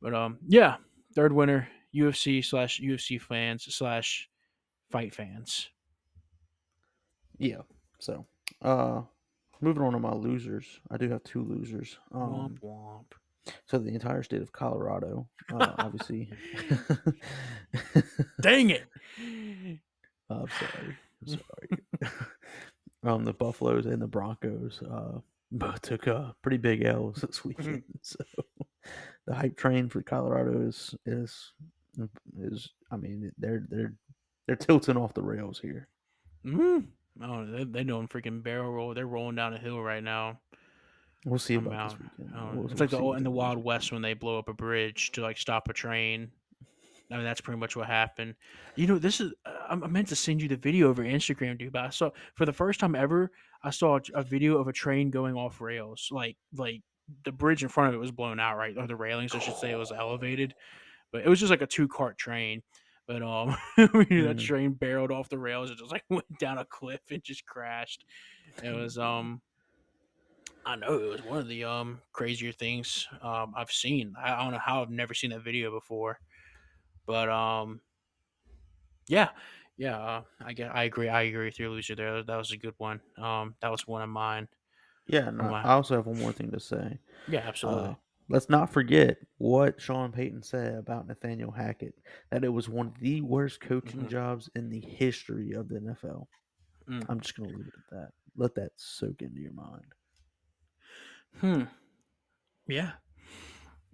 But 0.03 0.15
um, 0.15 0.39
yeah, 0.47 0.77
third 1.15 1.33
winner, 1.33 1.69
UFC 1.95 2.45
slash 2.45 2.81
UFC 2.81 3.21
fans 3.21 3.65
slash 3.75 4.29
fight 4.91 5.15
fans. 5.15 5.69
Yeah. 7.39 7.63
So, 8.01 8.27
uh, 8.63 9.03
moving 9.61 9.83
on 9.83 9.93
to 9.93 9.99
my 9.99 10.13
losers. 10.13 10.67
I 10.91 10.97
do 10.97 11.09
have 11.11 11.23
two 11.25 11.43
losers. 11.43 11.99
Um, 12.13 12.59
Womp 12.63 12.69
womp. 12.69 13.53
so 13.67 13.79
the 13.79 13.95
entire 13.95 14.23
state 14.23 14.43
of 14.43 14.53
Colorado, 14.53 15.29
uh, 15.53 15.73
obviously. 15.79 16.31
Dang 18.41 18.71
it! 18.71 18.87
I'm 20.31 20.47
sorry. 20.49 20.97
I'm 21.23 21.29
sorry. 21.29 22.13
um, 23.05 23.25
the 23.25 23.33
Buffaloes 23.33 23.87
and 23.87 24.01
the 24.01 24.07
Broncos 24.07 24.83
uh, 24.83 25.19
both 25.51 25.81
took 25.83 26.07
a 26.07 26.35
pretty 26.43 26.57
big 26.59 26.85
L's 26.85 27.21
this 27.27 27.45
weekend. 27.45 27.83
so 28.03 28.19
the 29.27 29.35
hype 29.35 29.57
train 29.57 29.89
for 29.89 30.03
Colorado 30.03 30.61
is 30.67 30.95
is 31.07 31.53
is. 32.39 32.71
I 32.91 32.97
mean, 32.97 33.33
they're 33.39 33.67
they're 33.69 33.95
they're 34.47 34.57
tilting 34.57 34.97
off 34.97 35.15
the 35.15 35.23
rails 35.23 35.59
here. 35.61 35.89
Mm-hmm. 36.47 37.23
Oh, 37.25 37.47
they 37.47 37.65
they 37.65 37.85
doing 37.85 38.09
freaking 38.09 38.43
barrel 38.43 38.71
roll. 38.73 38.95
They're 38.95 39.07
rolling 39.07 39.37
down 39.37 39.55
a 39.55 39.59
hill 39.59 39.81
right 39.83 40.03
now. 40.03 40.39
We'll 41.25 41.39
see 41.41 41.57
about 41.57 41.73
out. 41.75 41.91
this 41.91 41.99
weekend. 42.19 42.35
Oh, 42.37 42.51
We'll- 42.55 42.65
it's 42.67 42.75
we'll 42.75 42.81
like 42.81 42.91
the 42.91 42.97
see 42.97 43.03
old, 43.03 43.05
what 43.07 43.19
in 43.19 43.25
the 43.25 43.31
Wild 43.31 43.59
West 43.63 43.91
when 43.93 44.03
they 44.03 44.15
blow 44.15 44.39
up 44.39 44.49
a 44.49 44.55
bridge 44.55 45.11
to 45.13 45.21
like 45.23 45.37
stop 45.37 45.69
a 45.69 45.73
train. 45.73 46.31
I 47.11 47.17
mean, 47.17 47.25
that's 47.25 47.41
pretty 47.41 47.59
much 47.59 47.75
what 47.77 47.87
happened. 47.87 48.35
You 48.77 48.87
know, 48.87 48.99
this 48.99 49.21
is 49.21 49.33
I, 49.47 49.79
I 49.83 49.87
meant 49.87 50.09
to 50.09 50.17
send 50.17 50.43
you 50.43 50.49
the 50.49 50.57
video 50.57 50.89
over 50.89 51.03
Instagram, 51.03 51.59
dude. 51.59 51.73
But 51.73 51.85
I 51.85 51.91
saw 51.91 52.11
for 52.35 52.45
the 52.47 52.53
first 52.53 52.81
time 52.81 52.95
ever, 52.95 53.31
I 53.63 53.71
saw 53.71 53.97
a, 53.99 54.01
a 54.15 54.23
video 54.23 54.59
of 54.59 54.69
a 54.69 54.73
train 54.73 55.11
going 55.11 55.35
off 55.35 55.61
rails. 55.61 56.09
Like, 56.11 56.37
like 56.55 56.83
the 57.25 57.33
bridge 57.33 57.63
in 57.63 57.69
front 57.71 57.89
of 57.89 57.95
it 57.95 57.99
was 57.99 58.11
blown 58.13 58.39
out, 58.39 58.57
right? 58.57 58.77
Or 58.77 58.87
the 58.87 58.97
railings, 58.97 59.35
I 59.35 59.39
should 59.39 59.57
say, 59.57 59.71
it 59.71 59.77
was 59.77 59.93
elevated, 59.93 60.55
but 61.13 61.23
it 61.25 61.29
was 61.29 61.41
just 61.41 61.51
like 61.51 61.63
a 61.63 61.67
two 61.67 61.89
cart 61.89 62.19
train. 62.19 62.63
But 63.07 63.23
um, 63.23 63.57
that 63.77 63.99
Mhm. 64.11 64.39
train 64.39 64.73
barreled 64.75 65.13
off 65.13 65.29
the 65.31 65.39
rails. 65.39 65.71
It 65.71 65.79
just 65.79 65.93
like 65.93 66.05
went 66.11 66.39
down 66.39 66.59
a 66.59 66.65
cliff 66.67 67.03
and 67.11 67.23
just 67.23 67.47
crashed. 67.47 68.05
It 68.63 68.71
was 68.73 68.99
um, 68.99 69.43
I 70.65 70.77
know 70.77 70.95
it 70.99 71.09
was 71.11 71.23
one 71.23 71.39
of 71.39 71.49
the 71.49 71.65
um 71.65 72.03
crazier 72.13 72.53
things 72.53 73.07
um 73.23 73.55
I've 73.57 73.71
seen. 73.71 74.15
I, 74.19 74.35
I 74.35 74.43
don't 74.43 74.53
know 74.53 74.59
how 74.59 74.83
I've 74.83 74.91
never 74.91 75.15
seen 75.15 75.31
that 75.31 75.41
video 75.43 75.71
before, 75.71 76.19
but 77.09 77.31
um, 77.31 77.81
yeah, 79.09 79.31
yeah. 79.79 79.99
Uh, 79.99 80.23
I 80.45 80.53
get, 80.53 80.73
I 80.73 80.85
agree. 80.85 81.09
I 81.09 81.23
agree 81.23 81.47
with 81.47 81.59
your 81.59 81.71
loser 81.71 81.97
there. 81.97 82.23
That 82.23 82.37
was 82.37 82.53
a 82.53 82.59
good 82.59 82.75
one. 82.77 83.01
Um, 83.17 83.55
that 83.63 83.71
was 83.71 83.87
one 83.89 84.03
of 84.03 84.11
mine. 84.11 84.47
Yeah, 85.07 85.29
and 85.29 85.41
I, 85.41 85.63
also 85.63 85.97
have 85.97 86.07
one 86.07 86.19
more 86.19 86.33
thing 86.33 86.51
to 86.51 86.61
say. 86.61 86.99
Yeah, 87.27 87.45
absolutely. 87.49 87.89
Uh, 87.89 87.95
let's 88.29 88.51
not 88.51 88.71
forget 88.71 89.17
what 89.39 89.81
Sean 89.81 90.13
Payton 90.13 90.43
said 90.43 90.75
about 90.75 91.09
Nathaniel 91.09 91.51
Hackett 91.51 91.95
that 92.31 92.45
it 92.45 92.51
was 92.51 92.69
one 92.69 92.89
of 92.89 93.01
the 93.01 93.23
worst 93.23 93.63
coaching 93.63 94.03
Mhm. 94.03 94.11
jobs 94.11 94.51
in 94.55 94.69
the 94.69 94.81
history 94.81 95.53
of 95.53 95.71
the 95.71 95.77
NFL. 95.81 96.29
Mm. 96.87 97.07
I'm 97.09 97.21
just 97.21 97.37
going 97.39 97.49
to 97.49 97.57
leave 97.57 97.69
it 97.69 97.73
at 97.75 97.97
that. 97.97 98.13
Let 98.37 98.55
that 98.57 98.73
soak 98.77 99.23
into 99.23 99.41
your 99.41 99.53
mind. 99.53 99.95
Hmm. 101.41 101.63
Yeah. 102.67 102.93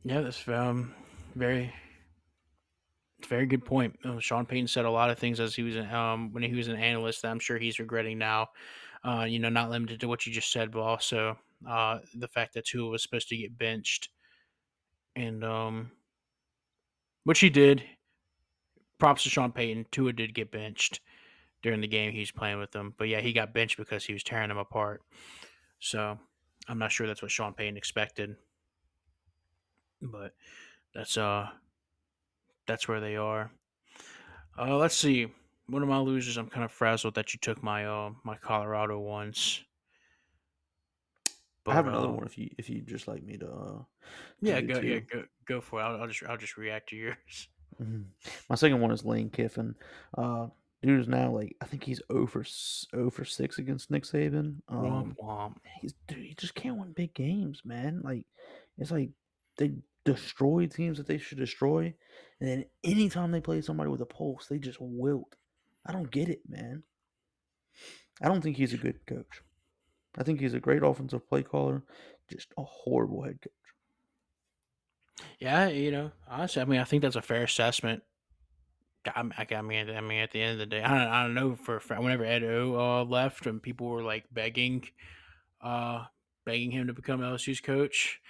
Yeah, 0.03 0.23
that's 0.23 0.49
um 0.49 0.95
very 1.37 1.73
very 3.27 3.47
good 3.47 3.65
point. 3.65 3.99
Uh, 4.05 4.19
Sean 4.19 4.47
Payton 4.47 4.69
said 4.69 4.85
a 4.85 4.91
lot 4.91 5.11
of 5.11 5.19
things 5.19 5.41
as 5.41 5.55
he 5.55 5.63
was 5.63 5.77
an, 5.77 5.93
um 5.93 6.33
when 6.33 6.43
he 6.43 6.55
was 6.55 6.69
an 6.69 6.77
analyst 6.77 7.23
that 7.23 7.31
I'm 7.31 7.41
sure 7.41 7.59
he's 7.59 7.79
regretting 7.79 8.19
now. 8.19 8.49
Uh, 9.05 9.27
you 9.29 9.39
know, 9.39 9.51
not 9.51 9.71
limited 9.71 10.01
to 10.01 10.09
what 10.09 10.27
you 10.27 10.33
just 10.33 10.51
said, 10.51 10.71
but 10.71 10.81
also 10.81 11.39
uh 11.69 11.99
the 12.15 12.29
fact 12.29 12.55
that 12.55 12.65
Tua 12.65 12.91
was 12.91 13.03
supposed 13.03 13.29
to 13.29 13.37
get 13.37 13.57
benched, 13.59 14.11
and 15.17 15.45
um, 15.45 15.91
which 17.25 17.41
he 17.41 17.51
did. 17.51 17.83
Props 18.99 19.25
to 19.25 19.29
Sean 19.31 19.53
Payton. 19.53 19.87
Tua 19.91 20.13
did 20.13 20.35
get 20.35 20.51
benched 20.51 21.01
during 21.63 21.81
the 21.81 21.89
game 21.89 22.13
he 22.13 22.21
was 22.21 22.31
playing 22.31 22.59
with 22.59 22.71
them, 22.71 22.95
but 22.97 23.09
yeah, 23.09 23.21
he 23.21 23.33
got 23.33 23.53
benched 23.53 23.77
because 23.77 24.05
he 24.05 24.13
was 24.13 24.23
tearing 24.23 24.49
them 24.49 24.59
apart. 24.59 25.03
So 25.81 26.19
I'm 26.69 26.79
not 26.79 26.93
sure 26.93 27.07
that's 27.07 27.21
what 27.21 27.31
Sean 27.31 27.55
Payton 27.55 27.77
expected, 27.77 28.37
but 30.01 30.35
that's 30.95 31.19
uh 31.19 31.49
that's 32.67 32.89
where 32.89 33.01
they 33.01 33.17
are. 33.17 33.51
Uh, 34.59 34.77
let's 34.77 34.97
see. 34.97 35.27
One 35.69 35.83
of 35.83 35.89
my 35.89 35.99
losers, 35.99 36.37
I'm 36.37 36.49
kind 36.51 36.65
of 36.65 36.71
frazzled 36.73 37.15
that 37.15 37.33
you 37.33 37.39
took 37.41 37.63
my 37.63 37.87
uh 37.87 38.11
my 38.25 38.37
Colorado 38.37 38.99
ones. 39.01 39.63
I 41.67 41.73
have 41.73 41.87
another 41.87 42.09
uh, 42.09 42.13
one 42.13 42.27
if 42.27 42.37
you 42.37 42.51
if 42.59 42.69
you 42.69 42.83
just 42.83 43.09
like 43.09 43.23
me 43.23 43.39
to. 43.39 43.49
Uh, 43.51 43.83
Yeah, 44.41 44.61
go 44.61 44.81
yeah 44.81 44.99
go 45.01 45.25
go 45.47 45.61
for 45.63 45.81
it. 45.81 45.85
I'll, 45.85 46.03
I'll 46.03 46.07
just 46.09 46.23
I'll 46.25 46.37
just 46.37 46.57
react 46.57 46.91
to 46.91 46.97
yours. 46.97 47.17
Mhm. 47.83 48.05
My 48.49 48.55
second 48.55 48.81
one 48.81 48.93
is 48.93 49.05
Lane 49.05 49.31
Kiffin. 49.31 49.75
Uh, 50.17 50.47
dude 50.81 51.01
is 51.01 51.09
now 51.09 51.33
like 51.33 51.57
I 51.61 51.65
think 51.67 51.83
he's 51.83 52.01
0 52.13 52.29
for 52.29 52.43
s- 52.43 52.87
0 52.95 53.11
for 53.11 53.25
six 53.25 53.59
against 53.59 53.91
Nick 53.91 54.05
Saban. 54.05 54.59
Um, 54.69 54.85
Womp 54.85 55.17
womp. 55.17 55.55
he's 55.81 55.93
dude, 56.07 56.19
he 56.19 56.35
just 56.35 56.55
can't 56.55 56.77
win 56.79 56.93
big 56.93 57.15
games, 57.15 57.63
man. 57.65 58.01
Like 58.05 58.27
it's 58.79 58.93
like 58.93 59.11
they 59.57 59.73
destroy 60.05 60.67
teams 60.67 60.99
that 60.99 61.09
they 61.09 61.19
should 61.19 61.39
destroy, 61.39 61.93
and 62.41 62.49
then 62.49 62.65
anytime 62.83 63.31
they 63.31 63.41
play 63.41 63.61
somebody 63.61 63.91
with 63.91 64.01
a 64.01 64.07
pulse, 64.07 64.47
they 64.47 64.59
just 64.59 64.79
wilt. 64.81 65.37
I 65.87 65.93
don't 65.93 66.11
get 66.11 66.29
it, 66.29 66.43
man. 66.49 66.83
I 68.23 68.29
don't 68.29 68.41
think 68.41 68.57
he's 68.57 68.73
a 68.73 68.79
good 68.79 69.05
coach. 69.07 69.43
I 70.17 70.23
think 70.23 70.41
he's 70.41 70.55
a 70.55 70.61
great 70.61 70.83
offensive 70.83 71.29
play 71.29 71.43
caller, 71.43 71.83
just 72.31 72.53
a 72.57 72.63
horrible 72.63 73.23
head 73.23 73.41
coach. 73.41 73.53
Yeah, 75.39 75.69
you 75.69 75.91
know, 75.91 76.13
honestly, 76.29 76.63
I 76.63 76.65
mean, 76.65 76.81
I 76.81 76.85
think 76.85 77.03
that's 77.03 77.17
a 77.17 77.23
fair 77.23 77.43
assessment. 77.45 78.03
I, 79.15 79.23
mean, 79.23 79.91
I 79.91 80.01
mean, 80.01 80.21
at 80.21 80.31
the 80.31 80.41
end 80.41 80.53
of 80.53 80.59
the 80.59 80.67
day, 80.67 80.83
I 80.83 80.89
don't, 80.89 81.09
I 81.09 81.23
don't 81.23 81.35
know 81.35 81.57
for 81.57 81.79
whenever 81.79 82.25
Ed 82.25 82.43
O 82.43 82.75
uh, 82.75 83.05
left 83.05 83.47
and 83.47 83.63
people 83.63 83.89
were 83.89 84.03
like 84.03 84.25
begging, 84.33 84.87
uh, 85.61 86.05
begging 86.47 86.71
him 86.71 86.87
to 86.87 86.95
become 86.95 87.21
LSU's 87.21 87.61
coach. 87.61 88.21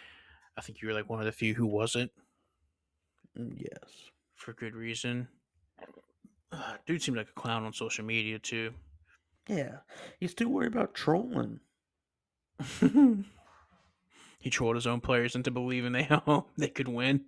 I 0.56 0.62
think 0.62 0.82
you 0.82 0.88
were 0.88 0.94
like 0.94 1.08
one 1.08 1.20
of 1.20 1.26
the 1.26 1.32
few 1.32 1.54
who 1.54 1.66
wasn't. 1.66 2.10
Mm, 3.38 3.54
yes, 3.58 3.90
for 4.34 4.52
good 4.52 4.74
reason. 4.74 5.28
Uh, 6.52 6.74
dude 6.86 7.02
seemed 7.02 7.16
like 7.16 7.28
a 7.28 7.40
clown 7.40 7.64
on 7.64 7.72
social 7.72 8.04
media 8.04 8.38
too. 8.38 8.72
Yeah, 9.48 9.78
he's 10.20 10.34
too 10.34 10.48
worried 10.48 10.72
about 10.72 10.94
trolling. 10.94 11.60
he 14.40 14.50
trolled 14.50 14.76
his 14.76 14.86
own 14.86 15.00
players 15.00 15.34
into 15.34 15.50
believing 15.50 15.92
they 15.92 16.08
they 16.56 16.68
could 16.68 16.88
win. 16.88 17.24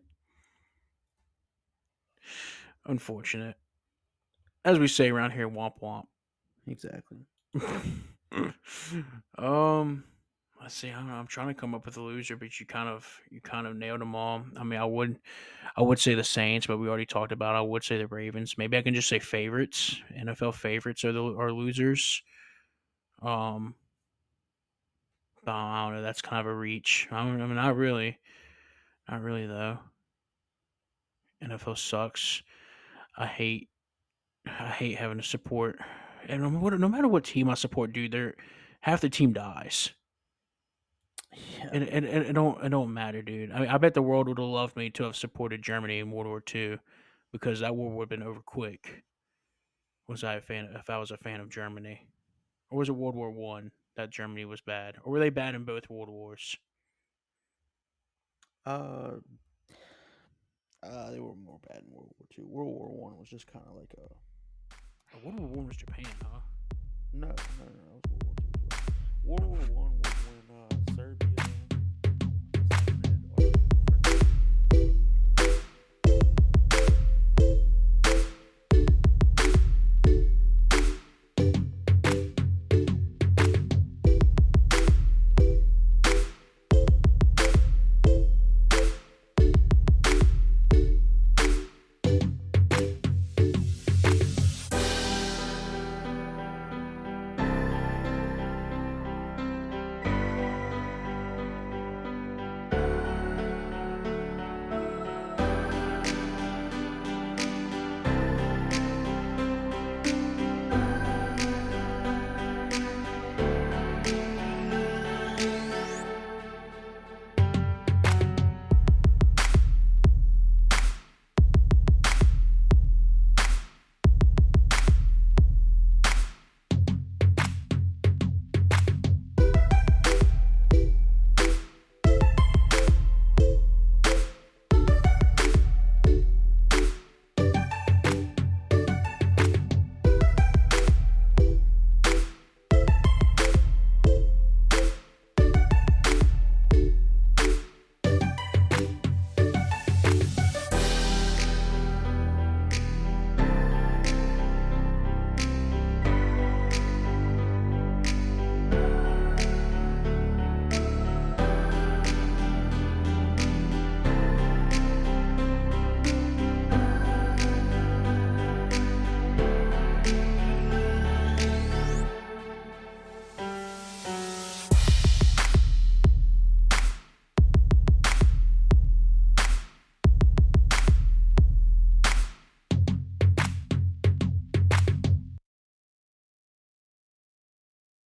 Unfortunate. 2.86 3.57
As 4.64 4.78
we 4.78 4.88
say 4.88 5.11
around 5.11 5.32
here, 5.32 5.48
womp 5.48 5.80
womp. 5.82 6.07
Exactly. 6.66 7.26
um 9.38 10.04
let's 10.61 10.74
see, 10.74 10.90
I 10.90 10.98
I'm 10.98 11.26
trying 11.26 11.48
to 11.48 11.54
come 11.54 11.74
up 11.74 11.86
with 11.86 11.96
a 11.96 12.00
loser, 12.00 12.36
but 12.36 12.59
you 12.59 12.66
kind 12.66 12.88
of 12.88 13.07
you 13.30 13.40
kind 13.40 13.66
of 13.66 13.76
nailed 13.76 14.00
them 14.00 14.14
all. 14.14 14.42
I 14.57 14.64
mean 14.64 14.78
I 14.78 14.84
would 14.84 15.18
I 15.76 15.82
would 15.82 15.98
say 15.98 16.14
the 16.14 16.24
Saints, 16.24 16.66
but 16.66 16.78
we 16.78 16.88
already 16.88 17.07
talked 17.07 17.32
about 17.32 17.54
I 17.54 17.61
would 17.61 17.84
say 17.84 17.98
the 17.98 18.07
Ravens. 18.07 18.57
Maybe 18.59 18.76
I 18.76 18.82
can 18.82 18.94
just 18.94 19.09
say 19.09 19.18
favorites. 19.18 20.00
NFL 20.16 20.54
favorites 20.54 21.04
are 21.04 21.12
the 21.12 21.22
are 21.22 21.52
losers. 21.52 22.22
Um 23.22 23.74
I 25.46 25.84
don't 25.84 25.96
know, 25.96 26.02
that's 26.02 26.22
kind 26.22 26.40
of 26.40 26.46
a 26.46 26.54
reach. 26.54 27.07
I, 27.12 27.24
don't, 27.24 27.40
I 27.40 27.46
mean 27.46 27.54
not 27.54 27.76
really. 27.76 28.18
Not 29.09 29.22
really 29.22 29.46
though. 29.46 29.78
NFL 31.44 31.78
sucks. 31.78 32.42
I 33.16 33.26
hate 33.26 33.68
I 34.46 34.68
hate 34.68 34.96
having 34.96 35.18
to 35.18 35.24
support 35.24 35.78
and 36.28 36.42
no 36.42 36.88
matter 36.88 37.09
what 37.09 37.24
team 37.24 37.48
I 37.48 37.54
support, 37.54 37.92
dude, 37.92 38.12
they're 38.12 38.34
half 38.80 39.00
the 39.00 39.09
team 39.09 39.32
dies. 39.32 39.90
Yeah. 41.59 41.70
It, 41.72 41.82
it, 41.82 42.05
it, 42.05 42.26
it, 42.28 42.32
don't 42.32 42.64
it 42.64 42.68
don't 42.70 42.93
matter, 42.93 43.22
dude. 43.22 43.53
I 43.53 43.61
mean, 43.61 43.68
I 43.68 43.78
bet 43.78 43.95
the 43.95 44.03
world 44.03 44.28
would 44.28 44.39
have 44.39 44.47
loved 44.47 44.76
me 44.76 44.91
to 44.91 45.05
have 45.05 45.16
supported 45.16 45.62
Germany 45.62 45.99
in 45.99 46.11
World 46.11 46.26
War 46.26 46.43
II 46.55 46.78
because 47.32 47.61
that 47.61 47.76
war 47.76 47.91
would 47.91 48.05
have 48.05 48.09
been 48.09 48.22
over 48.26 48.41
quick. 48.41 49.05
Was 50.09 50.24
I 50.24 50.34
a 50.34 50.41
fan? 50.41 50.68
If 50.74 50.89
I 50.89 50.99
was 50.99 51.11
a 51.11 51.16
fan 51.16 51.41
of 51.41 51.51
Germany, 51.51 52.07
or 52.70 52.78
was 52.78 52.89
it 52.89 52.93
World 52.93 53.14
War 53.14 53.30
One 53.30 53.70
that 53.97 54.11
Germany 54.11 54.45
was 54.45 54.61
bad, 54.61 54.97
or 55.03 55.12
were 55.12 55.18
they 55.18 55.30
bad 55.30 55.55
in 55.55 55.64
both 55.64 55.91
world 55.91 56.09
wars? 56.09 56.57
Uh, 58.64 59.12
uh, 60.82 61.11
they 61.11 61.20
were 61.20 61.34
more 61.34 61.59
bad 61.68 61.82
in 61.87 61.93
World 61.93 62.12
War 62.18 62.26
Two. 62.34 62.47
World 62.47 62.68
War 62.68 62.89
One 62.89 63.18
was 63.18 63.28
just 63.28 63.47
kind 63.47 63.64
of 63.68 63.76
like 63.76 63.95
a. 63.99 64.09
Oh, 65.14 65.18
World 65.24 65.41
War 65.41 65.49
One 65.49 65.66
was 65.66 65.76
Japan, 65.76 66.07
huh? 66.22 66.41
No, 67.12 67.28
no, 67.28 67.34
no, 67.59 67.64
no. 67.64 67.97
It 67.97 68.11
was 68.11 68.20
World 68.22 68.41
War 68.41 68.70
Two. 68.70 69.24
World 69.24 69.68
War 69.74 69.84
One 69.84 69.99
was 69.99 70.12
when 70.12 70.57
uh, 70.57 71.26